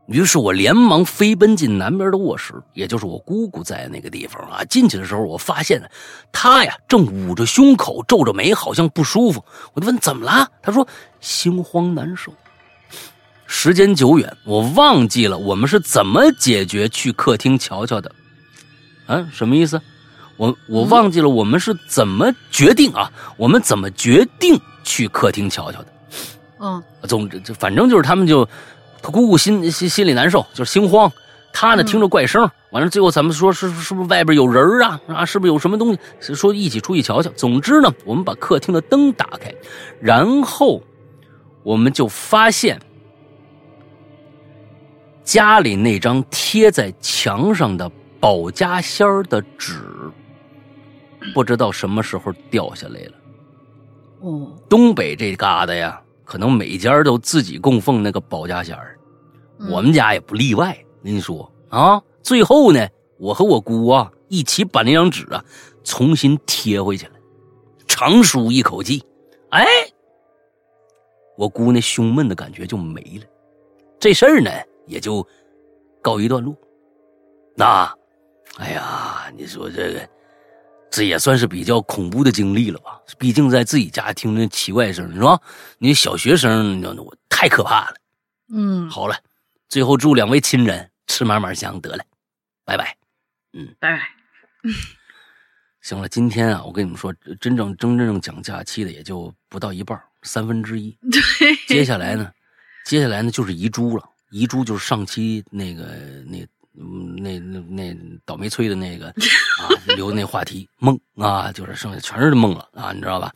[0.06, 4.62] 于是我连忙飞奔进南边的卧室，也就是我姑姑在那个地方啊。
[4.64, 5.80] 进去的时候，我发现
[6.30, 9.42] 她呀正捂着胸口，皱着眉，好像不舒服。
[9.72, 10.86] 我就问怎么了，她说
[11.20, 12.34] 心慌难受。
[13.46, 18.12] 时间久远，我忘记了我们是怎么解决去客厅瞧瞧的。
[19.06, 19.80] 啊，什么意思？
[20.36, 23.10] 我我忘记了我们是怎么决定啊？
[23.38, 25.86] 我们怎么决定去客厅瞧瞧的？
[26.60, 28.46] 嗯，总之，反正就是他们就。
[29.04, 31.12] 他姑姑心心心里难受，就是心慌。
[31.52, 34.98] 他呢听着怪声，完了最后咱们说是是不是外边有人啊？
[35.08, 36.34] 啊，是不是有什么东西？
[36.34, 37.28] 说一起出去瞧瞧。
[37.32, 39.54] 总之呢，我们把客厅的灯打开，
[40.00, 40.82] 然后
[41.62, 42.80] 我们就发现
[45.22, 47.86] 家里那张贴在墙上的
[48.18, 49.82] 保家仙儿的纸，
[51.34, 53.12] 不知道什么时候掉下来了。
[54.20, 56.00] 哦，东北这旮瘩呀。
[56.26, 58.93] 可能每家都自己供奉那个保家仙儿，
[59.70, 60.76] 我们家也不例外。
[61.02, 65.44] 跟你说啊，最后呢，我和我姑啊一起把那张纸啊
[65.82, 67.12] 重新贴回去了，
[67.86, 69.04] 长舒一口气。
[69.50, 69.66] 哎，
[71.36, 73.26] 我姑那胸闷的感觉就没了，
[74.00, 74.50] 这事儿呢
[74.86, 75.26] 也就
[76.02, 76.56] 告一段落。
[77.56, 77.92] 那，
[78.56, 80.08] 哎呀，你说这个。
[80.90, 83.00] 这也算是比较恐怖的经历了吧？
[83.18, 85.40] 毕竟在自己家听着奇怪声，是吧？
[85.78, 87.96] 你小学生，那我太可怕了。
[88.52, 89.16] 嗯，好了，
[89.68, 92.04] 最后祝两位亲人吃嘛嘛香，得了，
[92.64, 92.96] 拜拜。
[93.52, 94.08] 嗯，拜拜。
[94.64, 94.72] 嗯
[95.82, 100.96] 行了，今天啊，我跟你们说，真正真正讲假期的也就不到一半，三分之一。
[101.12, 102.32] 对，接下来呢，
[102.86, 104.02] 接下来呢就是遗珠了。
[104.30, 105.84] 遗珠就是上期那个
[106.26, 106.38] 那
[106.80, 109.08] 嗯，那那那倒霉催的那个
[109.60, 113.30] 啊， 留的那话题梦啊，就是剩下全是梦了啊，你知道吧？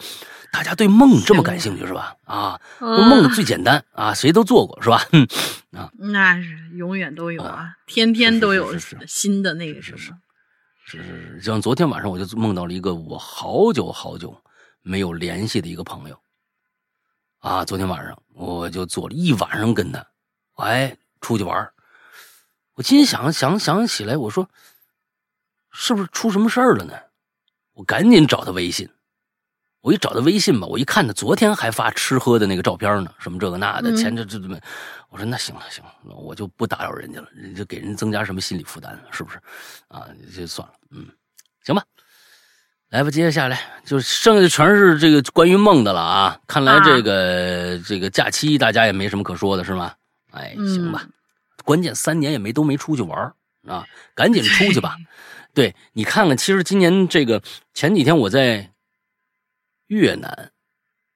[0.50, 2.16] 大家对梦这么感兴趣是吧？
[2.24, 5.02] 啊，梦最简单啊，谁都做过是吧？
[5.72, 8.76] 啊，那是永远都有啊，天天都有
[9.06, 9.98] 新的那个什么。
[10.84, 14.42] 是是是，像昨天晚上我就梦到了一个我好久好久
[14.80, 16.18] 没有联系的一个朋友。
[17.40, 20.06] 啊，昨天晚上我就做了一晚上跟他，
[20.56, 21.70] 哎，出去玩
[22.74, 24.48] 我今天想想想起来，我说
[25.70, 26.94] 是不是出什么事儿了呢？
[27.74, 28.88] 我赶紧找他微信。
[29.88, 34.58] 我一找他微信吧，我一看他昨天还发吃喝的那个照片呢，什么这个那的，前这这这么，
[35.08, 39.40] 我说那行了行了，我就不打扰人家了，人家给人增加什么心理负担是不是？
[39.88, 40.06] 啊，
[40.36, 41.06] 就算了，嗯，
[41.64, 41.82] 行吧，
[42.90, 46.38] 来吧，接下来就剩下的全是这个关于梦的了啊。
[46.46, 49.94] 看来这个这个假期大家也没什么可说的是吗？
[50.32, 51.06] 哎，行吧，
[51.64, 53.32] 关键三年也没都没出去玩
[53.66, 54.98] 啊，赶紧出去吧。
[55.54, 57.42] 对你看看，其实今年这个
[57.72, 58.70] 前几天我在。
[59.88, 60.52] 越南，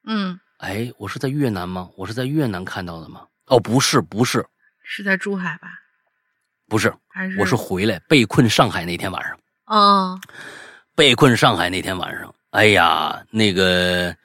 [0.04, 1.90] 嗯，哎，我是在越南吗？
[1.94, 3.26] 我是在越南看到的吗？
[3.46, 4.46] 哦，不是，不是，
[4.82, 5.68] 是在珠海吧？
[6.68, 9.38] 不是，还是我是回来被困上海那天晚上。
[9.66, 10.18] 哦，
[10.94, 14.16] 被困上海那天晚上，哎呀，那个，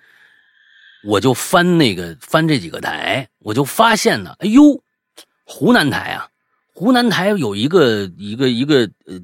[1.04, 4.82] 我就翻那个翻这几个台，我就发现呢，哎呦，
[5.44, 6.30] 湖南台啊，
[6.74, 9.20] 湖南台有一个一个一个呃。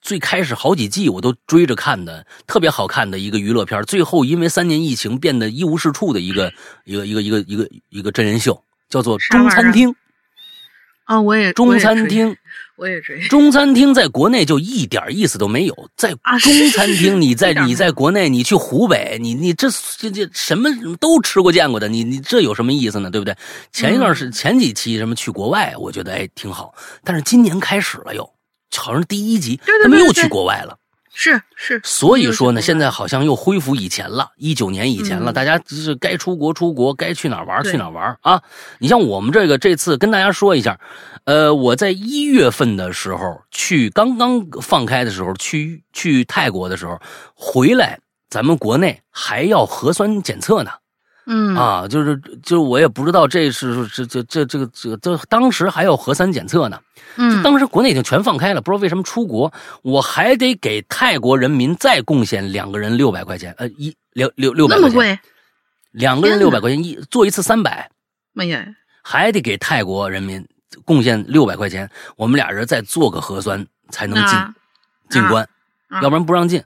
[0.00, 6.52] 最开始好几季我都追着看的，特别好看的一个娱乐片，最后因为三年疫情变得一无是处的一个
[6.84, 9.90] 一个一个一个一个一个真人秀，叫做《中餐厅》。
[11.04, 12.36] 啊，我也中餐厅，
[12.76, 13.18] 我也追。
[13.28, 20.68] 中餐厅在国内就一点意思都没有，在中餐厅，你在你在国内，你去湖北，你你这这这什么
[21.00, 23.10] 都吃过见过的，你你这有什么意思呢？
[23.10, 23.34] 对不对？
[23.72, 28.30] 前一段是前几期什么去国外，我觉得哎挺好，但是今年开始了又。
[28.76, 30.78] 好像第一集他们又去国外了，
[31.12, 38.40] 是是，所以说呢，现在好像又恢复以前了，一九年以前了，大家就是该出国出国，该去哪玩去哪玩啊！
[38.78, 40.78] 你像我们这个这次跟大家说一下，
[41.24, 46.98] 呃，我在一月份的时候去，刚刚放开的时候去去泰国的时候
[47.34, 47.98] 回来，
[48.30, 50.70] 咱们国内还要核酸检测呢。
[51.30, 56.80] 嗯啊，就是就是我也不知道这是这这这这个这个这当时还要核酸检测呢。
[57.16, 59.52] 嗯，当时国内已经全放开了，不知道为什么出国
[59.82, 65.18] 我还得给泰国人民再贡献两个人六百块钱，呃，一六六六百块钱，那么贵，
[65.90, 67.90] 两个人六百块钱一做一次三百，
[68.32, 68.64] 妈呀，
[69.02, 70.42] 还得给泰国人民
[70.86, 74.38] 贡献六百块钱，我们俩人再做个核酸才能进
[75.10, 75.46] 进关，
[76.00, 76.62] 要不然不让进，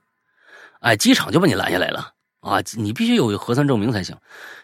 [0.81, 2.13] 哎，机场就把你拦下来了。
[2.43, 4.15] 啊，你必须有核酸证明才行。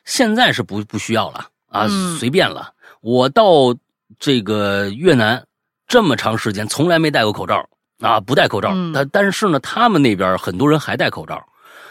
[0.04, 1.86] 现在是不不需要了啊，
[2.18, 2.72] 随便了。
[3.00, 3.74] 我到
[4.18, 5.46] 这个越南
[5.86, 7.68] 这么长时间，从来没戴过口罩
[8.00, 8.74] 啊，不戴口罩。
[8.92, 11.40] 但但是呢，他们那边很多人还戴口罩。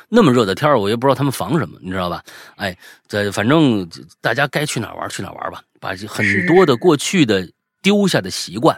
[0.10, 2.22] 那么热的天我也不知道他们防什么，你知道吧？
[2.58, 2.78] 哎，
[3.08, 3.90] 这反正
[4.20, 7.50] 大家该去哪玩去哪玩吧，把很多的过去的
[7.82, 8.78] 丢下的习惯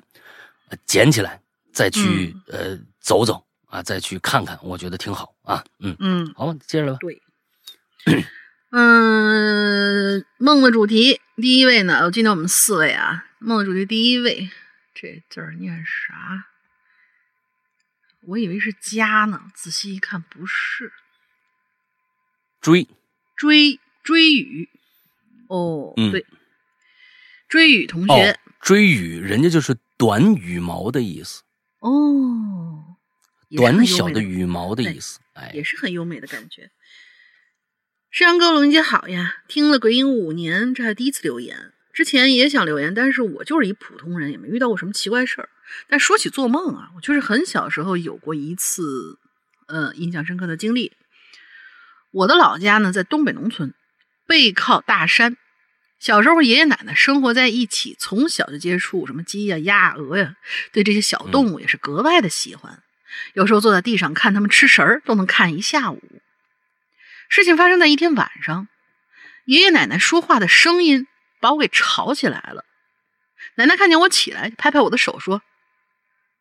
[0.86, 1.42] 捡起来，
[1.74, 3.44] 再去呃走走。
[3.72, 5.64] 啊，再去看看，我觉得挺好啊。
[5.80, 7.00] 嗯嗯，好，接着来吧。
[7.00, 7.22] 对，
[8.72, 14.50] 嗯，梦的主题第一位呢，我今天我们四位啊，梦的主题第一位，
[14.94, 16.46] 这字儿念啥？
[18.22, 20.94] 我以为是家呢，仔细一看不是。
[22.62, 22.88] 追
[23.36, 24.70] 追追雨，
[25.48, 26.26] 哦，对，
[27.48, 31.42] 追雨同学，追雨，人家就是短羽毛的意思。
[31.80, 32.98] 哦。
[33.58, 36.72] 短小的羽毛的意思，哎，也是很优美的感觉。
[38.12, 39.36] 山阳哥，龙姐好呀！
[39.48, 41.74] 听了鬼影五年，这还第一次留言。
[41.94, 45.50] 之前也想留言，但是我就是一普通人，也没遇到过什么奇怪事儿。
[45.88, 49.20] 但说起做梦啊，我就是很小时候有过一次，
[49.68, 50.94] 呃，印象深刻的经历。
[52.12, 53.74] 我的老家呢在东北农村，
[54.26, 55.38] 背靠大山。
[56.00, 60.36] 小时候爷爷奶奶生活在一起，从小就接触什么鸡呀、鸭、鹅呀，
[60.72, 62.82] 对这些小动物也是格外的喜欢。
[63.34, 66.02] 有时候坐在地上看他们吃食儿，都能看一下午。
[67.30, 68.68] 事情发生在一天晚上，
[69.46, 71.08] 爷爷奶奶说话的声音
[71.40, 72.66] 把我给吵起来了。
[73.56, 75.42] 奶奶看见我起来，拍拍我的手说：“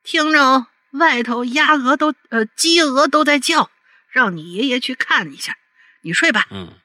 [0.03, 3.71] 听着，外头鸭鹅都呃鸡鹅都在叫，
[4.11, 5.57] 让你爷爷去看一下。
[6.03, 6.79] 你睡吧。”嗯。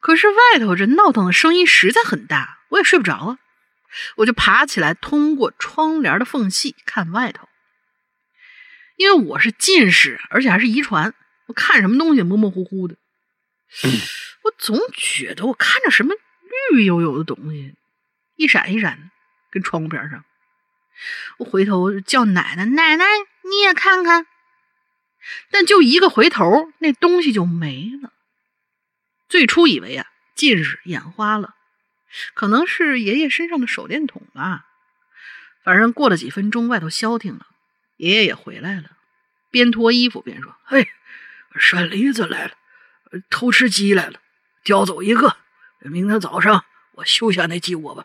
[0.00, 3.38] 可是外头这闹腾的声音实在很大，我也睡不着啊。
[4.16, 7.48] 我就爬起来，通过窗帘的缝隙看外头。
[9.02, 11.12] 因为我是近视，而且还是遗传，
[11.46, 12.94] 我看什么东西模模糊糊的。
[14.44, 16.14] 我总觉得我看着什么
[16.70, 17.74] 绿油油的东西，
[18.36, 19.10] 一闪一闪的，
[19.50, 20.24] 跟窗户边上。
[21.38, 23.04] 我回头叫奶奶，奶奶
[23.42, 24.28] 你也看看。
[25.50, 28.12] 但就一个回头，那东西就没了。
[29.28, 30.06] 最初以为啊，
[30.36, 31.56] 近视眼花了，
[32.34, 34.64] 可能是爷爷身上的手电筒吧。
[35.64, 37.46] 反正过了几分钟，外头消停了，
[38.02, 38.90] 爷爷也回来了，
[39.52, 40.88] 边脱衣服边说：“嘿，
[41.56, 42.54] 山驴子来了，
[43.30, 44.18] 偷吃鸡来了，
[44.64, 45.36] 叼走一个。
[45.78, 46.64] 明天早上
[46.94, 48.04] 我修下那鸡窝吧。”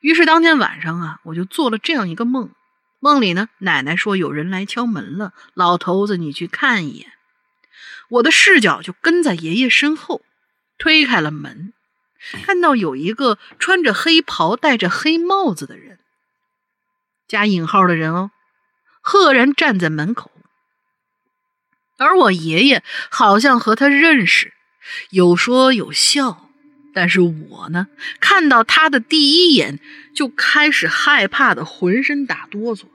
[0.00, 2.50] 于是当天晚上啊，我就做了这样一个梦。
[2.98, 7.10] 梦里呢，奶奶说有人来敲门了，老头子你去看一眼。
[8.10, 10.20] 我的视角就跟在爷爷身后，
[10.76, 11.72] 推开了门。
[12.44, 15.98] 看到有一个穿着黑袍、戴着黑帽子的人，
[17.30, 18.32] 加引号的人哦，
[19.00, 20.32] 赫然站在门口。
[21.96, 24.52] 而我爷爷好像和他认识，
[25.10, 26.48] 有说有笑。
[26.92, 27.86] 但是我呢，
[28.18, 29.78] 看到他的第一眼
[30.12, 32.86] 就开始害怕的浑身打哆嗦，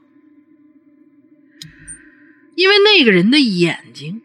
[2.56, 4.22] 因为那个人的眼睛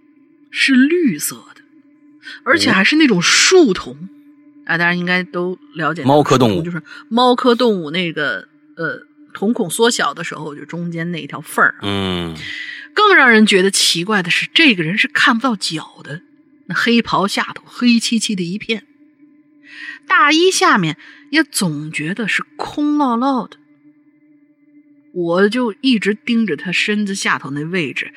[0.51, 1.63] 是绿色的，
[2.43, 4.09] 而且还是那种树瞳。
[4.67, 11.75] 啊，大家应该都了解，猫科动物就是猫科动物那个呃瞳孔缩小的时候，就中间那一条缝儿。
[11.83, 12.37] 嗯，
[12.95, 16.23] 更让人觉得奇怪的是，这个人是看不到脚的，
[16.67, 18.85] 那黑袍下头黑漆漆的一片，
[20.07, 20.97] 大衣下面
[21.31, 23.57] 也总觉得是空落落的。
[25.13, 28.13] 我就一直盯着他身子下头那位置，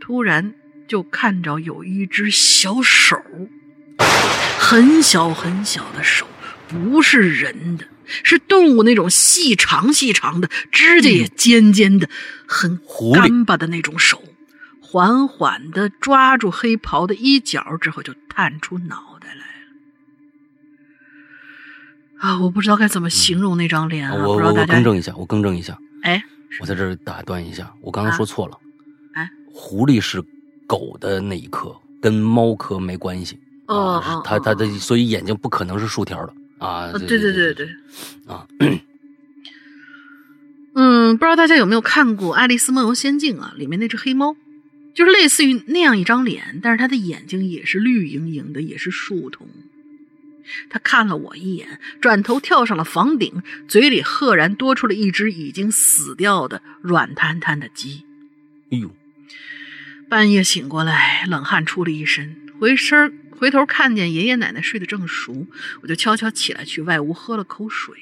[0.00, 0.54] 突然
[0.86, 3.16] 就看着有一只小手。
[4.60, 6.26] 很小很小的手，
[6.68, 7.86] 不是人的，
[8.22, 12.08] 是动物那种细长细长的，指甲也尖尖的，
[12.46, 12.80] 很
[13.14, 14.22] 干巴的那种手，
[14.80, 19.42] 缓缓的抓住黑袍的衣角之后，就探出脑袋来了。
[22.18, 24.14] 啊，我不知道该怎么形容那张脸啊！
[24.14, 25.78] 我我我更正一下，我更正一下。
[26.02, 26.22] 哎，
[26.60, 28.58] 我在这儿打断一下，我刚刚说错了。
[29.14, 30.22] 哎，狐狸是
[30.66, 33.38] 狗的那一科，跟猫科没关系。
[33.66, 36.92] 哦哦，它它的所以眼睛不可能是竖条的啊！
[36.92, 37.68] 对对对对，
[38.26, 38.46] 啊，
[40.74, 43.54] 嗯，不知道大家有没有看过《爱丽丝梦游仙境》啊？
[43.56, 44.36] 里面那只黑猫，
[44.94, 49.48] 就是类似于那样一张脸，但是它的眼睛也是绿莹莹的，也是树瞳。
[50.70, 58.04] 他看了我一眼，转头跳上了房顶，嘴里赫然多出了一只已经死掉的软瘫瘫的鸡。
[58.70, 58.90] 哎呦！
[60.08, 63.12] 半夜醒过来，冷汗出了一身，回身。
[63.38, 65.46] 回头看见爷爷奶奶睡得正熟，
[65.82, 67.94] 我就悄悄起来去外屋喝了口水。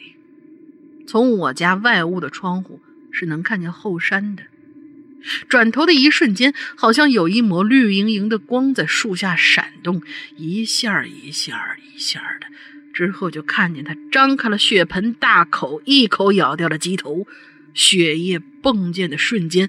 [1.06, 2.80] 从我家外屋的窗户
[3.10, 4.44] 是能看见后山的。
[5.46, 10.00] 转头的一瞬间，好像有一抹绿莹莹的光在树下闪动，
[10.36, 12.46] 一下一下一下的。
[12.94, 17.26] 之后就看见他张开了血盆大口，一口咬掉了鸡头，
[17.74, 19.68] 血液迸溅的瞬间，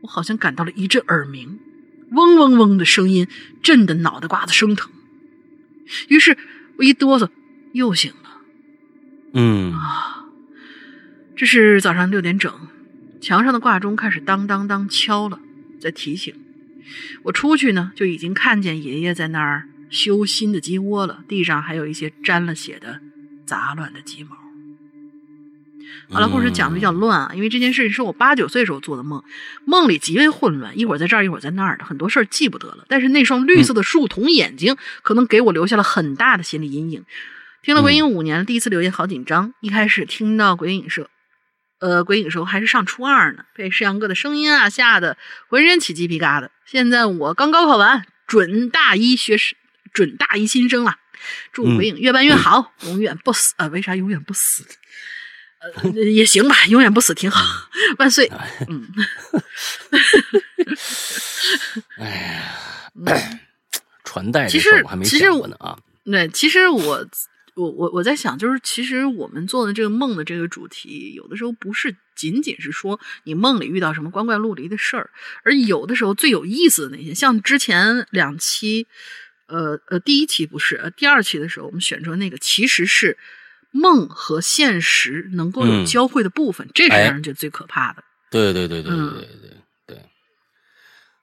[0.00, 1.58] 我好像感到了一阵耳鸣。
[2.10, 3.26] 嗡嗡嗡的声音
[3.62, 4.90] 震得脑袋瓜子生疼，
[6.08, 6.36] 于是
[6.76, 7.28] 我一哆嗦
[7.72, 8.30] 又醒了。
[9.32, 10.24] 嗯啊，
[11.36, 12.52] 这是早上六点整，
[13.20, 15.40] 墙上的挂钟开始当当当敲了，
[15.80, 16.34] 在提醒
[17.22, 17.92] 我出去呢。
[17.94, 23.00] 就已经看见爷爷在那儿修新的鸡窝了，地上还有一些沾了血的
[23.46, 24.39] 杂乱的鸡毛。
[26.10, 29.22] 好了，故事讲的比较乱啊，因为这件事是我八九岁时候做的梦，
[29.64, 32.84] 梦里极为混乱，一会儿在这儿，一会儿在那儿的，很多事儿记不得了。
[32.88, 37.04] 但是那双绿色的树瞳眼睛，可能给我留下了很大的心理阴影。
[37.62, 39.52] 听了鬼影五年了，第一次留言好紧张。
[39.60, 41.10] 一开始听到鬼影社，
[41.80, 45.16] 呃，鬼影时候还是上初二呢，被世阳哥的声音啊吓得
[45.48, 46.48] 浑身起鸡皮疙瘩。
[46.66, 49.56] 现在我刚高考完，准大一学生，
[49.92, 50.96] 准大一新生了。
[51.52, 53.66] 祝鬼影越办越好，永远不死啊！
[53.66, 54.64] 为啥永远不死？
[55.60, 57.44] 呃，也行吧，永远不死挺好，
[57.98, 58.30] 万岁。
[58.66, 58.88] 嗯，
[62.00, 63.40] 哎呀，
[64.04, 65.78] 传代其实我还没其实想过呢啊。
[66.04, 67.06] 对，其实我
[67.56, 75.10] 我我我在想，就是其实我们做的这个梦的这个主题，有的时候不是仅仅是说你梦里遇到什么光怪陆离的事儿，
[75.44, 78.86] 而有的时候最有意思的那些，像之前两期，
[79.46, 83.18] 呃呃，第一期不是，呃，第二期的时候我们选出那个，其实是。
[83.70, 88.02] 梦和现实能够有交汇的部分，这是让人觉得最可怕的。
[88.30, 89.50] 对对对对对对对
[89.86, 89.98] 对。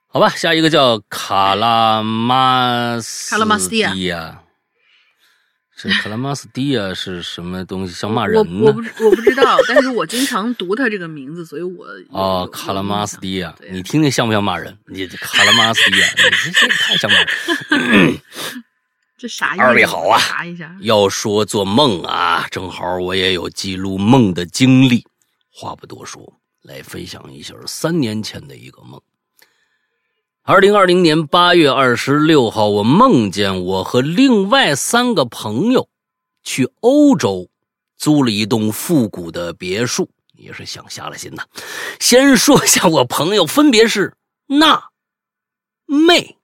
[0.06, 4.42] 好吧，下一个叫卡拉马斯卡拉马斯蒂亚。
[5.80, 7.92] 这卡拉马斯蒂亚是什么东西？
[7.94, 8.64] 像骂人呢？
[8.64, 14.76] 我不我不知道，但是我经常读他这个名字，所以我 哦，卡拉马斯蒂亚，你听听像不像骂人？
[14.86, 18.18] 你卡拉马斯蒂亚，你这这太像骂人。
[19.18, 19.62] 这啥意思？
[19.62, 20.18] 二位好啊！
[20.20, 20.74] 查一下。
[20.80, 25.04] 要说做梦啊，正好我也有记录梦的经历
[25.50, 26.32] 话不多说，
[26.62, 29.00] 来分享一下三年前的一个梦。
[30.42, 35.88] 二零二零年八月二十六号，我梦见我和另外三个朋友
[36.42, 37.50] 去欧洲
[37.96, 41.44] 租了一栋复古的别墅，也是想瞎了心呐。
[42.00, 44.14] 先说一下，我朋友分别是
[44.46, 44.84] 娜、
[45.84, 46.38] 妹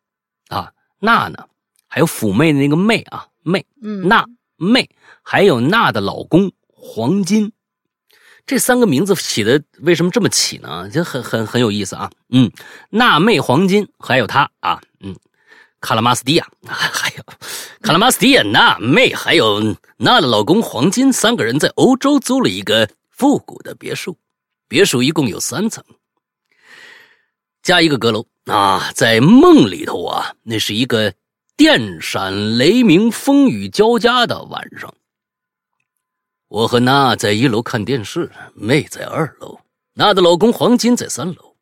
[0.48, 1.46] 啊，娜呢，
[1.94, 4.26] 还有妩媚的那个媚啊，媚，嗯，娜、
[4.56, 4.90] 媚，
[5.22, 7.52] 还有娜的老公黄金。
[8.44, 10.90] 这三个名字起的为什么这么起呢？
[10.90, 12.10] 就很很很有意思啊。
[12.30, 12.50] 嗯，
[12.90, 15.14] 娜妹黄金，还有他啊，嗯，
[15.80, 17.22] 卡拉马斯蒂亚， 还有
[17.80, 24.18] 卡拉马斯蒂亚娜妹，还有娜的老公黄金，三个人在欧洲租了一个复古的别墅。
[24.66, 25.84] 别墅一共有三层，
[27.62, 28.90] 加一个阁楼啊。
[28.96, 31.14] 在梦里头啊，那是一个
[31.56, 34.92] 电闪雷鸣、风雨交加的晚上。
[36.48, 39.60] 我和娜在一楼看电视，妹在二楼，
[39.94, 41.54] 娜的老公黄金在三楼。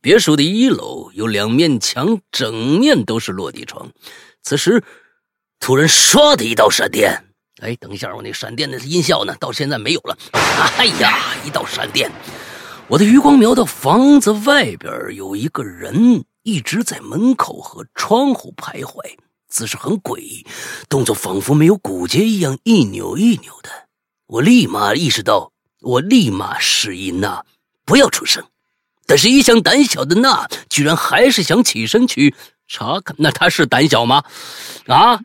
[0.00, 3.90] 别墅的一楼有两面墙，整面都是落地窗。
[4.40, 4.84] 此时，
[5.58, 7.24] 突然唰的一道闪电，
[7.60, 9.34] 哎，等一下，我那闪电的音效呢？
[9.40, 10.16] 到现在没有了。
[10.78, 12.08] 哎呀，一道闪电，
[12.86, 19.16] 我的余光瞄到房子外边有一个人一直在门口和窗户徘徊，
[19.50, 20.46] 姿势很诡异，
[20.88, 23.68] 动作仿佛没有骨节一样一扭一扭的。
[24.26, 27.44] 我立马意识到，我立马示意娜
[27.84, 28.44] 不要出声，
[29.06, 32.34] 但是一向胆小的娜居然还是想起身去
[32.68, 33.14] 查看。
[33.18, 34.22] 那他是胆小吗？
[34.86, 35.20] 啊，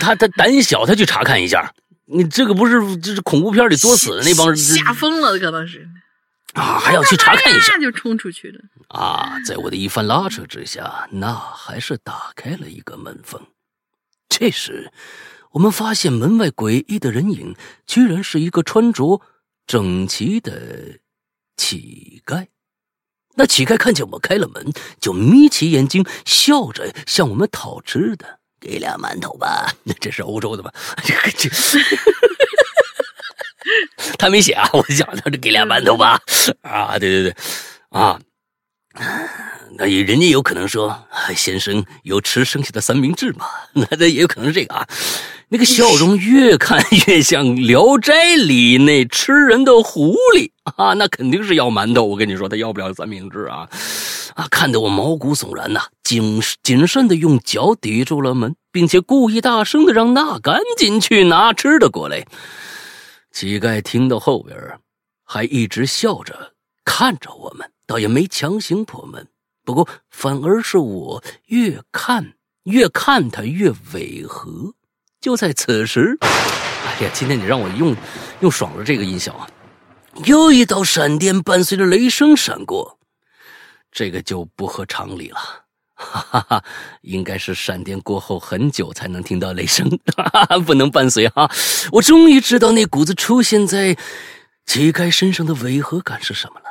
[0.00, 1.72] 他他胆小，他去查看一下。
[2.12, 5.88] 你这个不是就是恐怖片里作死的那帮人吓疯了，可能是
[6.54, 9.38] 啊，还要去查看一下，就冲出去了啊！
[9.46, 13.40] 在我的一番拉扯之下，那还是打开了一个门缝。
[14.40, 14.90] 这时。
[15.50, 17.54] 我们发现门外诡异的人影，
[17.84, 19.20] 居然是一个穿着
[19.66, 21.00] 整齐的
[21.58, 22.46] 乞丐。
[23.34, 28.38] 那乞丐看见我们开了门，就眯起眼睛，笑着向我们讨吃的。
[28.58, 30.72] 给俩馒头吧，那这是欧洲的吧？
[31.02, 31.50] 这个这，
[34.18, 36.18] 他没写啊，我讲他这给俩馒头吧。
[36.62, 37.36] 啊，对对对，
[37.90, 38.18] 啊。
[39.78, 43.46] 那也，人家有可能说，先生有吃剩下的三明治吗？
[43.74, 44.86] 那也有可能是这个啊。
[45.48, 48.12] 那个笑容越看越像《聊斋》
[48.46, 52.04] 里那吃人的狐狸啊，那肯定是要馒头。
[52.04, 53.68] 我跟你说，他要不了三明治啊！
[54.34, 62.24] 啊，看得我毛骨悚然呐，谨谨慎的用脚抵住了门，并且故意大声的让那赶紧去拿吃的过来。
[63.32, 64.56] 乞丐听到后边，
[65.24, 66.52] 还一直笑着
[66.84, 69.26] 看着我们，倒也没强行破门。
[69.64, 72.34] 不过，反而是我越看
[72.64, 74.74] 越看他越违和。
[75.20, 77.94] 就在此时，哎呀，今天你让我用
[78.40, 79.48] 用爽了这个音效啊！
[80.24, 82.98] 又一道闪电伴随着雷声闪过，
[83.92, 85.38] 这个就不合常理了。
[85.94, 86.64] 哈哈哈，
[87.02, 91.50] 应该是闪电过后很久才能听到雷声，哈哈，不能伴随哈。
[91.92, 93.96] 我终于知道那股子出现在
[94.64, 96.66] 乞丐身上的违和感是什么了。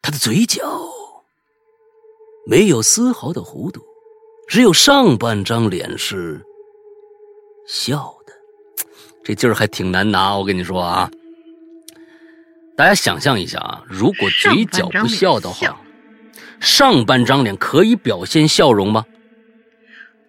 [0.00, 0.62] 他的嘴角
[2.46, 3.82] 没有丝毫的弧度，
[4.48, 6.40] 只有上半张脸是。
[7.66, 8.32] 笑的，
[9.24, 10.36] 这劲儿还挺难拿。
[10.36, 11.10] 我跟你说啊，
[12.76, 15.80] 大家想象一下啊，如果嘴角不笑的话，
[16.60, 19.04] 上半张脸可以表现笑容吗？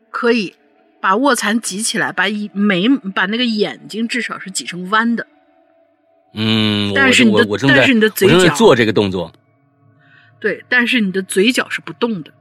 [0.09, 0.55] 可以，
[0.99, 2.23] 把卧蚕挤起来，把
[2.53, 5.27] 眉把那个眼睛至少是挤成弯的。
[6.33, 9.31] 嗯，但是你的但是你的嘴角做这个动作，
[10.39, 12.31] 对，但是你的嘴角是不动的。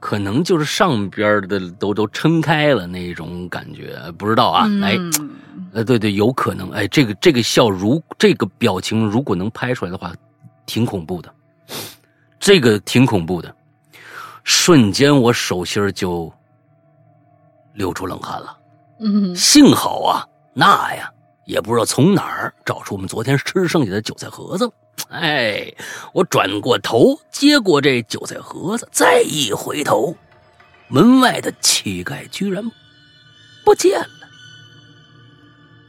[0.00, 4.68] 可能就是上边的都都撑开了那种感觉，不知道啊。
[4.80, 4.96] 哎，
[5.72, 6.70] 呃，对对，有可能。
[6.70, 10.14] 哎，这个这个笑如这个表情，如果能拍出来的话，
[10.66, 11.34] 挺恐怖的。
[12.38, 13.52] 这个挺恐怖的，
[14.44, 16.32] 瞬间我手心就
[17.74, 18.56] 流出冷汗了。
[19.00, 21.12] 嗯，幸好啊，那呀
[21.48, 24.72] 也不知道从哪儿找出我们昨天吃剩下的韭菜盒子了。
[25.08, 25.72] 哎，
[26.12, 30.14] 我转过头接过这韭菜盒子，再一回头，
[30.88, 32.62] 门外的乞丐居然
[33.64, 34.28] 不见了，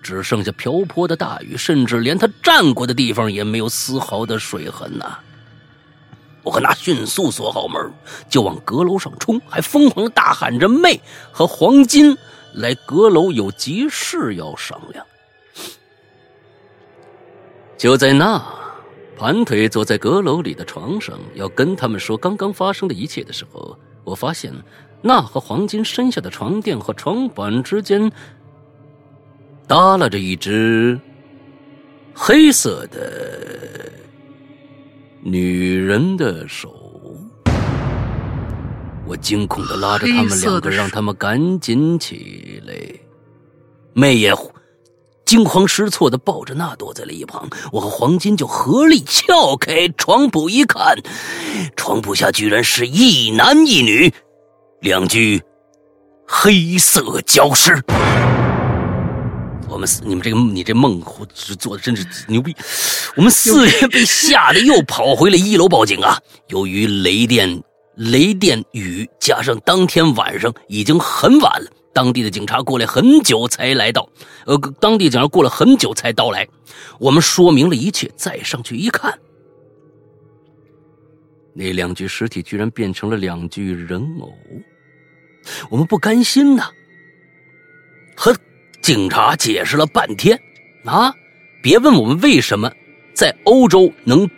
[0.02, 5.20] 只剩下瓢泼的大雨，甚至连他站过的地方也没有丝毫的水痕呐！
[6.42, 7.92] 我和那迅速锁好门，
[8.30, 11.02] 就往阁楼上冲，还疯狂的大喊着：“妹
[11.34, 12.18] 和黄金
[12.54, 15.06] 来阁楼，有急事要商量。”
[17.80, 18.40] 就在那。
[19.18, 24.54] 盘腿坐在阁楼里的床上，要跟他们说刚刚发生的一切的时候，我发现
[25.02, 28.10] 那和黄金身下的床垫和床板之间
[29.68, 30.98] 耷拉着一只
[32.14, 33.92] 黑色的
[35.22, 36.74] 女人的手。
[39.06, 42.74] 我惊恐的拉着他们两个，让他们赶紧起来。
[43.92, 44.34] 妹也
[45.30, 47.48] 惊慌失措的抱着那躲在了一旁。
[47.72, 50.98] 我和黄金就合力撬开床铺一看，
[51.76, 54.12] 床铺下居然是一男一女，
[54.82, 55.40] 两具
[56.28, 57.80] 黑色焦尸。
[59.70, 61.00] 我们四，你们这个你这梦
[61.60, 62.56] 做的真是牛逼。
[63.16, 66.20] 我们四人被吓得又跑回了一楼报警啊！
[66.48, 67.62] 由于雷电。
[67.96, 74.08] 雷电雨加上当天晚上已经很晚了，当地的警察过来很久才来到。
[74.46, 76.48] 呃，当地警察过了很久才到来。
[77.00, 79.18] 我们说明了一切，再上去一看，
[81.54, 84.34] 那两具尸体居然变成了两具人偶。
[85.70, 86.70] 我们不甘心呐，
[88.16, 88.36] 和
[88.82, 90.40] 警察解释了半天
[90.86, 91.14] 啊！
[91.62, 92.72] 别问我们为什么
[93.14, 94.30] 在欧洲能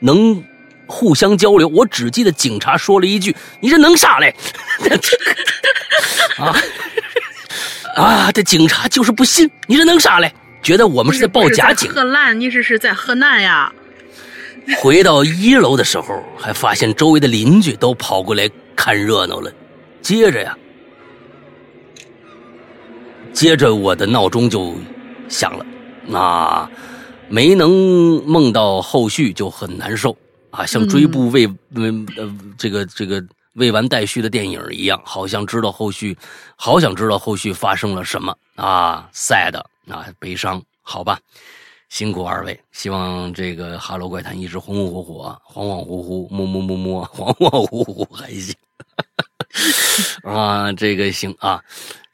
[0.00, 0.42] 能。
[0.90, 4.34] 互相交流，我只记得警察说了一句：“你这能啥嘞？”
[6.36, 6.56] 啊
[7.96, 8.32] 啊！
[8.32, 10.32] 这警察就是不信，你这能啥嘞？
[10.62, 11.90] 觉得我们是在报假警。
[11.90, 13.72] 河南，你这是在河南呀？
[14.78, 19.50] 回到一楼的时候，还发现周围的邻居都跑过来看热闹了。
[20.02, 20.56] 接着呀，
[23.32, 24.74] 接着我的闹钟就
[25.28, 25.64] 响了，
[26.06, 26.68] 那
[27.28, 27.70] 没能
[28.26, 30.16] 梦到后续就很难受。
[30.50, 33.24] 啊，像追部未未呃这个这个
[33.54, 36.16] 未完待续的电影一样，好像知道后续，
[36.56, 39.56] 好想知道后续发生了什么啊，sad
[39.88, 41.18] 啊，悲伤，好吧，
[41.88, 48.54] 辛苦二位，希望这个《哈喽怪谈》一直红红火火，恍恍惚惚，摸摸摸摸， 恍恍惚惚还行，
[50.22, 51.62] 啊，这个行啊。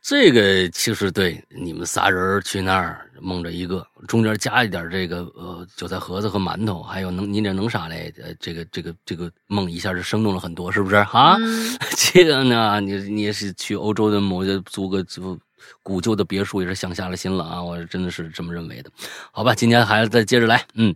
[0.09, 8.15] 这个其实对你们仨人去那儿梦着一个，中间加一点这个呃韭菜盒子和馒头，还有能你这能啥嘞？
[8.23, 11.37] 呃，这个这个这个梦一下就生动了很多，是不是啊？
[11.99, 15.37] 这个呢，你你也是去欧洲的某些租个租
[15.83, 17.61] 古旧的别墅，也是想下了心了啊！
[17.61, 18.91] 我真的是这么认为的。
[19.33, 20.95] 好吧，今天还是再接着来，嗯，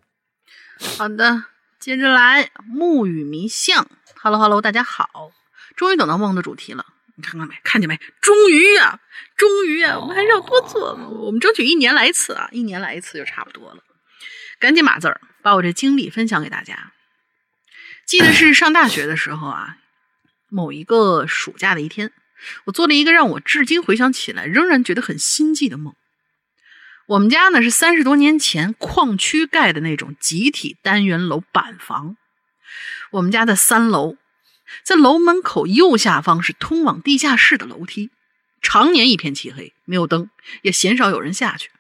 [0.97, 1.43] 好的，
[1.81, 3.89] 接着来木雨迷巷。
[4.23, 5.33] Hello Hello，大家好，
[5.75, 6.87] 终于等到梦的主题了。
[7.21, 7.55] 你看到没？
[7.63, 8.01] 看见没？
[8.23, 8.99] 终于呀，
[9.37, 9.99] 终于呀！
[9.99, 12.49] 我们还是要多做，我们争取一年来一次啊！
[12.51, 13.85] 一年来一次就差不多了。
[14.59, 16.93] 赶紧码字儿，把我这经历分享给大家。
[18.07, 19.77] 记得是上大学的时候啊，
[20.49, 22.11] 某一个暑假的一天，
[22.65, 25.95] 我做了一个让我至今回想起来仍然觉得很心悸的梦。
[27.07, 32.17] 我们家呢是三十多年前矿区盖的那种集体单元楼板房，
[33.11, 34.17] 我们家的三楼。
[34.83, 38.11] 在楼门口右下方是通往地下室的楼梯，
[38.63, 40.31] 常年一片漆黑，没有灯，
[40.63, 41.71] 也鲜少有人下去。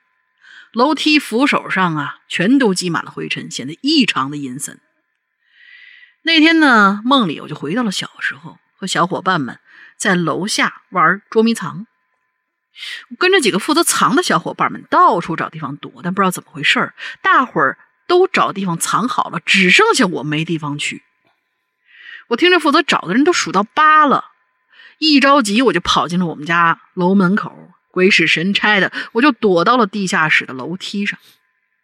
[0.72, 4.78] 楼梯扶手上啊，全都积满了灰尘，显得异常的阴森。
[6.22, 9.58] 那天呢，梦里我就回到了小时候，和小伙伴们
[9.96, 11.86] 在楼下玩捉迷藏。
[13.10, 21.02] 我跟着几个负责藏的小伙伴们到处找地方躲，但不知道怎么回事大伙儿都找地方藏好了，只剩下我没地方去。
[22.30, 24.24] 我听着，负责找的人都数到八了，
[24.98, 31.18] 一着急我就跑进了我们家楼门口，鬼使神差的我就躲到了地下室的楼梯上，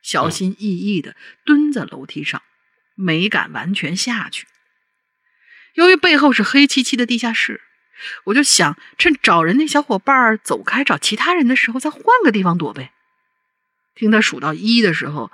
[0.02, 2.42] 小心翼翼的蹲在楼梯上，
[2.94, 4.46] 没敢完全下去。
[5.74, 7.60] 由于背后是黑漆漆的地下室，
[8.26, 12.92] 我就想趁找人那小伙伴走开找其他人的时候，再换个地方躲呗。
[13.96, 15.32] 听他数到一的时候，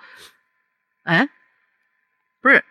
[1.03, 1.29] 哎，
[2.41, 2.65] 不是。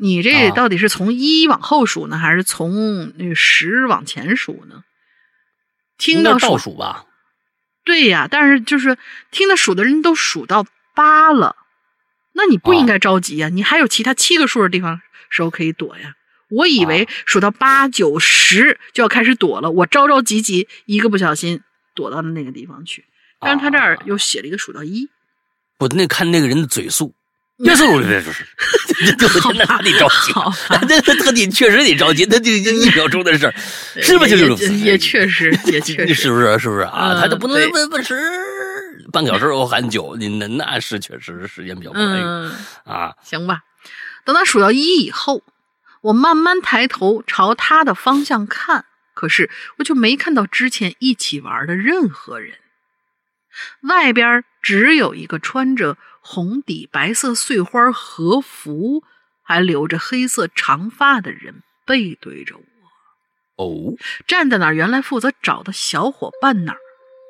[0.00, 4.84] 你这到底是从一往后数呢，还是从那十往前数呢？
[5.96, 7.04] 听到倒数吧。
[7.84, 8.96] 对呀，但是就是
[9.30, 10.64] 听到数的人都数到
[10.94, 11.56] 八了，
[12.32, 15.00] 那你不应该着急呀，你还有其他七个数的地方
[15.30, 16.14] 时候可以躲呀。
[16.50, 21.62] 我以为数到八九十就要开始躲了，我着着急急，一个不小心
[21.94, 23.04] 躲到了那个地方去。
[23.40, 25.08] 但是他这儿又写了一个数到一，
[25.78, 27.14] 我那看那个人的嘴速。
[27.58, 28.44] 耶稣，这就是，
[29.16, 30.32] 这我天，那得着急，
[30.70, 33.54] 那他他得确实得着急，他就一秒钟的事儿，
[34.00, 34.74] 是不是就是？
[34.74, 36.56] 也确实，也确实，是不是？
[36.56, 37.18] 是不是啊？
[37.20, 38.14] 他就不能问问迟
[39.12, 42.00] 半个小时我喊九，你那那是确实时间比较快
[42.84, 43.12] 啊。
[43.24, 43.62] 行吧，
[44.24, 45.42] 等他数到一以后，
[46.02, 52.54] 我慢慢抬头朝他的方向看，可是我就没看到之前一起玩的任何人，
[53.82, 55.96] 外边只有一个穿着。
[56.30, 59.02] 红底白色碎花和服，
[59.42, 63.64] 还留着黑色长发的人背对着我。
[63.64, 63.96] 哦，
[64.26, 66.78] 站在哪儿，原来负责找的小伙伴那儿。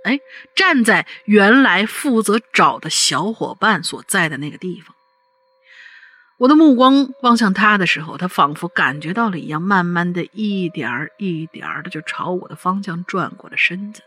[0.02, 0.18] 哎，
[0.56, 4.96] 站在原来负责找的小伙伴所在的那个地方。
[6.38, 14.02] 我的目光望向他的时候，他仿佛感觉到了一样，慢慢的一点儿一点儿的就朝我的方向转过了身子，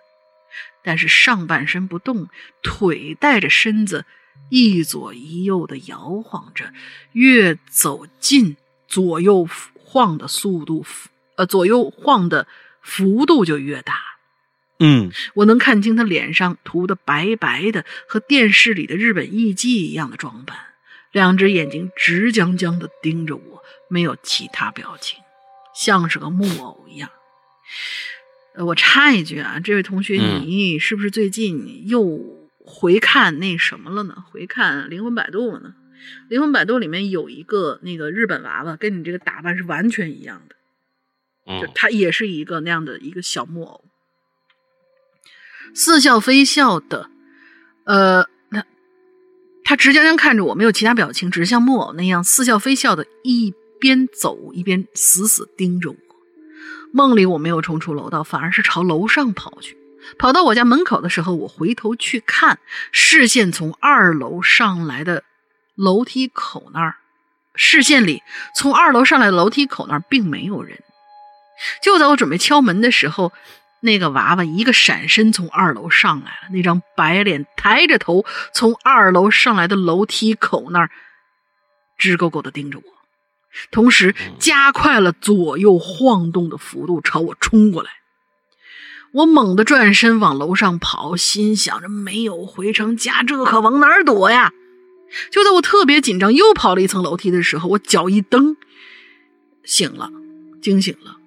[0.84, 2.27] 但是上半身不动，
[2.61, 4.05] 腿带着身子
[4.49, 6.73] 一左一右的摇晃着，
[7.13, 8.57] 越走近，
[8.88, 10.85] 左右晃的速度，
[11.35, 12.47] 呃，左右晃的
[12.81, 14.01] 幅度就越大。
[14.80, 20.57] 嗯，我能看清他脸上涂的白白的，和电视里的日本艺妓一样的装扮。
[21.11, 25.19] 两只眼睛直僵僵的盯着我，没有其他表情，
[25.76, 27.09] 像是个木偶一样。
[28.55, 32.01] 呃，我插一句啊，这位同学，你是不是最近又
[32.66, 34.24] 回看那什么了呢？
[34.32, 35.76] 回看《灵魂摆渡》了呢？
[36.30, 43.86] 《灵魂摆渡》里面有一个那个日本娃娃，跟你这个打扮是完全一样的，就他也是一个那样的一个小木偶，
[45.74, 47.10] 似笑非笑的，
[47.86, 48.26] 呃。
[49.64, 55.98] 他直僵僵看着我，没有其他表情，只是像木偶那样似笑非笑的，一边走一边死死盯着我。
[56.92, 59.78] 梦里我没有冲出楼道，反而是朝楼上跑去。
[60.18, 62.60] 跑到我家门口的时候，我回头去看，
[62.91, 65.23] 视线从二楼上来的
[65.76, 66.95] 楼梯口那儿，
[67.56, 68.22] 视线里
[68.56, 70.80] 从二楼上来的楼梯口那儿并没有人。
[71.82, 73.32] 就在我准备敲门的时候。
[73.84, 78.23] 那个娃娃一个闪身从二楼上来了，那张白脸抬着头
[78.53, 80.91] 从二楼上来的楼梯口那儿
[81.98, 82.84] 直勾勾的盯着我，
[83.72, 87.90] 同时加快了左右晃动的幅度朝我冲过来。
[89.12, 94.54] 我猛地转身往楼上跑，心想着没有回成家，这可往哪儿躲呀？
[95.30, 98.56] 就在我特别紧张又跑了一层楼梯的时候，我脚一蹬，
[99.66, 100.10] 醒了，
[100.62, 101.18] 惊醒了。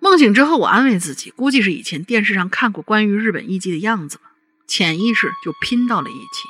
[0.00, 4.32] 梦醒之后，我安慰自己，估计是以前电视上看过关于日本艺妓的样子吧，
[4.66, 6.48] 潜意识就拼到了一起。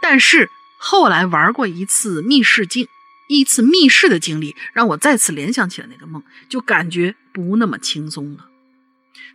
[0.00, 0.48] 但是
[0.78, 2.88] 后来玩过一次密室经，
[3.28, 8.47] 一次密室的经历，让我再次联想起了那个梦，就感觉不那么轻松了。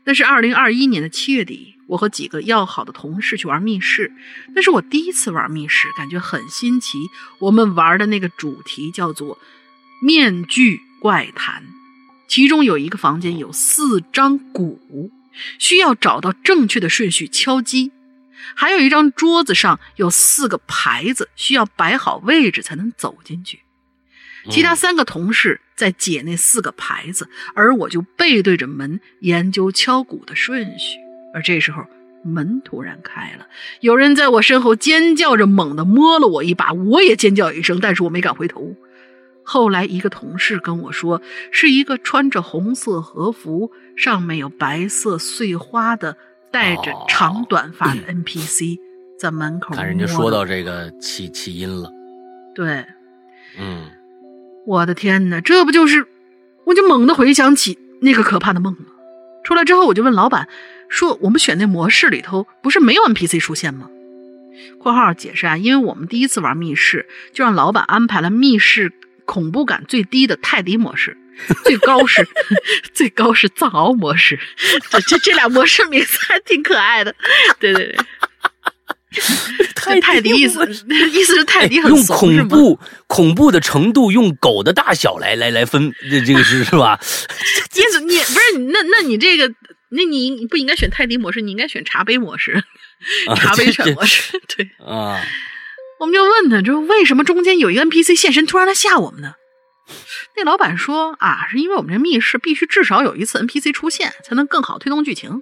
[0.05, 4.11] 那是二零二一年的七月底，我和几个要好的同事去玩密室，
[4.53, 6.97] 那是我第一次玩密室，感觉很新奇。
[7.39, 9.39] 我们玩的那个主题叫做
[10.03, 11.63] “面具怪谈”。
[12.27, 15.11] 其中有一个房间有四张鼓，
[15.59, 17.91] 需要找到正确的顺序敲击；
[18.55, 23.59] 还有一张桌子上有四个牌子，需要摆好位置才能走进去。
[24.49, 30.97] 其他三个同事在解那四个牌子，而我就背对着门研究敲鼓的顺序。
[31.33, 31.83] 而这时候
[32.23, 33.47] 门突然开了，
[33.81, 38.75] 有人在我身后尖叫着，猛地摸了我一把，我也尖叫一声，但是我没敢回头。
[39.45, 41.21] 后来，一个同事跟我说，
[41.51, 46.15] 是一个穿着红色和服、上面有白色碎花的、
[46.49, 48.77] 戴着长短发的 NPC
[49.19, 49.75] 在门口。
[49.75, 51.91] 看人家说到这个起起因了，
[52.55, 52.85] 对，
[53.59, 53.91] 嗯，
[54.65, 56.07] 我的天哪，这不就是？
[56.65, 58.85] 我就猛地回想起那个可怕的梦了。
[59.43, 60.47] 出来之后，我就问老板
[60.89, 63.89] 说：“我们选那模式里头不是没有 NPC 出现吗
[64.79, 68.93] ？”（括号解释啊，因为我们第一次玩密室，就让老板安排了密室。）
[69.25, 71.15] 恐怖感最低的泰迪模式，
[71.63, 72.27] 最高是
[72.93, 74.37] 最高是藏獒模式，
[74.91, 77.15] 这这这俩模式名字还挺可爱的。
[77.57, 77.97] 对对对，
[79.75, 80.65] 泰泰迪意思
[81.11, 86.99] 意思是泰迪很用恐怖恐怖的程度用狗的大小来来来分，这这个是是吧？
[87.75, 89.51] 意 思你不是那那你这个
[89.89, 92.63] 那你你不应该选泰迪模式，你应该选茶杯模式，
[93.35, 94.41] 茶杯犬模式。
[94.55, 95.21] 对啊。
[95.99, 99.35] 我们就问他，就为什么中间有一个 NPC 现身，突然来吓我们呢？
[100.35, 105.41] 那老板说啊，是因为我们这密室必须至少有一次 NPC 出现，才能更好推动剧情。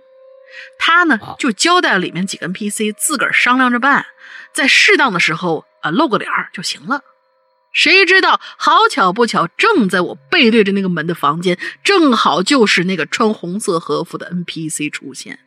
[0.78, 4.06] 他呢就交代了里面几个 NPC 自个儿商量着办，
[4.54, 7.02] 在适当的时候啊露个脸就行了。
[7.74, 15.40] 谁知道好巧不巧，正在我背对着那个门的房间，正好就是那个穿红色和服的 NPC 出现，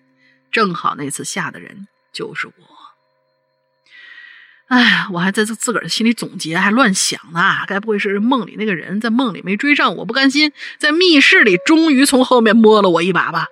[0.51, 2.53] 正好那次吓的人就是我。
[4.69, 7.41] 哎呀，我还在这自个儿的心里总结，还乱想呢。
[7.67, 13.49] 该不会是梦里那个人在梦里没追上我，不甘心，在密室里终于从后面摸了我一把吧？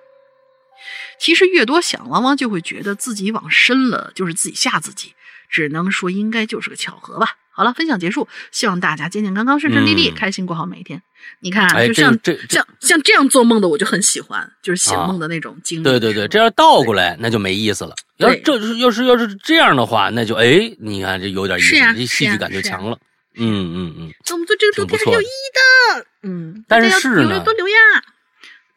[1.23, 5.13] 其实越多想，往往就会觉得自己往深了，就是自己吓自己。
[5.49, 7.37] 只能说，应该就是个巧合吧。
[7.49, 11.01] 好了，分享结束，希望大家健健康康、顺顺利利、开心过好每一天。
[11.39, 15.83] 你看，就像这像像这样做梦的，我就很喜欢，就是醒梦的那种经历。
[15.85, 17.95] 对对对，这要倒过来，那就没意思了。
[18.17, 22.97] 要这要是要是这样的话，那就哎，你看这有点意思，这戏剧感就强了。
[23.37, 26.05] 嗯嗯嗯，那我们做这个主题很有意义的。
[26.23, 27.75] 嗯，但是呢，多留呀。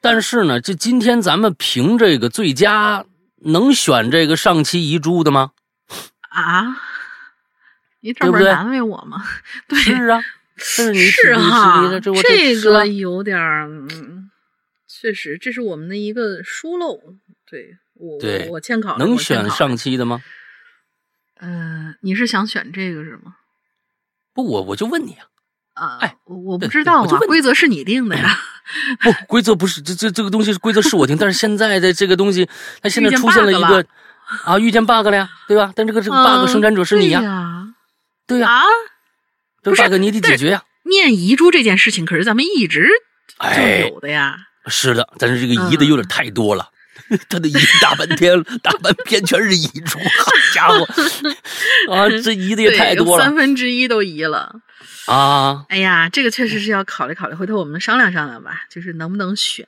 [0.00, 3.04] 但是呢，这今天咱们评这个最佳
[3.38, 5.52] 能选这个上期遗珠的吗？
[6.30, 6.76] 啊，
[8.00, 9.24] 你这不是难为我吗？
[9.66, 10.20] 对，是啊，
[10.56, 14.30] 是你是哈，这这个有点儿，嗯，
[14.86, 17.00] 确实，这是我们的一个疏漏。
[17.48, 20.22] 对我，对我欠考能选上期的吗？
[21.36, 23.36] 呃，你是想选这个是吗？
[24.34, 25.26] 不，我我就问你啊。
[25.76, 28.38] 啊，哎，我不知道啊，规则是你定的呀。
[29.00, 32.48] 不，规则不是这这这个东西，规则是我定，但是现在的这个东西，
[32.82, 33.84] 它现在出现了一个
[34.44, 35.72] 啊，遇见 bug 了呀，对吧？
[35.76, 37.68] 但这个这个 bug 生产者是你呀，
[38.26, 38.64] 对呀，啊
[39.62, 40.62] 这 bug 你得解决呀。
[40.84, 42.88] 念遗珠这件事情可是咱们一直
[43.38, 44.36] 就有的呀。
[44.68, 46.70] 是的，但是这个遗的有点太多了。
[47.28, 50.86] 他的遗大半天，大半篇全是遗嘱，好家伙，
[51.94, 54.52] 啊，这遗的也太多了，三分之一都遗了
[55.06, 55.64] 啊！
[55.68, 59.66] 哎呀，这个确实是要考虑考虑，回头我们商量商量吧，就是能不能选，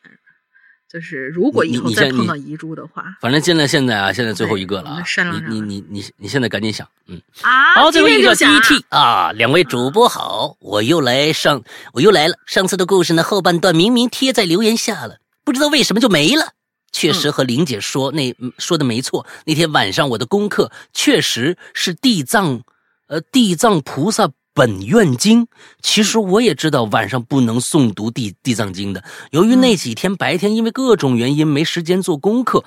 [0.90, 5.04] 就是如果以后再碰到遗珠的话，反正现在现在啊，现在最后一个了啊，
[5.48, 11.62] 你你你你你现在赶紧想，嗯啊，好，最后一个第一 T 啊，两位主播好，我又来上，
[11.92, 16.52] 我又来了，上次的故事呢后半段明明贴在留言下了，不知道为什么就没了。
[16.90, 19.26] 确实和玲姐说那说的没错。
[19.44, 22.62] 那天晚上我的功课确实是地藏，
[23.08, 25.46] 呃，地藏菩萨本愿经。
[25.80, 29.04] 其实我也知道晚上不能诵读地地藏经的。
[29.30, 32.64] 由于那几天白天因为各种原因没时间做功课，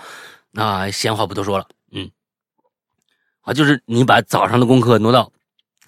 [0.52, 1.68] 那闲话不多说了。
[1.92, 2.10] 嗯，
[3.42, 5.30] 啊，就是你把早上的功课挪到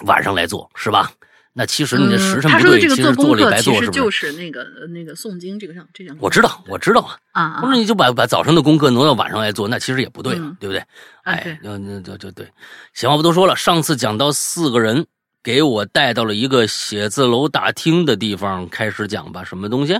[0.02, 1.14] 晚上来做，是吧？
[1.56, 3.92] 那其实你的时辰不对，其实做了白做，是不是？
[3.92, 6.18] 就是那个那个诵经这个上这样。
[6.20, 7.16] 我知道，我知道啊。
[7.32, 10.84] 啊，或者你就把把早上的功课挪到晚上来做，那其实也不对，对不对？
[11.24, 12.52] 哎，那那就就对。
[12.96, 15.06] 闲话不多说了，上次讲到四个人
[15.44, 19.44] 给我带到了一个写字楼大厅的地方，开始讲吧。
[19.44, 19.99] 什么东西？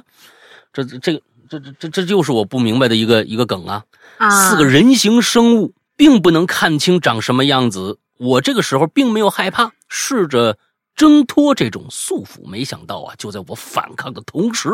[0.72, 3.86] 这这这这这这就是我不明白的一个一个梗啊！
[4.30, 7.99] 四个人形生物并不能看清长什么样子。
[8.18, 10.57] 我这个时候并没有害怕，试着。
[10.95, 14.70] 挣脱这种束缚，没想到啊，就在我反抗的同时，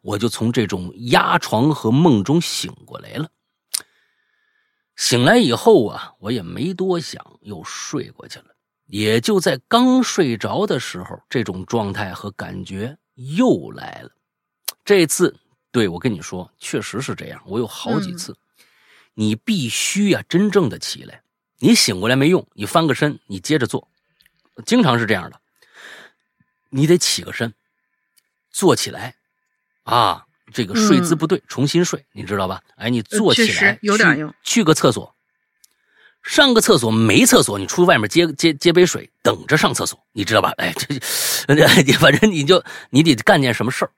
[0.00, 3.28] 我就从这种压床和梦中醒过来了。
[4.96, 8.46] 醒来以后啊，我也没多想，又睡过去了。
[8.88, 14.10] 也就在刚睡着的时候，这种状态和感觉又来了。
[14.84, 15.36] 这次，
[15.70, 17.40] 对我跟你说，确实是这样。
[17.46, 18.36] 我有好几次，
[19.12, 21.22] 你必须呀，真正的起来。
[21.58, 23.88] 你醒过来没用，你翻个身，你接着做，
[24.64, 25.38] 经常是这样的。
[26.70, 27.52] 你得起个身，
[28.50, 29.16] 坐起来，
[29.82, 32.62] 啊，这个睡姿不对，重新睡，你知道吧？
[32.76, 34.32] 哎，你坐起来，有点用。
[34.42, 35.14] 去个厕所，
[36.22, 40.52] 上个厕所没厕所，你出外面接接接杯水，等着上厕所，你知道吧？
[40.58, 40.94] 哎，这
[41.54, 43.90] 这， 反正你就你得干件什么事儿，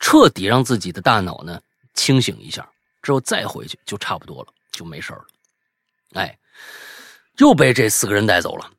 [0.00, 1.60] 彻底让自己的大脑呢
[1.94, 2.68] 清醒一下，
[3.02, 5.24] 之后再回去就差不多了，就没事了。
[6.14, 6.38] 哎，
[7.38, 8.70] 又被这四个人带走了，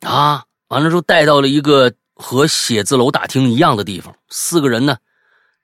[0.00, 1.92] 啊，完了之后带到了一个。
[2.14, 4.96] 和写字楼大厅一样的地方，四个人呢，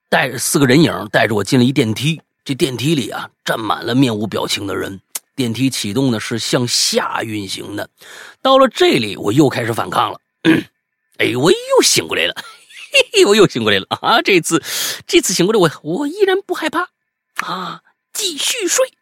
[0.09, 2.20] 带着四个人影带着我进了一电梯。
[2.43, 5.01] 这电梯里啊，站满了面无表情的人。
[5.39, 7.89] 电梯启动呢是向下运行的。
[8.43, 10.19] 到了这里，我又开始反抗了。
[11.19, 12.35] 哎，我又醒过来了，
[12.93, 14.20] 嘿嘿，我又醒过来了啊！
[14.20, 14.60] 这次，
[15.06, 16.89] 这次醒过来，我我依然不害怕
[17.47, 17.82] 啊，
[18.12, 18.93] 继续睡。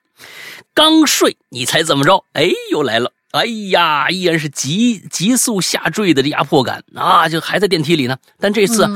[0.74, 2.26] 刚睡，你猜怎么着？
[2.34, 3.12] 哎，又来了。
[3.30, 7.30] 哎呀，依然是急急速下坠的压迫感啊！
[7.30, 8.86] 就还在电梯里呢，但这次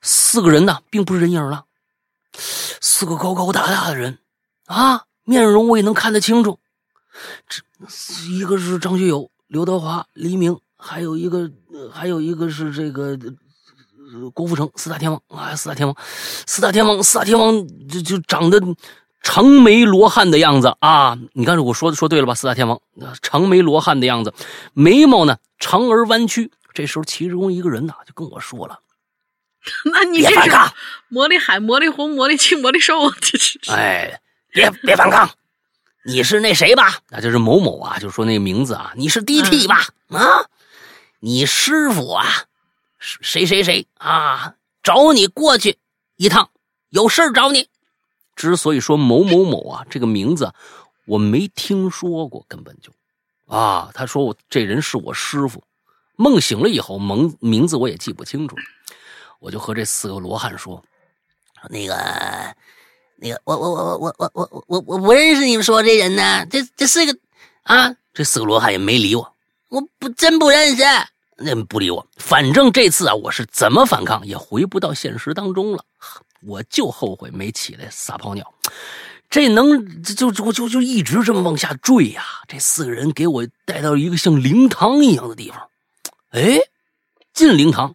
[0.00, 1.66] 四个人呢，并不是人影了，
[2.80, 4.18] 四个高高大大的人
[4.64, 6.58] 啊，面容我也能看得清楚。
[7.48, 7.62] 这
[8.30, 11.50] 一个是张学友、刘德华、黎明，还有一个
[11.92, 13.18] 还有一个是这个
[14.32, 15.96] 郭富城，四大天王啊，四大天王，
[16.46, 18.60] 四大天王，四大天王就就长得。
[19.20, 21.18] 长眉罗汉的样子啊！
[21.32, 22.34] 你看，我说的说对了吧？
[22.34, 22.80] 四大天王，
[23.20, 24.32] 长眉罗汉的样子，
[24.72, 26.52] 眉毛呢长而弯曲。
[26.72, 28.78] 这时候，其中一个人呢就跟我说了：
[29.92, 30.72] “那你别反抗，
[31.08, 33.58] 魔力海、魔力红、魔力青、魔力兽，这是……
[33.72, 34.20] 哎，
[34.58, 35.30] 别别反抗！
[36.04, 37.00] 你是那谁吧？
[37.10, 39.88] 那就是某某啊，就说那个名字啊，你是 DT 吧？
[40.08, 40.46] 啊，
[41.20, 42.24] 你师傅啊，
[42.98, 45.78] 谁谁谁啊，找你过去
[46.16, 46.50] 一趟，
[46.90, 47.68] 有事找你。”
[48.34, 50.52] 之所以说某某某啊，这个名字
[51.04, 52.90] 我没听说过，根本就
[53.46, 55.62] 啊，他说我这人是我师傅。
[56.16, 58.56] 梦醒了以后，蒙名字我也记不清楚，
[59.38, 60.82] 我就和这四个罗汉说
[61.70, 61.94] ：“那个，
[63.20, 67.18] 那个，我我我我我我我我我不认识你们说这人呢，这这四个
[67.64, 69.34] 啊，这四个罗汉也没理我，
[69.68, 70.82] 我不真不认识，
[71.36, 72.06] 那不理我。
[72.16, 75.84] 反正这次啊，我是怎么反抗也回不到现实当中了。”
[76.46, 78.54] 我就后悔没起来撒泡尿，
[79.28, 85.68] 这能就就就就一直这么往下坠呀、这四个人给我带到一个像灵堂一样的地方，
[86.30, 86.60] 哎，
[87.34, 87.92] 进灵堂，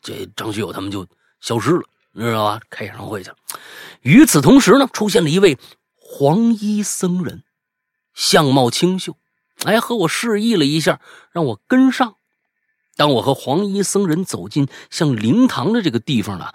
[0.00, 1.04] 这张学友他们就
[1.40, 1.82] 消失了，
[2.12, 2.60] 你知道吧？
[2.70, 3.36] 开演唱会去了。
[4.02, 5.58] 与此同时呢，出现了一位
[5.94, 7.42] 黄衣僧人，
[8.14, 9.16] 相貌清秀，
[9.64, 12.16] 哎，和我示意了一下，让我跟上。
[12.96, 16.52] 当我和黄衣僧人走进像灵堂的这个地方呢，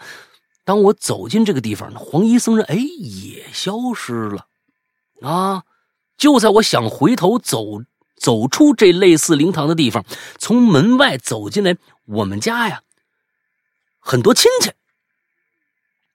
[0.63, 4.47] 当我走进这个地方呢，黄衣僧人哎也消失了，
[5.21, 5.63] 啊！
[6.17, 7.81] 就在我想回头走
[8.15, 10.03] 走出这类似灵堂的地方，
[10.37, 12.81] 从门外走进来我们家呀，
[13.99, 14.71] 很多亲戚。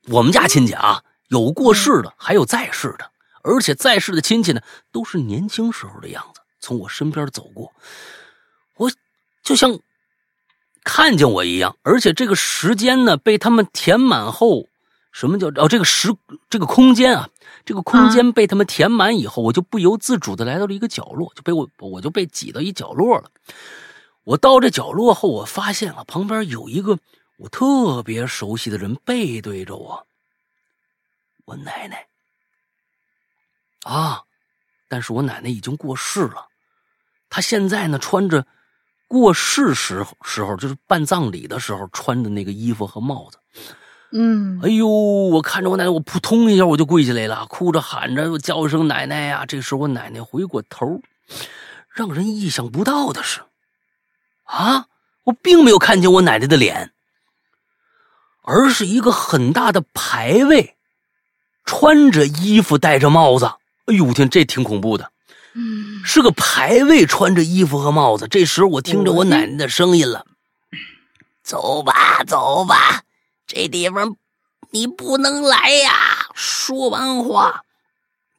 [0.08, 3.10] 我们家亲戚啊，有过世的，还有在世的，
[3.42, 4.60] 而且在世的亲戚呢，
[4.90, 7.72] 都是年轻时候的样子，从我身边走过，
[8.76, 8.90] 我
[9.42, 9.78] 就像
[10.82, 14.66] 看见我一样，而且这个时间呢，被他们填满后，
[15.12, 15.68] 什么叫哦？
[15.68, 16.12] 这个时
[16.50, 17.28] 这个空间啊，
[17.64, 23.30] 这个空间被他们填满以后，我就不由自主的来到了一个角落，就被我我就被挤到一角落了。
[24.24, 26.98] 我到这角落后，我发现了旁边有一个
[27.43, 30.06] 我特别熟悉的人背对着我，
[31.44, 32.06] 我奶奶
[33.82, 34.23] 啊，
[34.89, 36.47] 但是我奶奶已经过世了，
[37.28, 38.47] 她现在呢穿着
[39.09, 43.39] 过世时候时候就是办葬礼的时候穿的那个衣服和帽子。
[44.12, 44.86] 嗯哎呦！
[44.86, 51.02] 我看着我奶奶，我扑通一下我就跪下来了，哭着喊着我叫一声奶奶呀、这时候我奶奶回过头，
[51.89, 53.40] 让人意想不到的是，
[54.44, 54.86] 啊，
[55.24, 56.93] 我并没有看见我奶奶的脸，
[58.43, 60.77] 而是一个很大的牌位，
[61.64, 63.47] 穿着衣服戴着帽子。
[63.86, 65.10] 哎呦天，这挺恐怖的，
[65.55, 68.28] 嗯是个牌位，穿着衣服和帽子。
[68.28, 70.27] 这时候我听着我奶奶的声音了
[71.43, 73.02] ：“走吧，走吧，
[73.47, 74.16] 这地方
[74.70, 75.93] 你不能来呀！”
[76.35, 77.64] 说完话，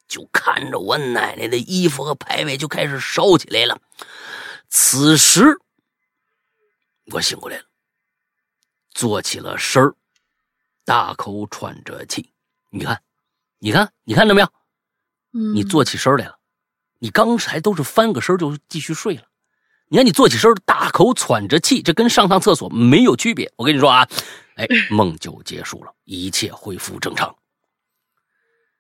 [0.08, 3.80] 就看着我奶奶的衣服和牌位就开始烧起来了。
[4.70, 5.60] 此时，
[7.12, 7.64] 我醒过来了，
[8.94, 9.96] 坐起了身儿，
[10.86, 12.32] 大口喘着气。
[12.70, 13.02] 你看，
[13.60, 14.48] 你看，你看到没有？
[15.34, 16.38] 嗯，你坐起身来了，
[17.00, 19.24] 你刚才都是翻个身就继续睡了。
[19.90, 23.52] 你看你坐起身，大口喘着气，这跟上趟厕所没有区别。
[23.56, 24.08] 我跟你说啊，
[24.56, 27.36] 哎， 梦就结束了，一切恢复正常。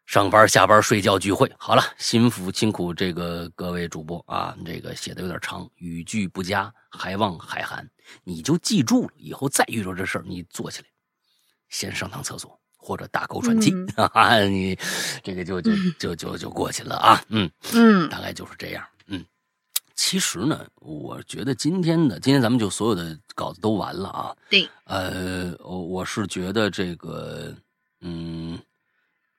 [0.06, 7.90] 上班、下班、睡觉、聚会，好了，辛苦辛苦这个各位主播啊，这个写的有点长，语句不佳，还望海涵。
[8.24, 10.88] 你就记住了，以后再遇到这事儿，你坐起来，
[11.70, 14.78] 先上趟厕所或者大口喘气，嗯哈哈，你
[15.24, 17.50] 这个就就就就就过去了啊，嗯。
[17.74, 18.86] 嗯大概就是这样。
[19.08, 19.26] 嗯，
[19.96, 24.36] 其实呢，我觉得今天的今天咱们就所有的稿子都完了啊。
[24.50, 27.56] 对，呃，我我是觉得这个，
[28.02, 28.60] 嗯，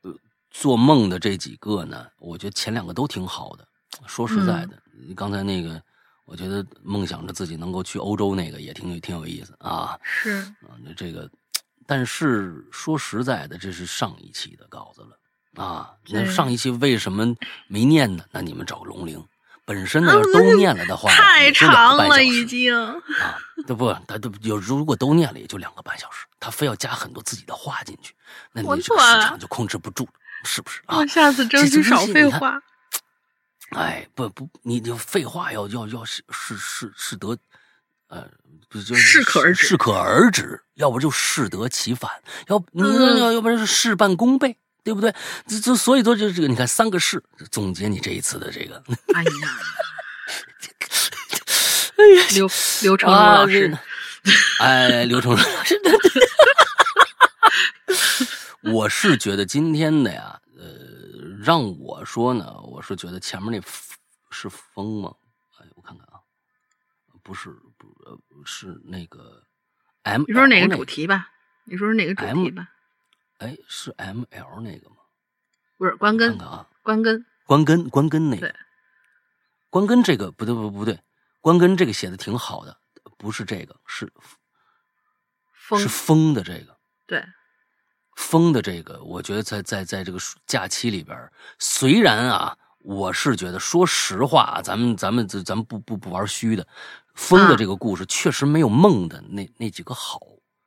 [0.03, 0.15] 呃，
[0.51, 3.67] 做梦的这几个呢，我觉得前两个都挺好的。
[4.07, 4.83] 说实在的，
[5.15, 5.81] 刚才那个，
[6.25, 9.99] 我觉得梦想着自己能够去欧洲那个也挺挺有意思啊。
[10.03, 11.31] 是啊，那这个，
[11.87, 15.93] 但是说实在的，这是上一期的稿子了啊。
[16.09, 17.35] 那上一期为什么
[17.69, 18.25] 没念呢？
[18.31, 19.23] 那你们找个龙玲，
[19.65, 22.75] 本身呢都念了的话，太长了，已经。
[22.75, 22.97] 啊。
[23.67, 28.15] 对不，他都有如果都念了，也就两个半小时，他非要加很多自己的话进去，
[28.53, 30.11] 那你我这个时长就控制不住了，
[30.45, 31.07] 是不是啊我？
[31.07, 32.61] 下次争这取少废话。
[33.71, 37.37] 哎，不不，你就废话要要要是是是是得，
[38.09, 38.29] 呃，
[38.69, 42.11] 不就适可而止适可而止，要不就适得其反，
[42.49, 45.13] 要你嗯要要不然是事半功倍，对不对？
[45.49, 48.81] 这这所以说就这个，你看三个事总结你这一次的这个，
[49.15, 49.31] 哎呀，
[51.97, 52.49] 哎呀，刘
[52.83, 53.77] 刘成啊老师，
[54.23, 54.33] 这
[54.65, 55.81] 哎，刘成老师，
[58.73, 60.65] 我是觉得今天的呀，呃，
[61.45, 63.61] 让我说呢，我是觉得前面那
[64.31, 65.15] 是风吗？
[65.59, 66.19] 哎，我看看啊，
[67.23, 67.87] 不是，不
[68.47, 69.45] 是是那个
[70.05, 70.85] M，你说哪个主？
[70.87, 71.31] 题吧？
[71.65, 72.71] 你说是哪个主题吧？
[73.39, 74.97] 哎，是 M L 那个吗？
[75.77, 78.57] 不是关根看看，啊，关根，关根，关根那个对，
[79.69, 80.99] 关根这个不对，不不对，
[81.43, 82.81] 关根这个写的挺好的，
[83.19, 84.11] 不是这个，是
[85.53, 86.79] 风是风的这个。
[87.07, 87.23] 对，
[88.17, 96.67] 风的这个，我觉得在在在这个假期里边儿，虽然啊，我是觉得，说实话啊，咱们咱们咱咱们不不不玩虚的，
[97.15, 100.21] 风的啊这个故事确实没有梦的那那几个好，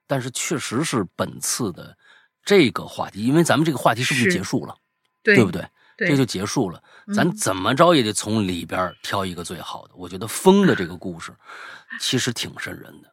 [0.05, 1.97] 但是确实是本次的
[2.43, 4.75] 这个话题，因为咱们这个话题是不是是结束了，
[5.23, 5.51] 对不？
[5.51, 5.67] 对？
[5.99, 6.79] 这就结束了，
[7.11, 9.95] 咱嗯怎么着也得从里边挑一个最好的。
[9.95, 11.33] 我觉得风的这个故事
[11.99, 13.11] 其实挺瘆人的，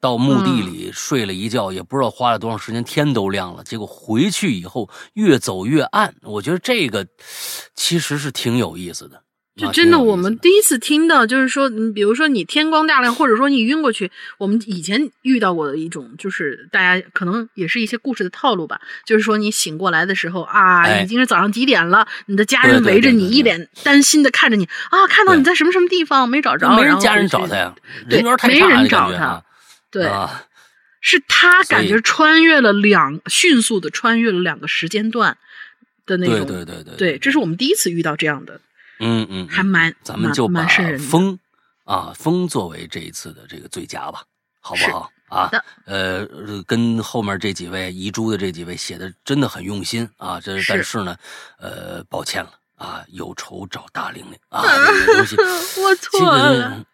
[0.00, 3.62] 到墓地里睡了一觉，也不知道花了多长时间，天都亮了。
[3.64, 7.06] 结果回去以后越走越暗，我觉得这个
[7.74, 9.22] 其实是挺有意思的。
[9.56, 27.74] 就真的，我们第一次听到，就是说，你比如说你天光大亮，或者说你晕过去，我们以前遇到过的一种，就是大家可能也是一些故事的套路吧，就是说你醒过来的时候啊，已经是早上几点了，你的家人围着你，一脸担心的看着你啊，看到你在什么什么地方没找着，没人家人找他呀，
[28.10, 29.42] 对，没人找他，
[29.90, 30.10] 对，
[31.00, 35.38] 是他感觉穿越了两，迅速的穿越了两个时间段
[36.04, 38.60] 的那种，对对对对，对，这是我们第一次遇到这样的。
[38.98, 40.66] 嗯嗯，还蛮，咱们就把
[40.98, 41.38] 风
[41.84, 44.24] 啊风作为这一次的这个最佳吧，
[44.60, 45.50] 好不好啊？
[45.84, 46.26] 呃，
[46.66, 51.16] 跟后面这几位遗珠的这几位写的真的很用心啊，这但是呢，
[51.58, 54.62] 呃，抱歉了啊，有仇找大玲玲啊，
[55.06, 55.36] 东西
[55.80, 56.84] 我错了，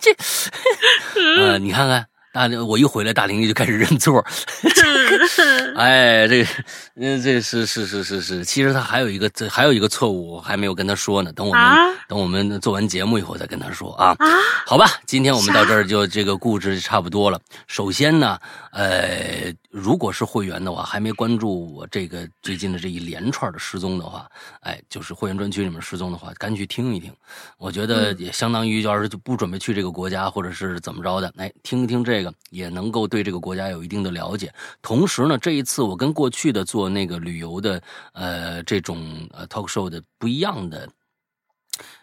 [0.00, 0.14] 这
[1.42, 2.06] 呃，你看看。
[2.32, 4.24] 大玲，我一回来，大玲玲就开始认错。
[5.76, 6.50] 哎，这个，
[6.96, 11.30] 嗯，这是是是是是，其实他还有一个，这还有一个错误，我还没有跟他说呢。
[11.34, 14.16] 等我们等我们做完节目以后再跟他说啊。
[14.64, 17.38] 好吧，今天我们到这儿就这个故事差不多了。
[17.66, 18.38] 首先呢，
[18.72, 24.30] 呃，如果是会员的话，还没关注我这个最近的这一连串的失踪的话，
[24.60, 27.10] 哎，就是会员专区里面失踪的话，赶紧去听一听。
[27.56, 32.32] 我觉得也相当于要是就不准备去这个国家，或者是怎么着的，哎，听一听这个。
[32.50, 37.82] 也能够对这个国家有一定的了解，同时呢，这一次我跟过去的做那个旅游的，
[38.12, 40.86] 呃，这种呃 talk show 的不一样的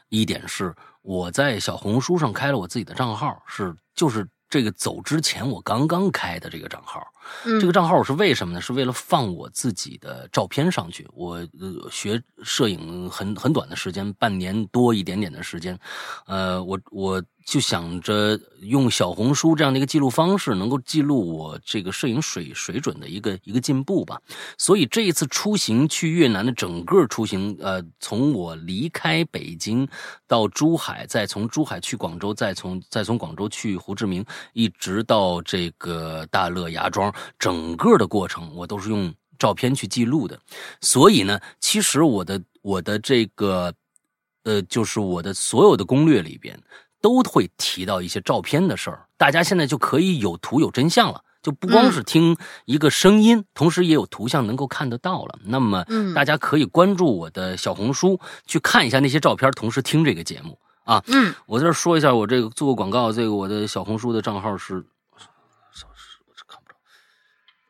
[0.10, 0.74] 一点是，
[1.04, 7.06] 我在小红书上开了我自己的账号，是就是这个走之前我刚刚开的这个账号。
[7.60, 8.62] 这个账号是为什么呢？
[8.62, 11.08] 是为了放我自己的照片上去。
[11.14, 15.80] 我呃学摄影很很短的时间，半年多一点点的时间，
[16.26, 24.22] 呃，我我就想着用小红书这样的一个记录方式，能够记录我这个摄影水水准的一个一个进步吧。
[24.57, 29.88] 所以这一次出行去越南的整个出行，呃，从我离开北京
[30.28, 37.11] 到珠海，再从珠海去广州，再从再从广州去胡志明，一直到这个大乐芽庄。
[37.40, 40.40] 整个的过程我都是用照片去记录的，
[40.82, 43.74] 所以呢，其实我的我的这个，
[44.44, 46.60] 呃，就是我的所有的攻略里边
[47.02, 49.06] 都会提到一些照片的事儿。
[49.18, 55.40] 大家现在就可以有图有真相了，就不光是听一个声音，同时也有图像能够看得到了。
[55.44, 61.04] 那么，大家可以关注我的小红书去看一下那些照片，同时听这个节目啊。
[61.08, 64.84] 嗯，我在这说一下，我这个做个广告，这个我的小红书的账号是。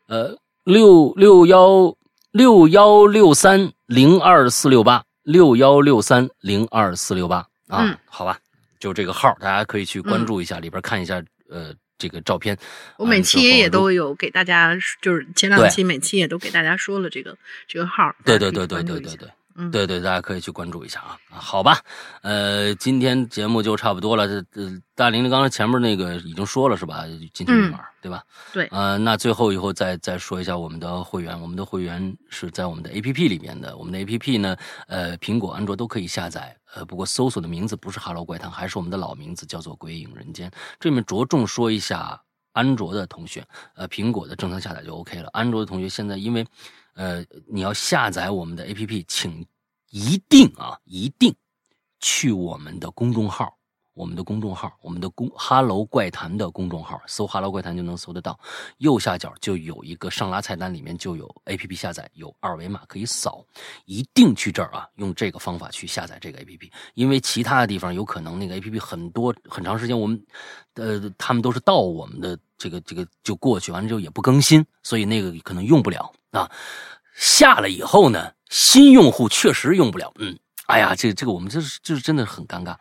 [0.07, 1.95] 呃，六六幺
[2.31, 8.39] 六幺六三零二四六八六幺六三零二四六八啊，好吧，
[8.79, 12.57] 就这个号，大家可以去关注一下，里边看一下呃这个照片。
[12.97, 17.37] 我每期也都有给大家，就是前两期每期也都给大家说了这个
[17.67, 18.15] 这个号。
[18.23, 19.29] 对对对对对对对。
[19.73, 21.17] 对对，大家可以去关注一下啊。
[21.27, 21.79] 好吧，
[22.21, 24.25] 呃，今天节目就差不多了。
[24.25, 27.03] 这这，大玲玲刚才前面那个已经说了是吧？
[27.33, 28.23] 进群密码对吧？
[28.53, 28.67] 对。
[28.67, 33.75] 呃，那最后以后再再说一下我们的会员，我们的会员是在我们的 A P P 里面的。
[33.75, 34.55] 我们的 A P P 呢，
[34.87, 36.55] 呃，苹果、安卓都可以下载。
[36.73, 40.49] 呃，不过搜索的名字不是《哈喽怪谈》，还是我们的老名字，叫做《鬼影人间》。
[40.79, 42.21] 这里面着重说一下
[42.51, 45.29] 安卓的同学，呃，苹果的正常下载就 OK 了。
[45.33, 46.45] 安卓的同学现在因为。
[46.95, 49.47] 呃，你要下载我们的 APP，请
[49.89, 51.33] 一定啊，一定
[52.01, 53.57] 去我们的公众号，
[53.99, 58.39] 我们的公众号，我们的公哈喽怪谈的公众号，搜哈喽怪谈就能搜得到。
[58.77, 63.45] 右下角就有一个上拉菜单，里面就有 APP 下载，有二维码可以扫。
[63.83, 70.25] 一定去这儿啊，用这个方法去下载这个 APP，因为其他的地方有可能那个 APP 很多很长时间，我们
[70.75, 76.49] 呃他们都是到我们的这个这个就过去，完了之后也不更新，所以那个可能用不了啊。
[77.15, 80.13] 下了以后呢，新用户确实用不了。
[80.19, 80.39] 嗯，
[80.69, 82.75] 哎呀，这这个我们这是就是真的很尴尬。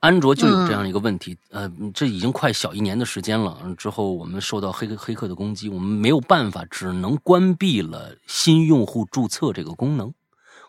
[0.00, 3.58] 安卓就有这样一个问题，呃，这已经快小一年的时间了。
[3.78, 10.12] 之后我们受到黑客黑客的攻击，我们没有办法，只能关闭了新用户注册这个功能。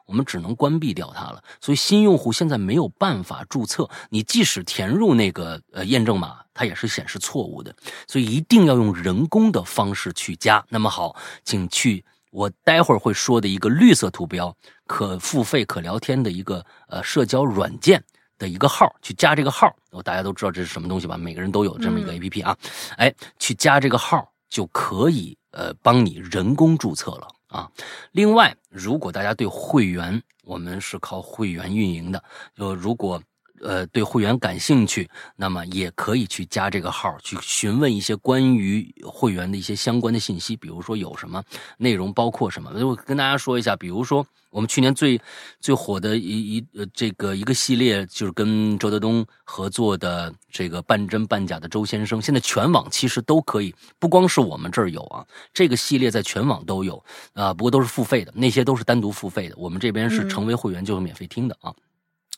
[0.05, 1.43] 我们只能关闭掉它了。
[1.59, 7.75] 所以新用户现在没有办法注册，你即使填入那个呃验证码，它也是显示错误的。
[8.07, 10.63] 所以一定要用人工的方式去加。
[10.69, 11.13] 那么好，
[11.43, 12.05] 请去。
[12.31, 18.03] 我待会儿会说的一个绿色图标、可付费、可聊天的一个呃社交软件
[18.37, 19.73] 的一个号，去加这个号，
[20.03, 21.17] 大家都知道这是什么东西吧？
[21.17, 22.57] 每个人都有这么一个 A P P 啊，
[22.97, 27.69] 哎，去加这个号就可以呃帮你人工注册了啊。
[28.11, 32.23] 另外，如果大家对会员，我们是靠会员运营的，
[32.55, 33.21] 就如果
[33.63, 41.43] 呃对会员感兴趣，那么也可以去加这个号，去询问一些关于会员的一些相关的信息，比如说有什么
[41.77, 42.71] 内容，包括什么。
[42.85, 45.19] 我跟大家说一下，比如说我们去年最
[45.59, 57.03] 最火的一一呃这个一个系列，就是跟周德东合作的这个半真半假的周先生，现在全网其实都可以，不光是我们这儿有啊，这个系列在全网都有
[57.33, 61.73] 啊，不过都是付费的，那些都是单独付费的，我们这边是成为会员就是免费听的啊。
[61.77, 61.92] 嗯，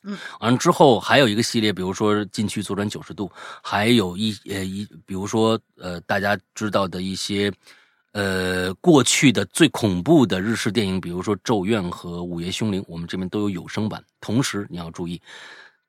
[0.08, 3.28] 嗯完了之后还有一个系列，比如说禁区左转九十度，
[3.60, 7.52] 还有一呃一，比如说呃大家知道的一些
[8.12, 14.00] 呃过去的最恐怖的日式电影，比如说《咒怨》和《午夜凶铃》，我们这边都有有声版。
[14.20, 15.20] 同时你要注意，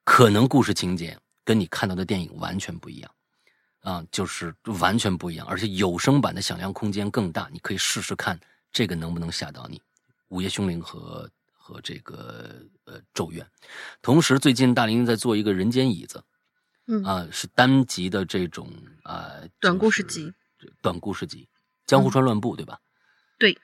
[0.03, 1.15] 可能故事情节
[1.45, 3.11] 跟你看到的电影完全不一样
[3.81, 8.39] 啊，就是完全不一样，而且有声版的响亮空间更大，你可以试试看
[8.71, 9.77] 这个能不能吓到你，
[10.29, 11.29] 《午夜凶铃》和。
[11.69, 12.55] 和这个
[12.87, 13.45] 呃咒怨，
[14.01, 16.23] 同时最近大林在做一个人间椅子，
[16.87, 18.71] 嗯啊是单集的这种
[19.03, 20.33] 啊短故事集，
[20.81, 21.47] 短故事集，
[21.85, 22.79] 江户川乱步对吧？
[23.37, 23.55] 对，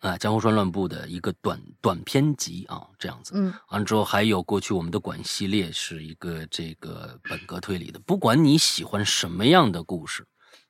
[0.00, 10.26] 啊江户川乱步的一个短短篇集啊这样子，嗯，完了之后还有过去我们的馆系列是一个这个本格推理的，不管你喜欢什么样的故事，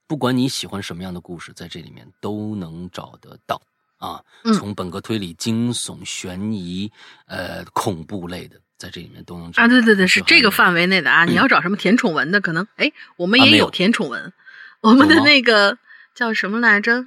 [0.06, 3.60] 不管你喜欢什么样的故事，在这里面都能找得到。
[4.02, 4.20] 啊，
[4.58, 6.90] 从本格推理、惊悚、悬疑、
[7.28, 11.24] 呃恐怖类的，在这里面都能啊，对对对，是这个范围内的啊。
[11.24, 14.32] 你要找什么甜宠文的，可能哎，我们也有甜宠文，
[14.80, 15.78] 我们的那个
[16.16, 17.06] 叫什么来着？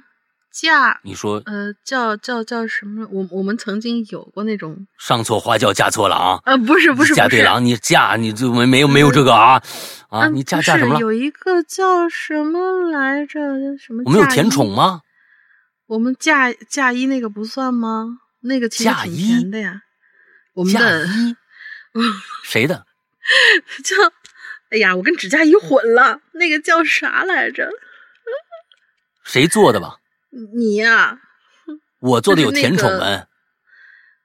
[0.50, 0.98] 嫁？
[1.02, 1.42] 你说？
[1.44, 3.06] 呃，叫叫叫什么？
[3.12, 6.40] 我我们曾经有过那种上错花轿嫁错郎。
[6.46, 9.62] 呃，不是不是嫁对郎，你嫁你就没没有没有这个啊
[10.08, 10.28] 啊？
[10.28, 11.00] 你嫁嫁什么了？
[11.00, 13.38] 有一个叫什么来着？
[13.76, 14.02] 什么？
[14.06, 15.02] 我们有甜宠吗？
[15.86, 18.18] 我们嫁嫁衣那个不算吗？
[18.40, 19.82] 那个其实挺甜的呀。
[20.54, 21.06] 我们的
[22.44, 22.86] 谁的？
[23.84, 23.96] 叫
[24.70, 26.20] 哎呀，我跟指甲衣混了。
[26.32, 27.70] 那个叫啥来着？
[29.24, 29.96] 谁做的吧？
[30.54, 31.20] 你呀。
[31.98, 33.26] 我做的有甜宠文。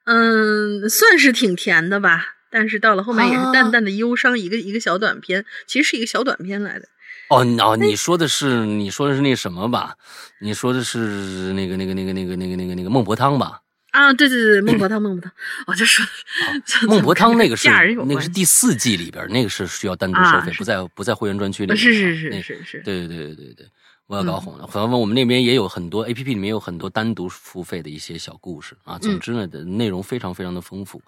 [0.05, 2.35] 嗯，算是挺甜的吧。
[2.49, 6.89] 但是到了后面也是淡淡的忧伤，一个一个小短片，其实是一个小短片来的。
[7.31, 9.95] 哦哦，你说的是你说的是那什么吧？
[10.41, 13.61] 你说的是那个那个那个那个那个那个那个孟婆汤吧？
[13.91, 15.31] 啊，对对对，孟婆汤孟婆汤，
[15.67, 16.05] 我就说
[16.87, 17.69] 孟婆汤那个是
[18.05, 21.75] 那个是第四季里边那个是需要单独收费，不在不在会员专区里。
[21.75, 23.65] 是是是是是，对对对对对。
[24.11, 28.99] 我要搞混了，反正我们那边也有很多 A P P 里面有很多单独付费的一些小故事啊。
[28.99, 31.01] 总之呢，的内容非常非常的丰富。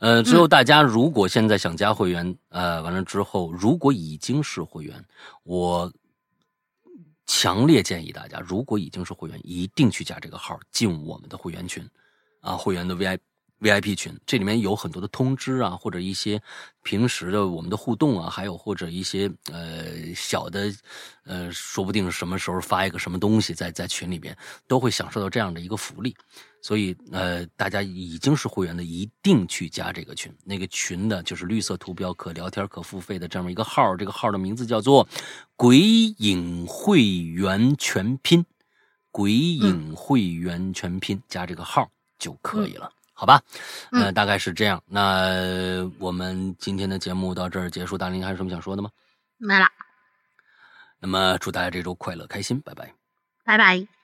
[0.00, 5.04] 呃，之后大家如果现在想加会员，呃，完了之后如果已经是会员，
[5.42, 5.92] 我
[7.26, 11.86] 强烈建议大家，如果已经是会员，一定去加这个号进我们的会员群
[12.40, 13.18] 啊，会员的 V I。
[13.60, 16.40] VIP 群，这里面有很多的通知啊，或者一些
[16.82, 20.72] 平时的我们的互动啊，还有或者一些呃小的，
[21.24, 24.36] 呃，说不定什么时候发一个什么东西在在群里边，
[24.68, 26.14] 都会享受到这样的一个福利。
[26.60, 30.34] 所以呃，大家已经是会员的，一定去加这个群。
[30.44, 35.08] 那个群的就是绿色图标、可聊天、可付费的这么一个号，这个号的名字叫做
[35.54, 38.44] “鬼影会员全拼
[39.12, 41.88] ”，“鬼影会员全拼”，加这个号
[42.18, 42.90] 就可以了。
[43.18, 43.40] 好吧，
[43.92, 44.82] 呃，大概是这样。
[44.84, 47.96] 那我们今天的节目到这儿结束。
[47.96, 48.90] 大林还有什么想说的吗？
[49.38, 49.66] 没了。
[51.00, 52.92] 那么祝大家这周快乐开心，拜拜。
[53.42, 53.95] 拜拜。